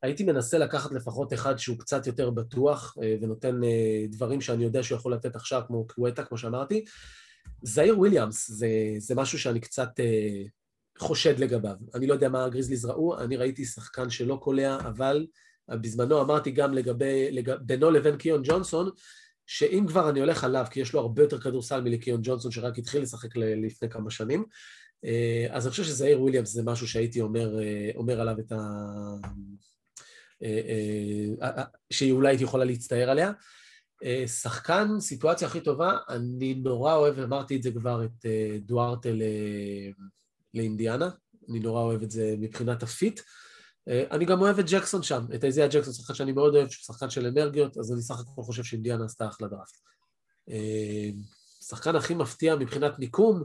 הייתי 0.01 0.23
מנסה 0.23 0.57
לקחת 0.57 0.91
לפחות 0.91 1.33
אחד 1.33 1.57
שהוא 1.57 1.77
קצת 1.79 2.07
יותר 2.07 2.29
בטוח 2.29 2.97
אה, 3.03 3.15
ונותן 3.21 3.61
דברים 4.09 4.41
שאני 4.41 4.63
יודע 4.63 4.83
שהוא 4.83 4.97
יכול 4.97 5.13
לתת 5.13 5.35
עכשיו, 5.35 5.61
כמו 5.67 5.87
קווטה, 5.87 6.23
כמו 6.23 6.37
שאמרתי. 6.37 6.85
זעיר 7.61 7.99
וויליאמס 7.99 8.51
זה, 8.51 8.69
זה 8.97 9.15
משהו 9.15 9.39
שאני 9.39 9.59
קצת 9.59 9.89
חושד 10.97 11.39
לגביו. 11.39 11.75
אני 11.95 12.07
לא 12.07 12.13
יודע 12.13 12.29
מה 12.29 12.45
הגריזליז 12.45 12.85
ראו, 12.85 13.19
אני 13.19 13.37
ראיתי 13.37 13.65
שחקן 13.65 14.09
שלא 14.09 14.35
קולע, 14.41 14.79
אבל 14.79 15.27
בזמנו 15.69 16.21
אמרתי 16.21 16.51
גם 16.51 16.73
לגבי, 16.73 17.31
לג... 17.31 17.51
בינו 17.61 17.91
לבין 17.91 18.17
קיון 18.17 18.41
ג'ונסון, 18.43 18.89
שאם 19.47 19.85
כבר 19.87 20.09
אני 20.09 20.19
הולך 20.19 20.43
עליו, 20.43 20.65
כי 20.71 20.79
יש 20.79 20.93
לו 20.93 20.99
הרבה 20.99 21.21
יותר 21.21 21.41
כדורסל 21.41 21.81
מלקיון 21.81 22.19
ג'ונסון 22.23 22.51
שרק 22.51 22.77
התחיל 22.77 23.01
לשחק 23.01 23.35
לפני 23.35 23.89
כמה 23.89 24.11
שנים, 24.11 24.45
אה, 25.05 25.47
אז 25.49 25.65
אני 25.65 25.71
חושב 25.71 25.83
שזאייר 25.83 26.21
וויליאמס 26.21 26.49
זה 26.49 26.63
משהו 26.63 26.87
שהייתי 26.87 27.21
אומר, 27.21 27.59
אה, 27.59 27.91
אומר 27.95 28.21
עליו 28.21 28.39
את 28.39 28.51
ה... 28.51 28.57
אה, 30.43 31.63
שאולי 31.89 32.29
הייתי 32.29 32.43
יכולה 32.43 32.65
להצטער 32.65 33.09
עליה. 33.09 33.31
שחקן, 34.27 34.99
סיטואציה 34.99 35.47
הכי 35.47 35.61
טובה, 35.61 35.97
אני 36.09 36.53
נורא 36.53 36.95
אוהב, 36.95 37.19
אמרתי 37.19 37.55
את 37.55 37.63
זה 37.63 37.71
כבר, 37.71 38.05
את 38.05 38.25
דוארטה 38.59 39.09
לאינדיאנה, 40.53 41.09
אני 41.49 41.59
נורא 41.59 41.81
אוהב 41.81 42.03
את 42.03 42.11
זה 42.11 42.35
מבחינת 42.37 42.83
ה 42.83 42.90
fit. 42.90 43.19
אה, 43.87 44.03
אני 44.11 44.25
גם 44.25 44.41
אוהב 44.41 44.59
את 44.59 44.65
ג'קסון 44.67 45.03
שם, 45.03 45.21
את 45.35 45.43
אייזיה 45.43 45.67
ג'קסון, 45.67 45.93
שחקן 45.93 46.13
שאני 46.13 46.31
מאוד 46.31 46.55
אוהב, 46.55 46.69
שחקן 46.69 47.09
של 47.09 47.25
אנרגיות, 47.25 47.77
אז 47.77 47.91
אני 47.93 48.01
סך 48.01 48.19
הכל 48.19 48.41
חושב 48.41 48.63
שאינדיאנה 48.63 49.05
עשתה 49.05 49.27
אחלה 49.27 49.47
דראפט. 49.47 49.77
אה, 50.49 51.09
שחקן 51.61 51.95
הכי 51.95 52.13
מפתיע 52.13 52.55
מבחינת 52.55 52.99
מיקום, 52.99 53.43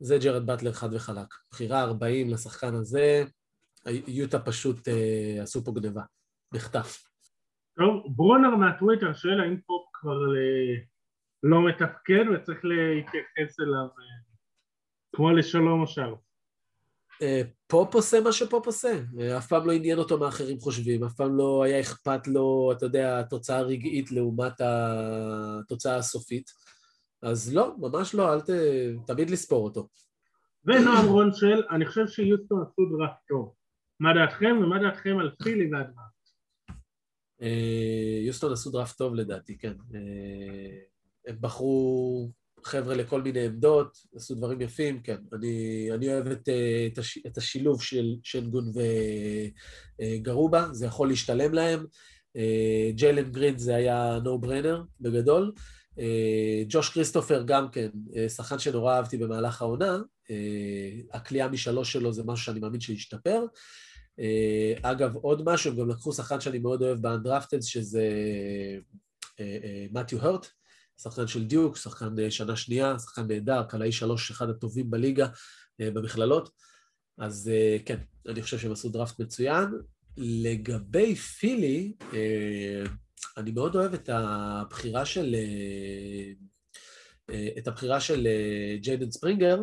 זה 0.00 0.18
ג'רד 0.18 0.46
באטלר 0.46 0.72
חד 0.72 0.94
וחלק. 0.94 1.34
בחירה 1.50 1.82
40 1.82 2.30
לשחקן 2.30 2.74
הזה, 2.74 3.24
יוטה 4.06 4.38
פשוט 4.38 4.88
אה, 4.88 5.42
עשו 5.42 5.64
פה 5.64 5.72
גניבה, 5.72 6.02
מחטף. 6.54 7.04
טוב, 7.76 8.16
ברונר 8.16 8.56
מהטוויטר 8.56 9.12
שואל 9.12 9.40
האם 9.40 9.56
פופ 9.66 9.88
כבר 9.92 10.18
לא 11.42 11.68
מתפקד 11.68 12.24
וצריך 12.34 12.58
להתייחס 12.64 13.60
אליו 13.60 13.88
כמו 15.16 15.30
לשלום 15.30 15.80
או. 15.80 15.86
אה, 15.98 16.31
פופ 17.66 17.94
עושה 17.94 18.20
מה 18.20 18.32
שפופ 18.32 18.66
עושה, 18.66 19.00
אה, 19.20 19.38
אף 19.38 19.46
פעם 19.46 19.66
לא 19.66 19.72
עניין 19.72 19.98
אותו 19.98 20.18
מה 20.18 20.28
אחרים 20.28 20.60
חושבים, 20.60 21.04
אף 21.04 21.14
פעם 21.14 21.36
לא 21.36 21.62
היה 21.64 21.80
אכפת 21.80 22.26
לו, 22.26 22.72
אתה 22.72 22.86
יודע, 22.86 23.20
התוצאה 23.20 23.58
הרגעית 23.58 24.12
לעומת 24.12 24.52
התוצאה 24.60 25.96
הסופית. 25.96 26.50
אז 27.22 27.54
לא, 27.54 27.74
ממש 27.78 28.14
לא, 28.14 28.34
אל 28.34 28.40
ת... 28.40 28.50
תמיד 29.06 29.30
לספור 29.30 29.64
אותו. 29.64 29.88
ונועם 30.64 31.06
רון 31.06 31.34
שואל, 31.34 31.62
אני 31.70 31.86
חושב 31.86 32.06
שיוסטון 32.06 32.62
עשו 32.62 32.82
דראפט 32.96 33.18
טוב. 33.28 33.54
מה 34.00 34.14
דעתכם 34.14 34.56
ומה 34.62 34.78
דעתכם 34.78 35.18
על 35.18 35.30
פילי 35.42 35.70
והדראפט? 35.72 36.12
אה, 37.42 38.20
יוסטון 38.26 38.52
עשו 38.52 38.70
דראפט 38.70 38.98
טוב 38.98 39.14
לדעתי, 39.14 39.58
כן. 39.58 39.74
הם 41.26 41.36
בחרו 41.40 42.30
חבר'ה 42.64 42.94
לכל 42.94 43.22
מיני 43.22 43.46
עמדות, 43.46 43.98
עשו 44.14 44.34
דברים 44.34 44.60
יפים, 44.60 45.00
כן. 45.02 45.16
אני, 45.32 45.88
אני 45.94 46.08
אוהב 46.08 46.26
את, 46.26 46.48
אה, 46.48 46.88
את, 46.92 46.98
הש, 46.98 47.18
את 47.26 47.38
השילוב 47.38 47.82
של 47.82 48.14
שנגון 48.22 48.72
וגרובה, 50.00 50.66
זה 50.72 50.86
יכול 50.86 51.08
להשתלם 51.08 51.54
להם. 51.54 51.86
אה, 52.36 52.90
ג'יילן 52.94 53.32
גרין 53.32 53.58
זה 53.58 53.76
היה 53.76 54.18
נו 54.24 54.38
ברנר 54.38 54.82
בגדול. 55.00 55.52
אה, 55.98 56.62
ג'וש 56.68 56.88
כריסטופר 56.88 57.42
גם 57.42 57.68
כן, 57.70 57.88
שחקן 58.28 58.58
שנורא 58.58 58.94
אהבתי 58.94 59.16
במהלך 59.16 59.62
העונה. 59.62 59.98
הכלייה 61.12 61.48
משלוש 61.48 61.92
שלו 61.92 62.12
זה 62.12 62.22
משהו 62.26 62.44
שאני 62.44 62.60
מאמין 62.60 62.80
שישתפר. 62.80 63.44
אגב, 64.82 65.14
עוד 65.14 65.42
משהו, 65.44 65.70
הם 65.70 65.76
גם 65.76 65.88
לקחו 65.90 66.12
שחקן 66.12 66.40
שאני 66.40 66.58
מאוד 66.58 66.82
אוהב 66.82 67.02
באנדרפטד, 67.02 67.62
שזה 67.62 68.08
מתיו 69.92 70.18
הרט. 70.20 70.46
שחקן 71.02 71.26
של 71.26 71.44
דיוק, 71.44 71.76
שחקן 71.76 72.30
שנה 72.30 72.56
שנייה, 72.56 72.98
שחקן 72.98 73.26
נהדר, 73.26 73.62
קלעי 73.62 73.92
שלוש, 73.92 74.30
אחד 74.30 74.48
הטובים 74.50 74.90
בליגה 74.90 75.26
במכללות. 75.78 76.50
אז 77.18 77.50
כן, 77.86 77.98
אני 78.28 78.42
חושב 78.42 78.58
שהם 78.58 78.72
עשו 78.72 78.88
דראפט 78.88 79.20
מצוין. 79.20 79.66
לגבי 80.16 81.14
פילי, 81.14 81.92
אני 83.36 83.50
מאוד 83.50 83.76
אוהב 83.76 83.94
את 83.94 84.08
הבחירה 84.12 85.04
של... 85.04 85.36
את 87.58 87.68
הבחירה 87.68 88.00
של 88.00 88.28
ג'יידן 88.80 89.10
ספרינגר, 89.10 89.62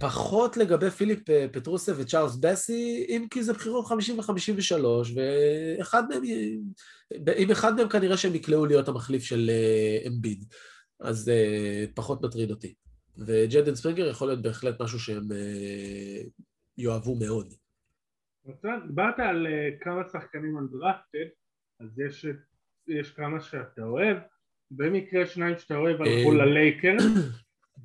פחות 0.00 0.56
לגבי 0.56 0.90
פיליפ 0.90 1.30
אה, 1.30 1.46
פטרוסה 1.52 1.92
וצ'ארלס 1.96 2.36
בסי, 2.36 3.06
אם 3.08 3.26
כי 3.30 3.42
זה 3.42 3.52
בחירות 3.52 3.86
50 3.86 4.18
ו-53, 4.18 4.84
ואחד 5.14 6.02
מהם, 6.08 6.22
עם 7.36 7.50
אחד 7.50 7.76
מהם 7.76 7.88
כנראה 7.88 8.16
שהם 8.16 8.34
יקלעו 8.34 8.66
להיות 8.66 8.88
המחליף 8.88 9.22
של 9.22 9.50
אה, 9.50 10.08
אמביד, 10.08 10.44
אז 11.00 11.28
אה, 11.28 11.84
פחות 11.94 12.22
מטריד 12.22 12.50
אותי. 12.50 12.74
וג'דן 13.26 13.74
ספרינגר 13.74 14.06
יכול 14.06 14.28
להיות 14.28 14.42
בהחלט 14.42 14.82
משהו 14.82 14.98
שהם 14.98 15.28
יאהבו 16.78 17.14
מאוד. 17.14 17.54
דיברת 18.86 19.18
על 19.18 19.46
כמה 19.80 20.02
שחקנים 20.12 20.58
אנדרפטד, 20.58 21.28
אז 21.80 21.98
יש, 21.98 22.26
יש 22.88 23.10
כמה 23.10 23.40
שאתה 23.40 23.82
אוהב, 23.82 24.16
במקרה 24.70 25.26
שניים 25.26 25.58
שאתה 25.58 25.76
אוהב 25.76 26.02
הלכו 26.02 26.32
ללייקר, 26.32 26.96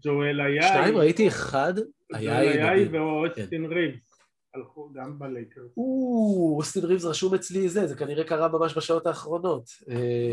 ג'ואל 0.01 0.41
היה... 0.41 0.61
שניים 0.61 0.97
ראיתי 0.97 1.27
אחד, 1.27 1.73
היה 2.13 2.71
ואוסטין 2.91 3.67
כן. 3.67 3.73
ריבס. 3.73 4.13
הלכו 4.55 4.89
גם 4.93 5.19
בלייקרס. 5.19 5.71
או, 5.77 6.55
אוסטין 6.57 6.85
ריבס 6.85 7.05
רשום 7.05 7.35
אצלי 7.35 7.69
זה, 7.69 7.87
זה 7.87 7.95
כנראה 7.95 8.23
קרה 8.23 8.47
ממש 8.47 8.77
בשעות 8.77 9.07
האחרונות. 9.07 9.69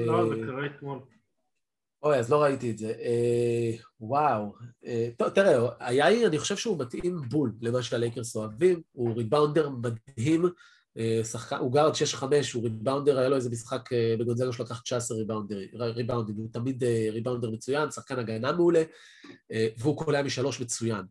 לא, 0.07 0.29
זה 0.29 0.35
קרה 0.47 0.67
אתמול. 0.67 0.99
אוי, 2.03 2.17
אז 2.17 2.31
לא 2.31 2.43
ראיתי 2.43 2.71
את 2.71 2.79
זה. 2.79 2.93
אה, 3.01 3.71
וואו. 4.01 4.53
אה, 4.87 5.09
טוב, 5.17 5.29
תראה, 5.29 5.69
איאיי, 5.81 6.27
אני 6.27 6.39
חושב 6.39 6.57
שהוא 6.57 6.79
מתאים 6.79 7.17
בול 7.29 7.53
למה 7.61 7.83
שהלייקרס 7.83 8.37
אוהבים, 8.37 8.81
הוא 8.93 9.17
rebounder 9.16 9.68
מדהים, 9.69 10.45
אה, 10.99 11.24
שחקן, 11.24 11.57
הוא 11.57 11.72
guard 11.73 11.93
6-5, 11.95 12.24
הוא 12.55 12.62
rebounder, 12.62 13.18
היה 13.18 13.28
לו 13.28 13.36
איזה 13.36 13.51
משחק 13.51 13.93
אה, 13.93 14.14
בגונזגה 14.18 14.53
שלו 14.53 14.64
לקח 14.64 14.80
19 14.80 15.16
ריבאונדים, 15.16 16.36
הוא 16.36 16.49
תמיד 16.53 16.84
אה, 16.84 17.09
rebounder 17.11 17.51
מצוין, 17.51 17.91
שחקן 17.91 18.18
הגנה 18.18 18.53
מעולה, 18.53 18.82
והוא 19.78 19.97
קולע 19.97 20.22
משלוש 20.22 20.61
מצוין. 20.61 21.03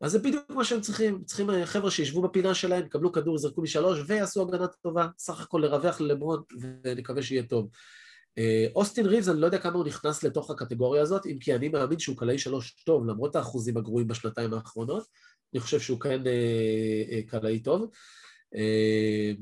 אז 0.00 0.12
זה 0.12 0.18
בדיוק 0.18 0.50
מה 0.50 0.64
שהם 0.64 0.80
צריכים, 0.80 1.24
צריכים 1.24 1.50
חבר'ה 1.64 1.90
שישבו 1.90 2.22
בפינה 2.22 2.54
שלהם, 2.54 2.86
יקבלו 2.86 3.12
כדור, 3.12 3.36
יזרקו 3.36 3.62
משלוש 3.62 3.98
ויעשו 4.06 4.42
הגנה 4.42 4.66
טובה, 4.66 5.08
סך 5.18 5.40
הכל 5.40 5.58
לרווח 5.64 6.00
ללברון 6.00 6.42
ונקווה 6.84 7.22
שיהיה 7.22 7.42
טוב. 7.42 7.68
אוסטין 8.74 9.06
ריבס, 9.06 9.28
אני 9.28 9.40
לא 9.40 9.46
יודע 9.46 9.58
כמה 9.58 9.74
הוא 9.74 9.84
נכנס 9.84 10.22
לתוך 10.22 10.50
הקטגוריה 10.50 11.02
הזאת, 11.02 11.26
אם 11.26 11.38
כי 11.40 11.54
אני 11.54 11.68
מאמין 11.68 11.98
שהוא 11.98 12.16
קלעי 12.16 12.38
שלוש 12.38 12.82
טוב, 12.86 13.06
למרות 13.06 13.36
האחוזים 13.36 13.76
הגרועים 13.76 14.08
בשנתיים 14.08 14.54
האחרונות, 14.54 15.04
אני 15.54 15.60
חושב 15.60 15.80
שהוא 15.80 16.00
כן 16.00 16.22
קלעי 17.26 17.60
טוב. 17.60 17.90
אה, 18.54 19.32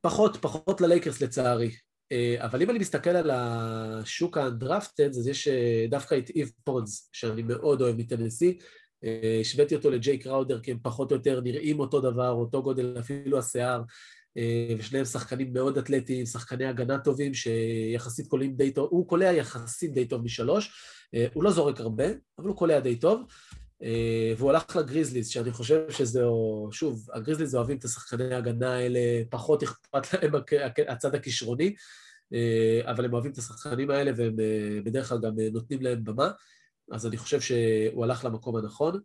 פחות, 0.00 0.36
פחות 0.36 0.80
ללייקרס 0.80 1.20
לצערי. 1.20 1.70
אה, 2.12 2.36
אבל 2.38 2.62
אם 2.62 2.70
אני 2.70 2.78
מסתכל 2.78 3.10
על 3.10 3.30
השוק 3.30 4.38
האנדרפטד, 4.38 5.08
אז 5.08 5.28
יש 5.28 5.48
אה, 5.48 5.86
דווקא 5.90 6.18
את 6.18 6.30
איב 6.30 6.50
פונס, 6.64 7.10
שאני 7.12 7.42
מאוד 7.42 7.82
אוהב 7.82 7.96
מטנסי. 7.96 8.58
השוויתי 9.40 9.74
אותו 9.74 9.90
לג'יי 9.90 10.18
קראודר, 10.18 10.60
כי 10.60 10.70
הם 10.70 10.78
פחות 10.82 11.10
או 11.10 11.16
יותר 11.16 11.40
נראים 11.40 11.80
אותו 11.80 12.00
דבר, 12.00 12.30
אותו 12.30 12.62
גודל, 12.62 12.96
אפילו 13.00 13.38
השיער, 13.38 13.82
ושניהם 14.78 15.04
שחקנים 15.04 15.52
מאוד 15.52 15.78
אתלטיים, 15.78 16.26
שחקני 16.26 16.66
הגנה 16.66 16.98
טובים, 16.98 17.34
שיחסית 17.34 18.26
קולעים 18.26 18.56
די 18.56 18.70
טוב, 18.70 18.88
הוא 18.90 19.08
קולע 19.08 19.32
יחסית 19.32 19.94
די 19.94 20.04
טוב 20.04 20.22
משלוש, 20.24 20.72
הוא 21.34 21.44
לא 21.44 21.50
זורק 21.50 21.80
הרבה, 21.80 22.04
אבל 22.38 22.48
הוא 22.48 22.56
קולע 22.56 22.80
די 22.80 22.96
טוב. 22.96 23.22
אה, 23.82 24.32
והוא 24.38 24.50
הלך 24.50 24.76
לגריזליז, 24.76 25.28
שאני 25.28 25.52
חושב 25.52 25.90
שזה, 25.90 26.22
שוב, 26.72 27.08
הגריזליז 27.12 27.54
אוהבים 27.54 27.76
את 27.76 27.84
השחקני 27.84 28.34
ההגנה 28.34 28.74
האלה, 28.74 29.00
פחות 29.30 29.62
אכפת 29.62 30.02
להם 30.12 30.32
הצד 30.88 31.14
הכישרוני, 31.14 31.74
אה, 32.32 32.80
אבל 32.90 33.04
הם 33.04 33.12
אוהבים 33.12 33.32
את 33.32 33.38
השחקנים 33.38 33.90
האלה 33.90 34.12
והם 34.16 34.40
אה, 34.40 34.80
בדרך 34.84 35.08
כלל 35.08 35.18
גם 35.22 35.32
נותנים 35.52 35.82
להם 35.82 36.04
במה, 36.04 36.30
אז 36.92 37.06
אני 37.06 37.16
חושב 37.16 37.40
שהוא 37.40 38.04
הלך 38.04 38.24
למקום 38.24 38.56
הנכון. 38.56 39.00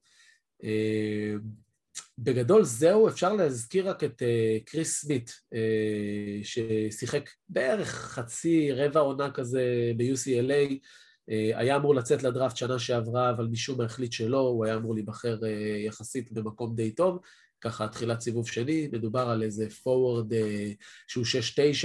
בגדול 2.18 2.64
זהו, 2.64 3.08
אפשר 3.08 3.34
להזכיר 3.34 3.90
רק 3.90 4.04
את 4.04 4.22
קריס 4.66 5.02
סמית, 5.02 5.32
ששיחק 6.44 7.30
בערך 7.50 7.88
חצי, 7.88 8.72
רבע 8.72 9.00
עונה 9.00 9.32
כזה 9.32 9.92
ב-UCLA, 9.98 10.78
היה 11.28 11.76
אמור 11.76 11.96
לצאת 11.96 12.24
לדראפט 12.24 12.58
שנה 12.58 12.80
שעברה, 12.80 13.30
אבל 13.30 13.48
משום 13.48 13.78
מה 13.78 13.86
החליט 13.86 14.12
שלא, 14.12 14.40
הוא 14.40 14.66
היה 14.66 14.76
אמור 14.76 14.96
להיבחר 14.96 15.38
אה, 15.44 15.50
יחסית 15.86 16.32
במקום 16.32 16.76
די 16.76 16.92
טוב, 16.92 17.20
ככה 17.62 17.88
תחילת 17.88 18.22
סיבוב 18.22 18.48
שני, 18.48 18.90
מדובר 18.92 19.30
על 19.30 19.44
איזה 19.44 19.70
פורוורד 19.70 20.34
אה, 20.34 20.72
שהוא 21.08 21.26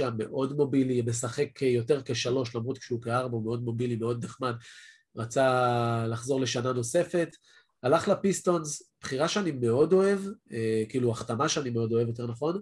6-9, 0.01 0.09
מאוד 0.17 0.53
מובילי, 0.53 1.01
משחק 1.01 1.61
יותר 1.61 2.01
כשלוש, 2.05 2.55
למרות 2.55 2.77
כשהוא 2.77 3.01
כארבע, 3.01 3.35
הוא 3.35 3.43
מאוד 3.43 3.63
מובילי, 3.63 3.95
מאוד 3.95 4.25
נחמד, 4.25 4.53
רצה 5.15 6.05
לחזור 6.07 6.41
לשנה 6.41 6.73
נוספת, 6.73 7.29
הלך 7.83 8.07
לפיסטונס, 8.07 8.91
בחירה 9.01 9.27
שאני 9.27 9.51
מאוד 9.51 9.93
אוהב, 9.93 10.19
כאילו 10.89 11.11
החתמה 11.11 11.49
שאני 11.49 11.69
מאוד 11.69 11.93
אוהב, 11.93 12.07
יותר 12.07 12.27
נכון, 12.27 12.55
אה, 12.55 12.61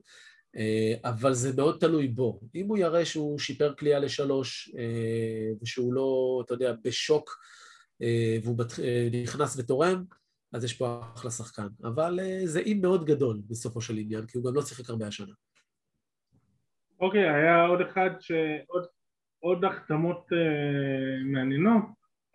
אבל 1.04 1.34
זה 1.34 1.56
מאוד 1.58 1.78
תלוי 1.80 2.08
בו. 2.08 2.39
אם 2.56 2.68
הוא 2.68 2.78
יראה 2.78 3.06
שהוא 3.06 3.39
שיפר 3.39 3.74
כליאה 3.74 4.00
לשלוש, 4.00 4.72
אה, 4.78 5.52
ושהוא 5.62 5.93
לא, 5.93 6.41
אתה 6.45 6.54
יודע, 6.54 6.74
בשוק, 6.84 7.39
אה, 8.02 8.38
והוא 8.43 8.58
נכנס 9.24 9.60
ותורם, 9.60 10.04
אז 10.54 10.64
יש 10.64 10.74
פה 10.74 11.02
אחלה 11.16 11.32
שחקן. 11.32 11.68
אבל 11.84 12.20
זה 12.45 12.60
אי 12.60 12.74
מאוד 12.74 13.06
גדול 13.06 13.41
בסופו 13.47 13.82
של 13.82 13.97
עניין, 13.97 14.26
כי 14.26 14.38
הוא 14.38 14.45
גם 14.45 14.56
לא 14.56 14.62
שיחק 14.62 14.89
הרבה 14.89 15.08
השנה. 15.08 15.34
אוקיי, 17.00 17.30
okay, 17.30 17.34
היה 17.34 17.66
עוד 17.66 17.82
אחד, 17.82 18.10
שעוד 18.20 18.86
עוד 19.39 19.66
החתמות 19.66 20.28
uh, 20.32 21.26
מעניינות. 21.26 21.84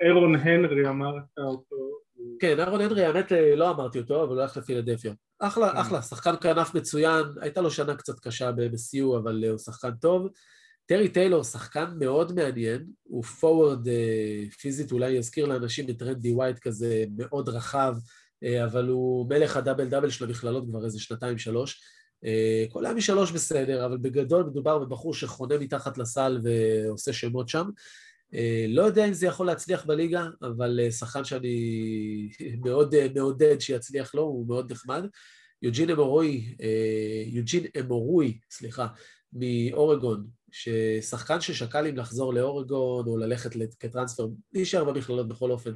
אירון 0.00 0.34
הנרי 0.34 0.88
אמרת 0.88 1.38
אותו. 1.38 1.93
כן, 2.40 2.60
אירון 2.60 2.80
הנרי, 2.80 3.04
האמת 3.04 3.32
לא 3.56 3.70
אמרתי 3.70 3.98
אותו, 3.98 4.24
אבל 4.24 4.34
הוא 4.34 4.42
הלך 4.42 4.56
לפילדפיה. 4.56 5.12
אחלה, 5.38 5.72
כן. 5.72 5.76
אחלה, 5.76 6.02
שחקן 6.02 6.34
כנף 6.40 6.74
מצוין, 6.74 7.24
הייתה 7.40 7.60
לו 7.60 7.70
שנה 7.70 7.96
קצת 7.96 8.20
קשה 8.20 8.52
ב-MSU, 8.52 9.16
אבל 9.18 9.44
הוא 9.44 9.58
שחקן 9.58 9.90
טוב. 10.00 10.28
טרי 10.86 11.08
טיילור, 11.08 11.44
שחקן 11.44 11.84
מאוד 11.98 12.32
מעניין, 12.34 12.86
הוא 13.02 13.24
forward 13.24 13.86
אה, 13.86 14.55
פיזית, 14.60 14.92
אולי 14.92 15.10
יזכיר 15.10 15.46
לאנשים 15.46 15.90
את 15.90 16.02
רנדי 16.02 16.32
ווייט 16.32 16.58
כזה 16.58 17.04
מאוד 17.16 17.48
רחב, 17.48 17.94
אבל 18.64 18.88
הוא 18.88 19.28
מלך 19.28 19.56
ה 19.57 19.61
double 19.61 19.88
double 19.88 20.11
של 20.10 20.24
המכללות 20.24 20.64
כבר 20.68 20.84
איזה 20.84 21.00
שנתיים-שלוש. 21.00 21.82
קליעה 22.72 22.94
משלוש 22.94 23.32
בסדר, 23.32 23.86
אבל 23.86 23.96
בגדול 23.96 24.44
מדובר 24.44 24.78
בבחור 24.78 25.14
שחונה 25.14 25.58
מתחת 25.58 25.98
לסל 25.98 26.40
ועושה 26.42 27.12
שמות 27.12 27.48
שם. 27.48 27.70
Uh, 28.32 28.36
לא 28.68 28.82
יודע 28.82 29.08
אם 29.08 29.12
זה 29.12 29.26
יכול 29.26 29.46
להצליח 29.46 29.84
בליגה, 29.84 30.26
אבל 30.42 30.80
uh, 30.88 30.92
שחקן 30.92 31.24
שאני 31.24 31.58
מאוד 32.64 32.94
uh, 32.94 32.98
מעודד 33.14 33.60
שיצליח 33.60 34.14
לו, 34.14 34.22
הוא 34.22 34.48
מאוד 34.48 34.72
נחמד. 34.72 35.04
יוג'ין 35.64 35.90
אמורוי, 35.90 36.56
אה, 36.62 37.22
יוג'ין 37.26 37.64
אמורוי, 37.80 38.38
סליחה, 38.50 38.86
מאורגון, 39.32 40.26
ששחקן 40.50 41.40
ששקל 41.40 41.86
אם 41.86 41.96
לחזור 41.96 42.34
לאורגון 42.34 43.06
או 43.06 43.16
ללכת 43.16 43.50
כטרנספר, 43.80 44.26
להישאר 44.52 44.84
במכללות 44.84 45.28
בכל 45.28 45.50
אופן, 45.50 45.70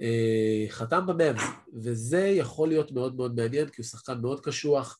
אה, 0.00 0.66
חתם 0.68 1.06
במאב, 1.06 1.36
וזה 1.82 2.20
יכול 2.20 2.68
להיות 2.68 2.92
מאוד 2.92 3.16
מאוד 3.16 3.34
מעניין, 3.36 3.68
כי 3.68 3.82
הוא 3.82 3.86
שחקן 3.86 4.20
מאוד 4.20 4.40
קשוח, 4.40 4.98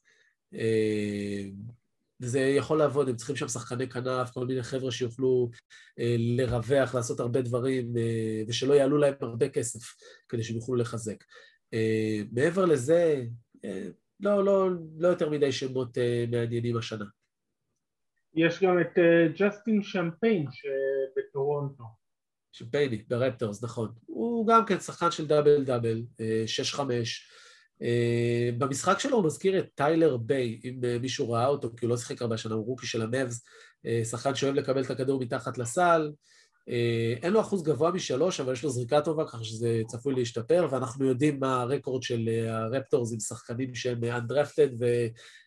אה, 2.23 2.27
וזה 2.27 2.41
יכול 2.41 2.79
לעבוד, 2.79 3.09
הם 3.09 3.17
צריכים 3.17 3.37
שם 3.37 3.49
שחקני 3.49 3.89
כנף, 3.89 4.31
כל 4.31 4.47
מיני 4.47 4.63
חבר'ה 4.63 4.91
שיוכלו 4.91 5.51
לרווח, 6.19 6.95
לעשות 6.95 7.21
הרבה 7.21 7.43
דברים, 7.43 7.93
ושלא 8.49 8.75
יעלו 8.75 8.99
להם 8.99 9.15
הרבה 9.21 9.49
כסף 9.49 9.81
כדי 10.29 10.43
שהם 10.43 10.57
יוכלו 10.57 10.75
לחזק. 10.75 11.25
מעבר 12.33 12.65
לזה, 12.65 13.25
לא, 14.21 14.45
לא, 14.45 14.69
לא 14.99 15.09
יותר 15.09 15.31
מדי 15.31 15.53
שמות 15.53 15.99
מעניינים 16.31 16.77
השנה. 16.77 17.05
יש 18.35 18.63
גם 18.63 18.81
את 18.81 18.99
ג'סטין 19.39 19.83
שמפיין 19.83 20.47
שבטורונטו. 20.53 21.85
שמפייני, 22.55 23.05
ברפטורס, 23.09 23.65
נכון. 23.65 23.93
הוא 24.07 24.47
גם 24.47 24.67
כן 24.67 24.81
שחקן 24.81 25.11
של 25.11 25.27
דאבל 25.27 25.65
דאבל, 25.65 26.03
uh, 26.21 26.75
6-5. 26.75 26.81
אה, 27.83 28.59
במשחק 28.59 28.99
שלו 28.99 29.17
הוא 29.17 29.27
מזכיר 29.27 29.59
את 29.59 29.67
טיילר 29.75 30.17
ביי, 30.17 30.61
אם 30.65 30.81
מישהו 31.01 31.31
ראה 31.31 31.47
אותו, 31.47 31.71
כי 31.77 31.87
הוא 31.87 31.91
לא 31.91 31.97
שיחק 31.97 32.23
הרבה 32.23 32.37
שנה, 32.37 32.55
הוא 32.55 32.67
rookie 32.67 32.87
של 32.87 33.03
המאבס, 33.03 33.45
uh, 33.87 34.05
שחקן 34.05 34.35
שאוהב 34.35 34.55
לקבל 34.55 34.83
את 34.83 34.91
הכדור 34.91 35.21
מתחת 35.21 35.59
לסל, 35.59 36.11
אה, 36.69 37.15
אין 37.23 37.33
לו 37.33 37.41
אחוז 37.41 37.63
גבוה 37.63 37.91
משלוש, 37.91 38.41
אבל 38.41 38.53
יש 38.53 38.65
לו 38.65 38.71
זריקה 38.71 39.01
טובה, 39.01 39.25
ככה 39.27 39.45
שזה 39.45 39.83
צפוי 39.87 40.15
להשתפר, 40.15 40.69
ואנחנו 40.71 41.07
יודעים 41.07 41.41
מה 41.41 41.61
ה 41.61 41.67
record 41.67 42.03
של 42.03 42.29
אה, 42.29 42.59
הרפטורס 42.59 43.13
עם 43.13 43.21
שחקנים 43.21 43.75
שהם 43.75 44.05
undrafted 44.05 44.69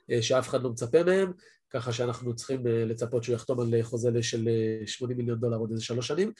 ושאף 0.10 0.48
אחד 0.48 0.64
לא 0.64 0.70
מצפה 0.70 1.04
מהם. 1.04 1.32
ככה 1.70 1.94
שאנחנו 1.94 2.36
צריכים 2.36 2.66
לצפות 2.66 3.24
שהוא 3.24 3.36
יחתום 3.36 3.60
על 3.60 3.82
חוזה 3.82 4.24
של 4.24 4.50
80 4.86 5.18
מיליון 5.18 5.40
דולר 5.40 5.58
עוד 5.58 5.72
איזה 5.72 5.84
שלוש 5.84 6.08
שנים. 6.08 6.32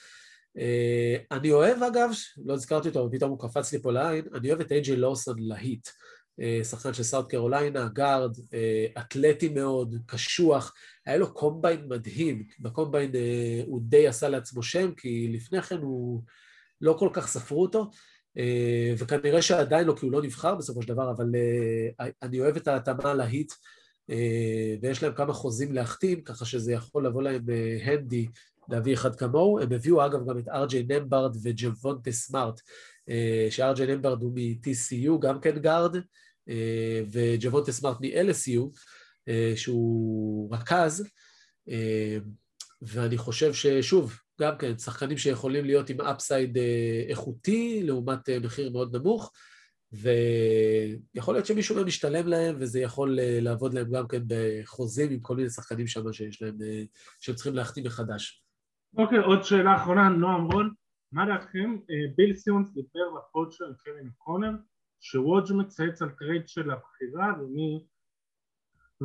אני 1.30 1.52
אוהב 1.52 1.82
אגב, 1.82 2.10
לא 2.44 2.54
הזכרתי 2.54 2.88
אותו, 2.88 3.00
אבל 3.00 3.08
פתאום 3.12 3.30
הוא 3.30 3.38
קפץ 3.38 3.72
לי 3.72 3.82
פה 3.82 3.92
לעין, 3.92 4.24
אני 4.34 4.48
אוהב 4.48 4.60
את 4.60 4.72
איי-ג'יי 4.72 4.96
לורסון 4.96 5.36
להיט. 5.38 5.88
אה, 6.40 6.64
שחקן 6.64 6.94
של 6.94 7.02
סאוט 7.02 7.30
קרוליינה, 7.30 7.88
guard, 7.92 8.36
אה, 8.54 8.86
אתלטי 8.98 9.48
מאוד, 9.48 9.94
קשוח, 10.06 10.74
היה 11.06 11.16
לו 11.16 11.34
combine 11.34 11.88
מדהים, 11.88 12.42
ב 12.60 12.67
combine 12.67 13.14
אה, 13.14 13.62
הוא 13.66 13.80
די 13.82 14.08
עשה 14.08 14.28
לעצמו 14.28 14.62
שם, 14.62 14.94
כי 14.94 15.28
לפני 15.32 15.62
כן 15.62 15.78
הוא 15.78 16.22
לא 16.80 16.96
כל 16.98 17.08
כך 17.12 17.26
ספרו 17.26 17.62
אותו, 17.62 17.90
וכנראה 18.98 19.42
שעדיין 19.42 19.86
לא, 19.86 19.94
כי 19.98 20.06
הוא 20.06 20.12
לא 20.12 20.22
נבחר 20.22 20.54
בסופו 20.54 20.82
של 20.82 20.88
דבר, 20.88 21.10
אבל 21.10 21.26
אני 22.22 22.40
אוהב 22.40 22.56
את 22.56 22.68
ההתאמה 22.68 23.14
להיט, 23.14 23.52
ויש 24.82 25.02
להם 25.02 25.12
כמה 25.14 25.32
חוזים 25.32 25.72
להחתים, 25.72 26.20
ככה 26.20 26.44
שזה 26.44 26.72
יכול 26.72 27.06
לבוא 27.06 27.22
להם 27.22 27.46
handy 27.84 28.26
להביא 28.68 28.94
אחד 28.94 29.16
כמוהו. 29.16 29.60
הם 29.60 29.72
הביאו 29.72 30.06
אגב 30.06 30.28
גם 30.28 30.38
את 30.38 30.48
ארג'יי 30.48 30.82
נמהארד 30.88 31.36
וג'וונטה 31.42 32.12
סמארט, 32.12 32.60
שארג'יי 33.50 33.86
נמהארד 33.86 34.22
הוא 34.22 34.32
מ-TCU, 34.34 35.18
גם 35.20 35.40
כן 35.40 35.58
guard, 35.58 35.96
אה, 36.48 37.02
וג'וונטה 37.12 37.72
סמארט 37.72 37.96
מ-LSU, 38.00 38.60
אה, 39.28 39.52
שהוא 39.56 40.54
רכז, 40.54 41.06
אה, 41.68 42.18
ואני 42.82 43.18
חושב 43.18 43.52
ששוב, 43.52 44.18
גם 44.40 44.58
כן, 44.58 44.78
שחקנים 44.78 45.18
שיכולים 45.18 45.64
להיות 45.64 45.90
עם 45.90 46.00
upside 46.00 46.58
איכותי 47.08 47.82
לעומת 47.84 48.28
מחיר 48.28 48.70
מאוד 48.70 48.96
נמוך, 48.96 49.32
ויכול 49.92 51.34
להיות 51.34 51.46
שמישהו 51.46 51.76
מהם 51.76 51.86
משתלם 51.86 52.26
להם, 52.26 52.56
וזה 52.60 52.80
יכול 52.80 53.18
לעבוד 53.22 53.74
להם 53.74 53.90
גם 53.90 54.08
כן 54.08 54.22
בחוזים 54.26 55.10
עם 55.10 55.20
כל 55.20 55.36
מיני 55.36 55.50
שחקנים 55.50 55.86
שם 55.86 56.12
שיש 56.12 56.42
להם, 56.42 56.58
שהם 57.20 57.34
צריכים 57.34 57.54
להחתים 57.54 57.84
מחדש. 57.84 58.42
אוקיי, 58.96 59.18
עוד 59.18 59.42
שאלה 59.42 59.76
אחרונה, 59.76 60.08
נועם 60.08 60.44
רון, 60.44 60.74
מה 61.12 61.26
דעתכם? 61.26 61.76
ביל 62.16 62.34
סימונס 62.34 62.72
דיבר 62.72 63.10
ב 63.16 63.25
pod 63.25 63.52
של 63.52 63.74
קווין 63.84 64.10
אוקונור 64.18 64.52
שווג' 65.00 65.52
מצייץ 65.52 66.02
על 66.02 66.10
trade 66.10 66.48
של 66.48 66.70
הבחירה 66.70 67.32
ומי... 67.42 67.84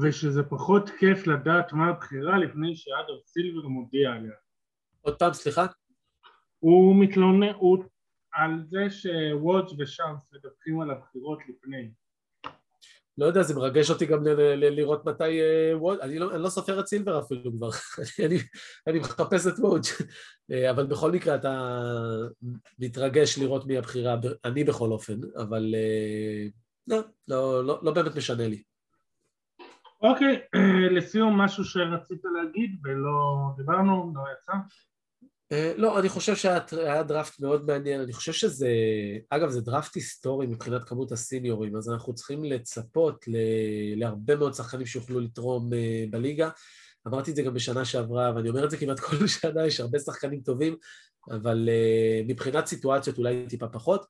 ושזה 0.04 0.44
פחות 0.44 0.90
כיף 0.90 1.28
לדעת 1.28 1.74
מה 1.74 1.88
הבחירה 1.88 2.38
לפני 2.38 2.76
שאדם 2.76 3.18
סילבר 3.26 3.68
מודיע 3.68 4.12
עליה. 4.12 4.36
עוד 5.02 5.20
פעם, 5.20 5.34
סליחה? 5.34 5.66
הוא 6.60 7.04
מתלונן 7.04 7.54
הוא... 7.54 7.84
על 8.34 8.52
זה 8.70 8.90
שווג' 8.90 9.80
ושאמס 9.80 10.34
מדווחים 10.34 10.82
על 10.82 10.92
הבחירות 10.92 11.40
לפני. 11.50 11.92
לא 13.18 13.26
יודע, 13.26 13.42
זה 13.42 13.56
מרגש 13.56 13.90
אותי 13.90 14.06
גם 14.06 14.24
לראות 14.56 15.06
מתי 15.06 15.42
אה, 15.42 15.74
לא, 16.20 16.34
אני 16.34 16.44
לא 16.44 16.50
סופר 16.50 16.80
את 16.80 16.88
סילבר 16.88 17.20
אפילו 17.20 17.52
כבר, 17.52 17.70
אני, 18.88 19.00
מחפש 19.00 19.48
את 19.48 19.60
וואט, 19.60 19.86
אה, 20.52 20.72
אבל 20.72 20.86
בכל 20.86 21.12
מקרה 21.12 21.36
אתה 21.36 21.80
מתרגש 22.80 23.38
לראות 23.38 23.66
מי 23.66 23.78
הבחירה, 23.78 24.16
אני 24.46 24.64
בכל 24.64 24.92
אופן, 24.92 25.14
אבל 25.38 25.76
אה, 25.76 26.48
לא, 26.88 27.00
לא, 27.28 27.80
לא 27.84 27.94
באמת 27.94 28.16
משנה 28.16 28.48
לי. 28.48 28.64
אוקיי, 30.02 30.42
לסיום 30.96 31.42
משהו 31.42 31.64
שרצית 31.64 32.22
להגיד 32.36 32.80
ולא 32.84 33.50
דיברנו, 33.58 34.14
לא 34.16 34.22
יצא? 34.34 34.54
אה, 35.52 35.74
לא, 35.78 36.00
אני 36.00 36.10
חושב 36.10 36.36
שהיה 36.36 37.04
דראפט 37.04 37.40
מאוד 37.40 37.66
מעניין, 37.66 38.02
אני 38.02 38.14
חושב 38.14 38.32
שזה, 38.32 38.70
אגב 39.30 39.50
זה 39.50 39.62
דראפט 39.62 39.96
היסטורי 39.96 40.48
מבחינת 40.48 40.84
כמות 40.84 41.12
הסיניורים, 41.12 41.76
אז 41.76 41.90
אנחנו 41.90 42.14
צריכים 42.14 42.44
לצפות 42.44 43.26
להרבה 43.96 44.36
מאוד 44.36 44.54
שחקנים 44.54 44.86
שיוכלו 44.86 45.20
לתרום 45.20 45.74
אה, 45.74 46.06
בליגה. 46.10 46.50
אמרתי 47.08 47.32
את 47.32 47.36
זה 47.36 47.42
גם 47.42 47.54
בשנה 47.54 47.86
שעברה, 47.86 48.32
ואני 48.36 48.50
אומר 48.50 48.66
את 48.66 48.72
זה 48.72 48.78
כמעט 48.78 49.00
כל 49.00 49.28
שנה, 49.42 49.66
יש 49.66 49.80
הרבה 49.80 50.00
שחקנים 50.00 50.42
טובים, 50.42 50.76
אבל 51.32 51.70
אה, 51.70 52.22
מבחינת 52.28 52.66
סיטואציות 52.66 53.18
אולי 53.18 53.46
טיפה 53.50 53.68
פחות. 53.68 54.06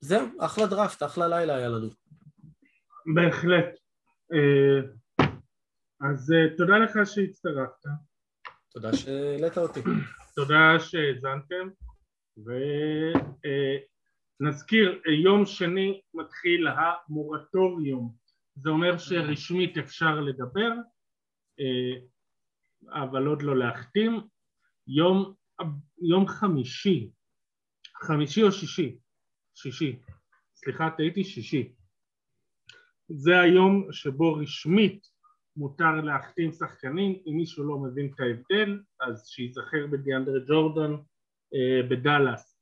זהו, 0.00 0.26
אחלה 0.40 0.66
דראפט, 0.66 1.02
אחלה 1.02 1.28
לילה 1.28 1.56
היה 1.56 1.68
לנו. 1.68 1.88
בהחלט. 3.14 3.78
אז 6.00 6.32
תודה 6.56 6.78
לך 6.78 6.92
שהצטרפת. 7.04 8.13
תודה 8.74 8.96
שהעלית 8.96 9.58
אותי. 9.58 9.80
תודה 10.34 10.78
שהאזנתם, 10.78 11.68
ונזכיר, 14.40 15.02
יום 15.24 15.46
שני 15.46 16.00
מתחיל 16.14 16.66
המורטוריום, 16.68 18.14
זה 18.54 18.70
אומר 18.70 18.98
שרשמית 18.98 19.78
אפשר 19.78 20.20
לדבר, 20.20 20.70
אבל 22.92 23.26
עוד 23.26 23.42
לא 23.42 23.58
להחתים, 23.58 24.20
יום, 24.86 25.34
יום 26.10 26.26
חמישי, 26.28 27.10
חמישי 28.06 28.42
או 28.42 28.52
שישי, 28.52 28.98
שישי, 29.54 29.98
סליחה 30.54 30.90
טעיתי 30.96 31.24
שישי, 31.24 31.72
זה 33.08 33.40
היום 33.40 33.88
שבו 33.92 34.34
רשמית 34.34 35.13
מותר 35.56 36.00
להחתים 36.04 36.52
שחקנים, 36.52 37.18
אם 37.26 37.36
מישהו 37.36 37.64
לא 37.64 37.78
מבין 37.78 38.10
את 38.14 38.20
ההבדל 38.20 38.80
אז 39.00 39.26
שייזכר 39.26 39.86
בדיאנדרה 39.90 40.38
ג'ורדן 40.48 40.92
אה, 41.54 41.88
בדאלאס. 41.90 42.54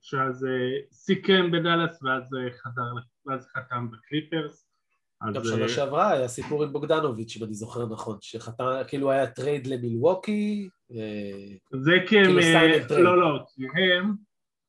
שאז 0.00 0.44
אה, 0.44 0.80
סיכם 0.92 1.50
בדאלאס 1.50 2.02
ואז 2.02 2.34
אה, 2.34 2.50
חדר, 2.50 2.82
ואז 3.26 3.46
חתם 3.46 3.90
בקליפרס. 3.90 4.68
גם 5.34 5.44
שנה 5.44 5.62
אה, 5.62 5.68
שעברה 5.68 6.12
היה 6.12 6.28
סיפור 6.28 6.64
עם 6.64 6.72
בוגדנוביץ' 6.72 7.36
אם 7.36 7.44
אני 7.44 7.54
זוכר 7.54 7.86
נכון, 7.86 8.18
שחתם, 8.20 8.64
כאילו 8.88 9.10
היה 9.10 9.26
trade 9.26 9.66
למילווקי 9.66 10.68
אה, 10.92 11.78
זה 11.80 11.92
הם, 11.92 12.06
כאילו 12.06 12.38
אה, 12.40 13.00
לא 13.02 13.20
לא, 13.20 13.44
כי 13.54 13.62
הם 13.98 14.14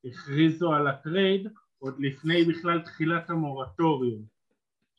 הכריזו 0.04 0.72
על 0.72 0.86
ה 0.86 0.96
trade 0.96 1.48
עוד 1.78 1.94
לפני 1.98 2.44
בכלל 2.44 2.80
תחילת 2.80 3.30
המורטוריום 3.30 4.22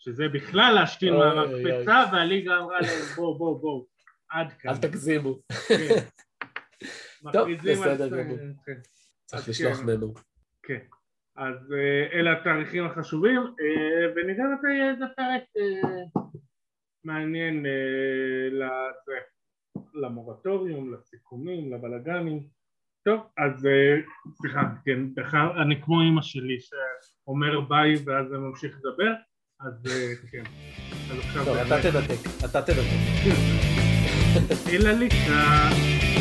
שזה 0.03 0.27
בכלל 0.33 0.73
להשתין 0.73 1.13
מהמקפצה, 1.13 2.03
והליגה 2.11 2.57
אמרה 2.57 2.81
להם 2.81 3.01
בואו 3.15 3.37
בואו 3.37 3.59
בואו, 3.59 3.85
עד 4.29 4.53
כאן. 4.53 4.71
אל 4.71 4.77
תגזימו. 4.77 5.39
כן. 5.67 7.31
טוב, 7.33 7.49
בסדר 7.63 8.23
גמור. 8.23 8.37
כן. 8.65 8.79
צריך 9.25 9.49
לשלוח 9.49 9.77
כן. 9.77 9.85
מנו. 9.85 10.13
כן. 10.63 10.79
אז 11.35 11.73
אה, 11.73 12.19
אלה 12.19 12.31
התאריכים 12.31 12.85
החשובים, 12.85 13.39
אה, 13.39 14.11
ונראה 14.15 14.55
מתי 14.55 14.89
איזה 14.89 15.05
פרק 15.15 15.43
אה, 15.57 16.21
מעניין 17.03 17.65
למורטוריום, 19.93 20.93
לסיכומים, 20.93 21.73
לבלגנים. 21.73 22.47
טוב, 23.03 23.21
אז 23.37 23.67
סליחה, 24.33 24.61
כן, 24.85 24.99
אני 25.61 25.81
כמו 25.81 26.01
אימא 26.01 26.21
שלי 26.21 26.57
שאומר 26.59 27.61
ביי 27.61 27.95
ואז 28.05 28.33
אני 28.33 28.39
ממשיך 28.39 28.77
לדבר. 28.77 29.13
אז 29.63 29.73
אה, 29.91 30.13
כן. 30.31 30.43
טוב, 31.45 31.57
אתה 31.57 31.81
תנתק, 31.81 32.29
אתה 32.45 32.61
תנתק. 32.61 32.81
אלא 34.69 34.91
לקראת 34.91 36.20